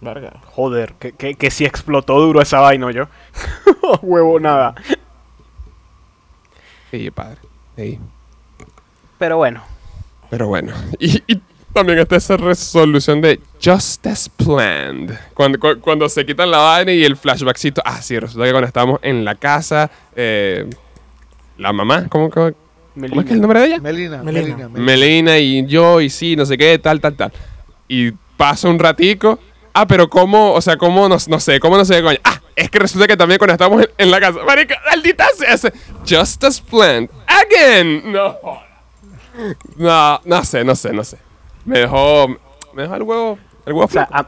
[0.00, 0.34] Verga.
[0.52, 3.06] Joder, que, que, que si explotó duro esa vaina yo.
[4.02, 4.76] Huevo nada.
[6.92, 7.38] Sí, padre.
[7.76, 7.98] Sí.
[9.18, 9.62] Pero bueno.
[10.30, 10.72] Pero bueno.
[11.00, 11.42] Y, y
[11.78, 15.12] también está esa resolución de Just as Planned.
[15.34, 17.80] Cuando, cu- cuando se quitan la vaina y el flashbackcito.
[17.84, 19.90] Ah, sí, resulta que cuando estábamos en la casa.
[20.16, 20.68] eh,
[21.56, 22.52] la mamá, ¿cómo, cómo,
[22.94, 23.78] cómo es que es el nombre de ella?
[23.80, 24.42] Melina, Melina.
[24.46, 24.68] Melina.
[24.68, 24.80] Melina.
[24.80, 27.32] Melina y yo y sí, no sé qué, tal, tal, tal.
[27.88, 29.38] Y pasa un ratico.
[29.72, 32.18] Ah, pero cómo, o sea, cómo, no, no sé, cómo no sé qué coño.
[32.24, 34.38] Ah, es que resulta que también cuando estábamos en, en la casa.
[34.44, 35.72] Marica, maldita sea ese.
[36.08, 37.08] Just as planned.
[37.26, 38.10] Again.
[38.12, 38.36] No.
[39.76, 41.16] No, no sé, no sé, no sé.
[41.68, 42.28] Me dejó,
[42.72, 44.26] me dejó el huevo, el huevo O sea, a,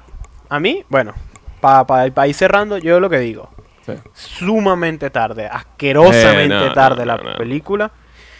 [0.49, 1.15] a mí, bueno,
[1.61, 3.51] para ir cerrando, yo lo que digo.
[3.87, 3.93] Sí.
[4.13, 7.91] Sumamente tarde, asquerosamente Eh, no, tarde no, la no, película.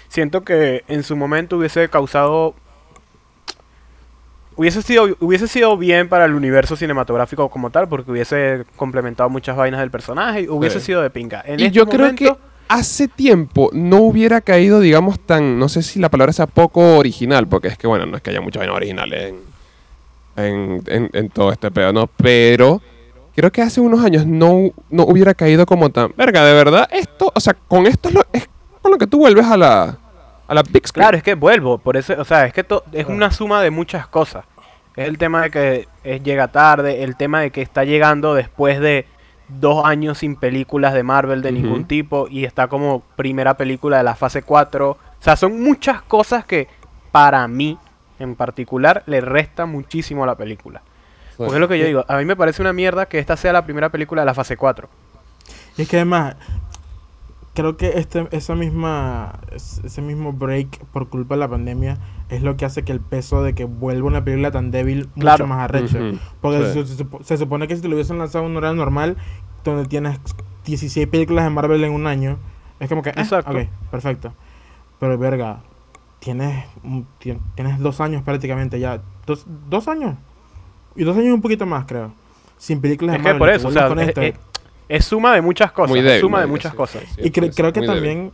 [0.09, 2.55] Siento que en su momento hubiese causado.
[4.57, 9.57] Hubiese sido, hubiese sido bien para el universo cinematográfico como tal, porque hubiese complementado muchas
[9.57, 10.87] vainas del personaje y hubiese Sí.
[10.87, 11.43] sido de pinga.
[11.47, 12.37] En y este yo creo que
[12.71, 17.49] hace tiempo no hubiera caído, digamos, tan, no sé si la palabra sea poco original,
[17.49, 19.35] porque es que, bueno, no es que haya muchas vainas originales
[20.37, 22.07] en, en, en- en todo este pedo, ¿no?
[22.07, 22.81] Pero
[23.35, 27.33] creo que hace unos años no, no hubiera caído como tan, verga, de verdad, esto,
[27.35, 28.49] o sea, con esto es, lo, es
[28.81, 29.99] con lo que tú vuelves a la,
[30.47, 31.05] a la big screen.
[31.05, 33.71] Claro, es que vuelvo, por eso, o sea, es que to- es una suma de
[33.71, 34.45] muchas cosas.
[34.97, 38.79] Es el tema de que es- llega tarde, el tema de que está llegando después
[38.81, 39.07] de
[39.59, 44.05] dos años sin películas de Marvel de ningún tipo y está como primera película de
[44.05, 44.91] la fase 4.
[44.91, 46.69] O sea, son muchas cosas que
[47.11, 47.79] para mí
[48.19, 50.83] en particular le resta muchísimo a la película.
[51.37, 53.53] Porque es lo que yo digo, a mí me parece una mierda que esta sea
[53.53, 54.89] la primera película de la fase 4.
[55.79, 56.37] Y es que además,
[57.55, 61.99] creo que este, esa misma, es- ese mismo break por culpa de la pandemia
[62.29, 65.45] es lo que hace que el peso de que vuelva una película tan débil Claro.
[65.45, 65.99] mucho más arrecho.
[66.41, 66.85] Porque Sí.
[66.87, 69.17] se, se se supone que si te lo hubiesen lanzado en un horario normal,
[69.65, 70.19] donde tienes
[70.65, 72.39] 16 películas de Marvel en un año,
[72.79, 73.51] es como que, eh, Exacto.
[73.51, 74.33] ok, perfecto.
[75.01, 75.61] Pero verga,
[76.21, 76.65] tienes,
[77.55, 79.03] tienes dos años prácticamente ya.
[79.27, 80.15] Dos, dos años.
[80.95, 82.13] Y dos años y un poquito más, creo.
[82.59, 83.39] Sin películas Es de que Marvel.
[83.39, 84.21] por que eso, o sea, con es, esto.
[84.21, 84.35] es-
[84.91, 85.91] es suma de muchas cosas.
[85.91, 86.21] Muy es débil.
[86.21, 87.03] suma de muchas sí, cosas.
[87.03, 87.95] sí, sí, Y cre- creo que muy débil.
[88.03, 88.33] también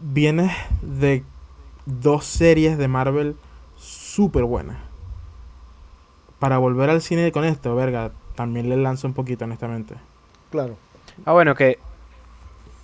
[0.00, 1.24] vienes de
[1.86, 3.34] dos series de Marvel
[3.76, 4.76] súper buenas.
[6.38, 9.94] Para volver al cine con esto, verga, también le lanzo un poquito, honestamente.
[10.50, 10.76] Claro.
[11.24, 11.78] Ah, bueno, que.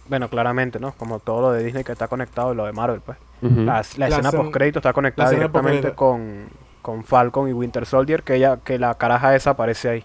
[0.08, 0.92] Bueno, claramente, ¿no?
[0.92, 3.16] Como todo lo de Disney que está conectado y lo de Marvel, pues.
[3.42, 6.46] La, la La escena post-crédito está conectada directamente con,
[6.82, 10.04] con Falcon y Winter Soldier, que ella, que la caraja esa aparece ahí.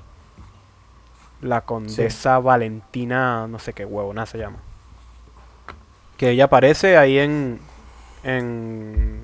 [1.42, 4.58] La condesa Valentina, no sé qué huevona se llama.
[6.18, 7.60] Que ella aparece ahí en.
[8.24, 9.22] En.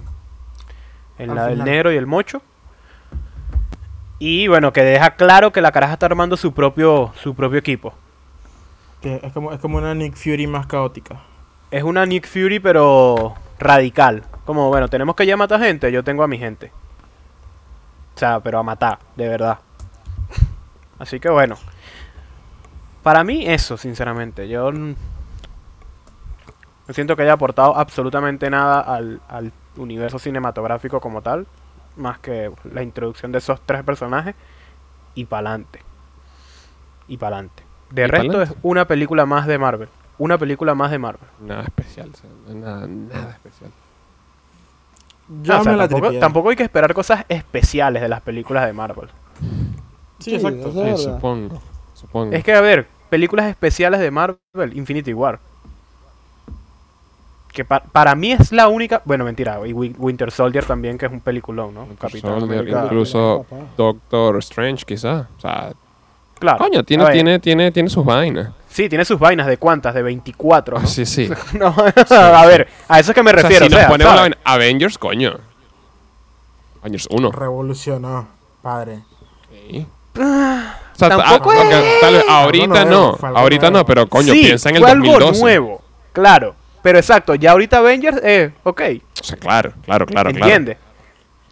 [1.18, 2.42] En Al la del negro y el mocho.
[4.20, 7.94] Y bueno, que deja claro que la caraja está armando su propio, su propio equipo.
[9.02, 11.22] Que es como, es como una Nick Fury más caótica.
[11.72, 14.24] Es una Nick Fury, pero radical.
[14.46, 16.72] Como, bueno, tenemos que ya matar gente, yo tengo a mi gente.
[18.16, 19.60] O sea, pero a matar, de verdad.
[21.00, 21.58] Así que bueno.
[23.06, 24.48] Para mí eso, sinceramente.
[24.50, 24.96] Yo no
[26.90, 31.46] siento que haya aportado absolutamente nada al, al universo cinematográfico como tal.
[31.98, 34.34] Más que la introducción de esos tres personajes
[35.14, 35.82] y pa'lante.
[37.08, 37.64] y para adelante.
[37.92, 38.54] De Y resto pa'lante.
[38.54, 39.90] es una película más de Marvel.
[40.18, 41.30] Una película más de Marvel.
[41.38, 42.10] Nada especial,
[42.48, 43.70] nada, nada especial.
[45.44, 45.88] Yo Ah, o sea, me la
[46.20, 49.10] tampoco, hay que esperar cosas especiales de las películas de Marvel.
[50.20, 50.72] Sí, Sí, exacto.
[50.72, 51.62] Sí, supongo,
[51.94, 52.34] supongo.
[52.34, 54.40] Es que, a ver, películas especiales de Marvel,
[54.74, 55.40] Infinity War.
[57.54, 59.02] Que pa- para mí es la única.
[59.06, 61.82] Bueno, mentira, y Wi- Winter Soldier también, que es un peliculón, ¿no?
[61.82, 62.82] Winter Capitán Soldier, América.
[62.86, 63.64] incluso Papá.
[63.78, 65.28] Doctor Strange, quizá.
[65.38, 65.72] O sea,
[66.38, 66.58] Claro.
[66.58, 68.50] coño, tiene, tiene, tiene, tiene sus vainas.
[68.68, 70.80] Sí, tiene sus vainas de cuántas, de 24.
[70.82, 70.86] ¿no?
[70.88, 71.30] Sí, sí.
[71.54, 71.74] No,
[72.10, 73.66] a ver, a eso es que me O sea, refiero.
[73.68, 74.36] si o sea, nos ponemos la ¿sabes?
[74.36, 75.34] vaina- Avengers, coño.
[76.82, 77.32] Avengers 1.
[77.32, 78.28] Revolucionó,
[78.62, 79.00] padre.
[79.70, 79.88] Sí.
[80.96, 83.78] O sea, Tampoco ah, es- ok, tal vez ahorita no, ahorita nuevo.
[83.80, 85.26] no, pero coño, sí, piensa en el fue 2012.
[85.28, 85.82] algo nuevo,
[86.14, 86.56] claro.
[86.82, 88.82] Pero exacto, ya ahorita Avengers, eh, ok,
[89.20, 90.46] O sea, claro, claro, claro, claro.
[90.46, 90.78] entiende.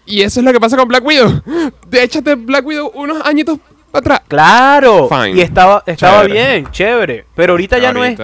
[0.05, 1.41] Y eso es lo que pasa con Black Widow.
[1.87, 3.57] De échate Black Widow unos añitos
[3.91, 4.21] atrás.
[4.27, 5.31] Claro, Fine.
[5.31, 6.33] y estaba, estaba Chévere.
[6.51, 7.25] bien, chévere.
[7.35, 8.15] Pero ahorita ya no es.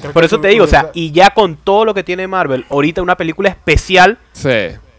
[0.00, 2.64] Creo Por eso te digo, o sea, y ya con todo lo que tiene Marvel,
[2.70, 4.48] ahorita una película especial Sí,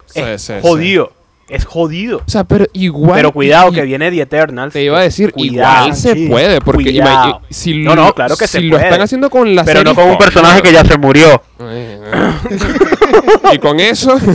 [0.05, 0.59] sí, es sí, sí.
[0.61, 1.13] jodido.
[1.47, 2.23] Es jodido.
[2.25, 3.17] O sea, pero igual.
[3.17, 4.73] Pero cuidado, y- que viene The Eternals.
[4.73, 5.83] Te iba a decir, Cuidado.
[5.85, 6.27] igual se Sí.
[6.27, 8.85] puede, porque ima- si No, lo- no, claro que se si lo puede.
[8.85, 11.39] están haciendo con la Pero serie, no con un personaje que ya se murió.
[11.59, 13.55] Ay, ay.
[13.55, 14.17] y con eso,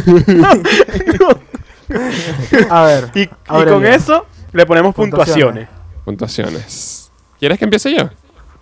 [2.70, 3.11] A ver.
[3.14, 5.68] Y, con eso le ponemos puntuaciones.
[6.04, 7.11] Puntuaciones.
[7.38, 8.08] ¿Quieres que empiece yo?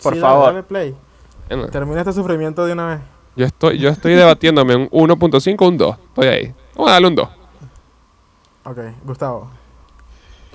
[0.02, 0.46] Por Sí, favor.
[0.46, 0.94] dale play.
[1.48, 3.00] Bueno, Termina este sufrimiento de una vez.
[3.36, 5.96] yo estoy, yo estoy debatiéndome un 1.5 o un 2.
[6.08, 6.54] Estoy ahí.
[6.74, 7.28] Vamos a darle un 2.
[8.68, 9.48] Ok, Gustavo.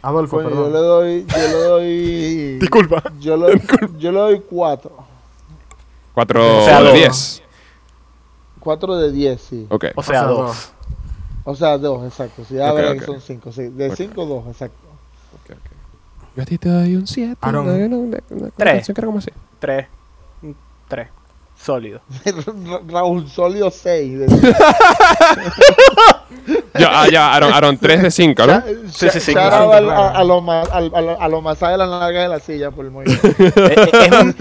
[0.04, 0.72] Adolfo, bueno, perdón.
[0.72, 1.26] Yo le doy.
[1.26, 2.58] Yo le doy.
[2.60, 3.04] Disculpa.
[3.20, 3.62] Yo le,
[3.98, 4.92] yo le doy 4.
[6.14, 7.44] 4 o sea, de 10.
[8.60, 9.68] 4 de 10, sí.
[9.70, 9.92] Okay.
[9.96, 10.40] O sea, 2.
[10.40, 10.74] O, sea,
[11.46, 12.44] o sea, 2, exacto.
[12.46, 13.70] Sí, a ver, son cinco, Sí.
[13.70, 14.78] De 5, 2, exacto.
[16.36, 17.38] Yo a ti te doy un 7.
[18.56, 18.88] 3.
[19.60, 19.88] 3.
[20.88, 21.08] 3.
[21.64, 22.02] Sólido.
[22.26, 24.20] Ra- Raúl Solio 6.
[24.20, 24.28] De
[26.78, 28.64] Ya, ah, ya, Aaron, Aaron 3 de 5, ¿no?
[28.92, 29.72] Sí, sí, sí, claro.
[29.72, 32.28] al- a, a lo más, al- a lo- a lo más de la larga de
[32.28, 33.28] la silla por el movimiento.
[33.28, 34.36] Eh, eh, es, un,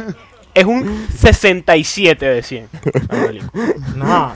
[0.54, 2.68] es un 67 de 100.
[2.72, 3.62] la película.
[3.94, 4.32] No,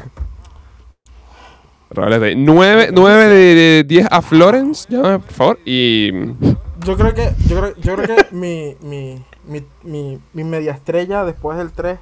[2.18, 5.58] de 9, 9 de, de 10 a Florence, llámame, por favor.
[5.64, 6.12] Y.
[6.12, 11.24] yo creo que, yo creo, yo creo que mi, mi, mi, mi, mi media estrella
[11.24, 11.98] después del 3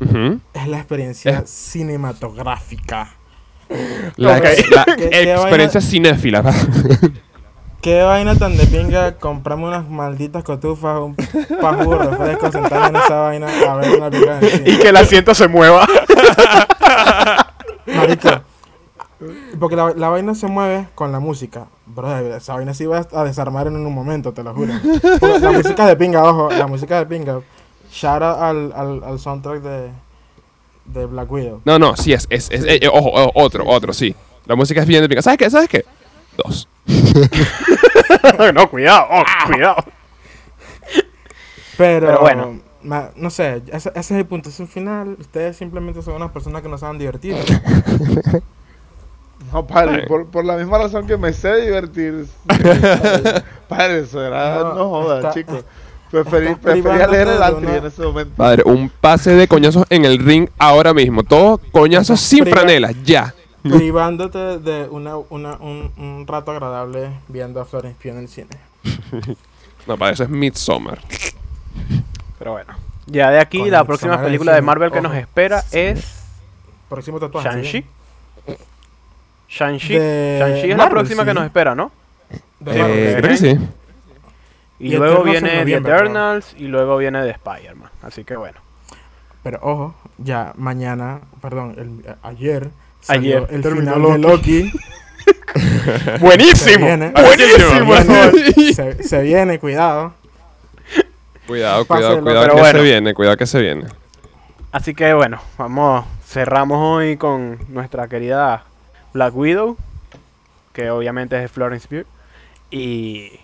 [0.00, 0.40] ujú.
[0.54, 3.10] es la experiencia cinematográfica.
[4.16, 4.44] La, Ok.
[4.44, 6.42] ex- la ¿Qué- qué experiencia cinéfila.
[7.80, 13.20] Qué vaina tan de pinga comprarme unas malditas cotufas, un pajú refresco, sentarme en esa
[13.20, 14.40] vaina a ver una película.
[14.66, 15.86] Y que el asiento se mueva.
[17.86, 18.28] Marico.
[19.58, 21.66] Porque la, la vaina se mueve con la música.
[21.86, 24.72] Bro, esa vaina se iba a desarmar en un momento, te lo juro.
[25.20, 27.40] Porque la música de pinga, ojo, la música de pinga.
[27.90, 29.90] Shout out al, al, al soundtrack de,
[30.86, 31.60] de Black Widow.
[31.64, 32.26] No, no, sí es.
[32.30, 34.14] es, es- eh, eh, ojo, ojo, otro, otro, sí.
[34.46, 35.22] La música es bien de pica.
[35.22, 35.50] ¿Sabes qué?
[35.50, 35.84] ¿Sabes qué?
[36.36, 36.68] Dos.
[38.54, 39.76] no, cuidado, oh, cuidado.
[41.76, 42.60] Pero, Pero bueno.
[42.82, 44.48] ma- no sé, ese, ese es el punto.
[44.48, 45.16] Es un final.
[45.20, 47.36] Ustedes simplemente son unas personas que no saben divertir.
[49.52, 52.26] No, padre, por, por la misma razón que me sé divertir.
[53.68, 54.56] padre, eso era.
[54.60, 55.64] No, No, jodas, chicos.
[56.10, 58.34] Preferí, prefería leer el Antri en ese momento.
[58.36, 61.22] Padre, un pase de coñazos en el ring ahora mismo.
[61.22, 63.34] Todos coñazos sin Priva- franelas, ya.
[63.62, 68.48] privándote de una, una, un, un rato agradable viendo a Florence Pugh en el cine.
[69.86, 71.00] No, para eso es Midsommar.
[72.38, 72.74] Pero bueno.
[73.06, 75.08] Ya de aquí, la próxima película de Marvel que ojo.
[75.08, 76.24] nos espera es
[76.90, 77.48] Próximo tatuaje.
[77.48, 77.84] Shang-Chi.
[79.48, 79.94] Shang-Chi.
[79.94, 81.90] Shang-Chi es la próxima que nos espera, ¿no?
[82.60, 83.58] De Eh, creo que sí.
[84.80, 87.90] Y, Y luego viene The Eternals y luego viene The Spider-Man.
[88.02, 88.58] Así que bueno.
[89.42, 94.72] Pero ojo, ya mañana, perdón, el- ayer, salió Ayer el final de Loki.
[96.20, 96.56] ¡Buenísimo!
[96.56, 97.10] Se viene.
[97.12, 97.96] ¡Buenísimo!
[97.96, 100.12] Se viene, se, se viene, cuidado.
[101.46, 102.78] Cuidado, cuidado, cuidado Pero que bueno.
[102.78, 103.86] se viene, cuidado que se viene.
[104.70, 108.64] Así que bueno, vamos, cerramos hoy con nuestra querida
[109.14, 109.76] Black Widow,
[110.74, 112.06] que obviamente es de Florence Pugh.
[112.70, 113.40] Y,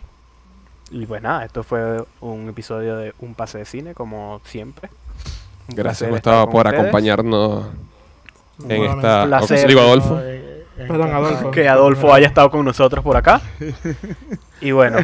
[0.95, 4.91] y pues nada, esto fue un episodio de Un Pase de Cine, como siempre.
[5.69, 6.81] Un Gracias, Gustavo, por ustedes.
[6.81, 7.65] acompañarnos
[8.69, 9.25] en esta.
[9.27, 9.67] Placer.
[9.69, 10.21] Digo, Adolfo.
[10.23, 11.51] Eh, Perdón, Adolfo.
[11.51, 13.41] Que Adolfo haya estado con nosotros por acá.
[14.61, 14.99] Y bueno,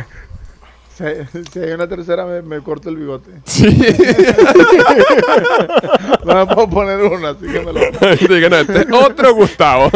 [0.97, 1.05] Si,
[1.53, 3.31] si hay una tercera, me, me corto el bigote.
[3.45, 3.67] Sí.
[6.25, 7.81] No me puedo poner uno, así que me lo.
[8.35, 9.91] Diga, no, este es otro Gustavo.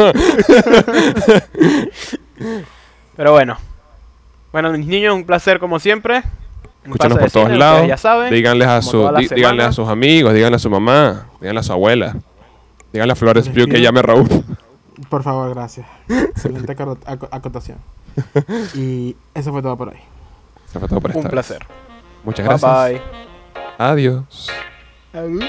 [3.15, 3.57] pero bueno.
[4.55, 6.23] Bueno, mis niños, un placer como siempre.
[6.85, 7.85] Escúchanos por todos lados.
[7.89, 9.05] ya saben, díganles a, su,
[9.35, 12.15] díganle a sus amigos, díganle a su mamá, díganle a su abuela.
[12.93, 14.29] Díganle a Flores Pugh que llame a Raúl.
[15.09, 15.85] Por favor, gracias.
[16.07, 17.79] Excelente aco- aco- acotación.
[18.75, 19.97] Y eso fue todo por hoy.
[20.69, 21.31] Eso fue todo por Un esta vez.
[21.33, 21.65] placer.
[22.23, 23.01] Muchas Bye gracias.
[23.01, 23.01] bye.
[23.77, 24.49] Adiós.
[25.11, 25.43] Adiós.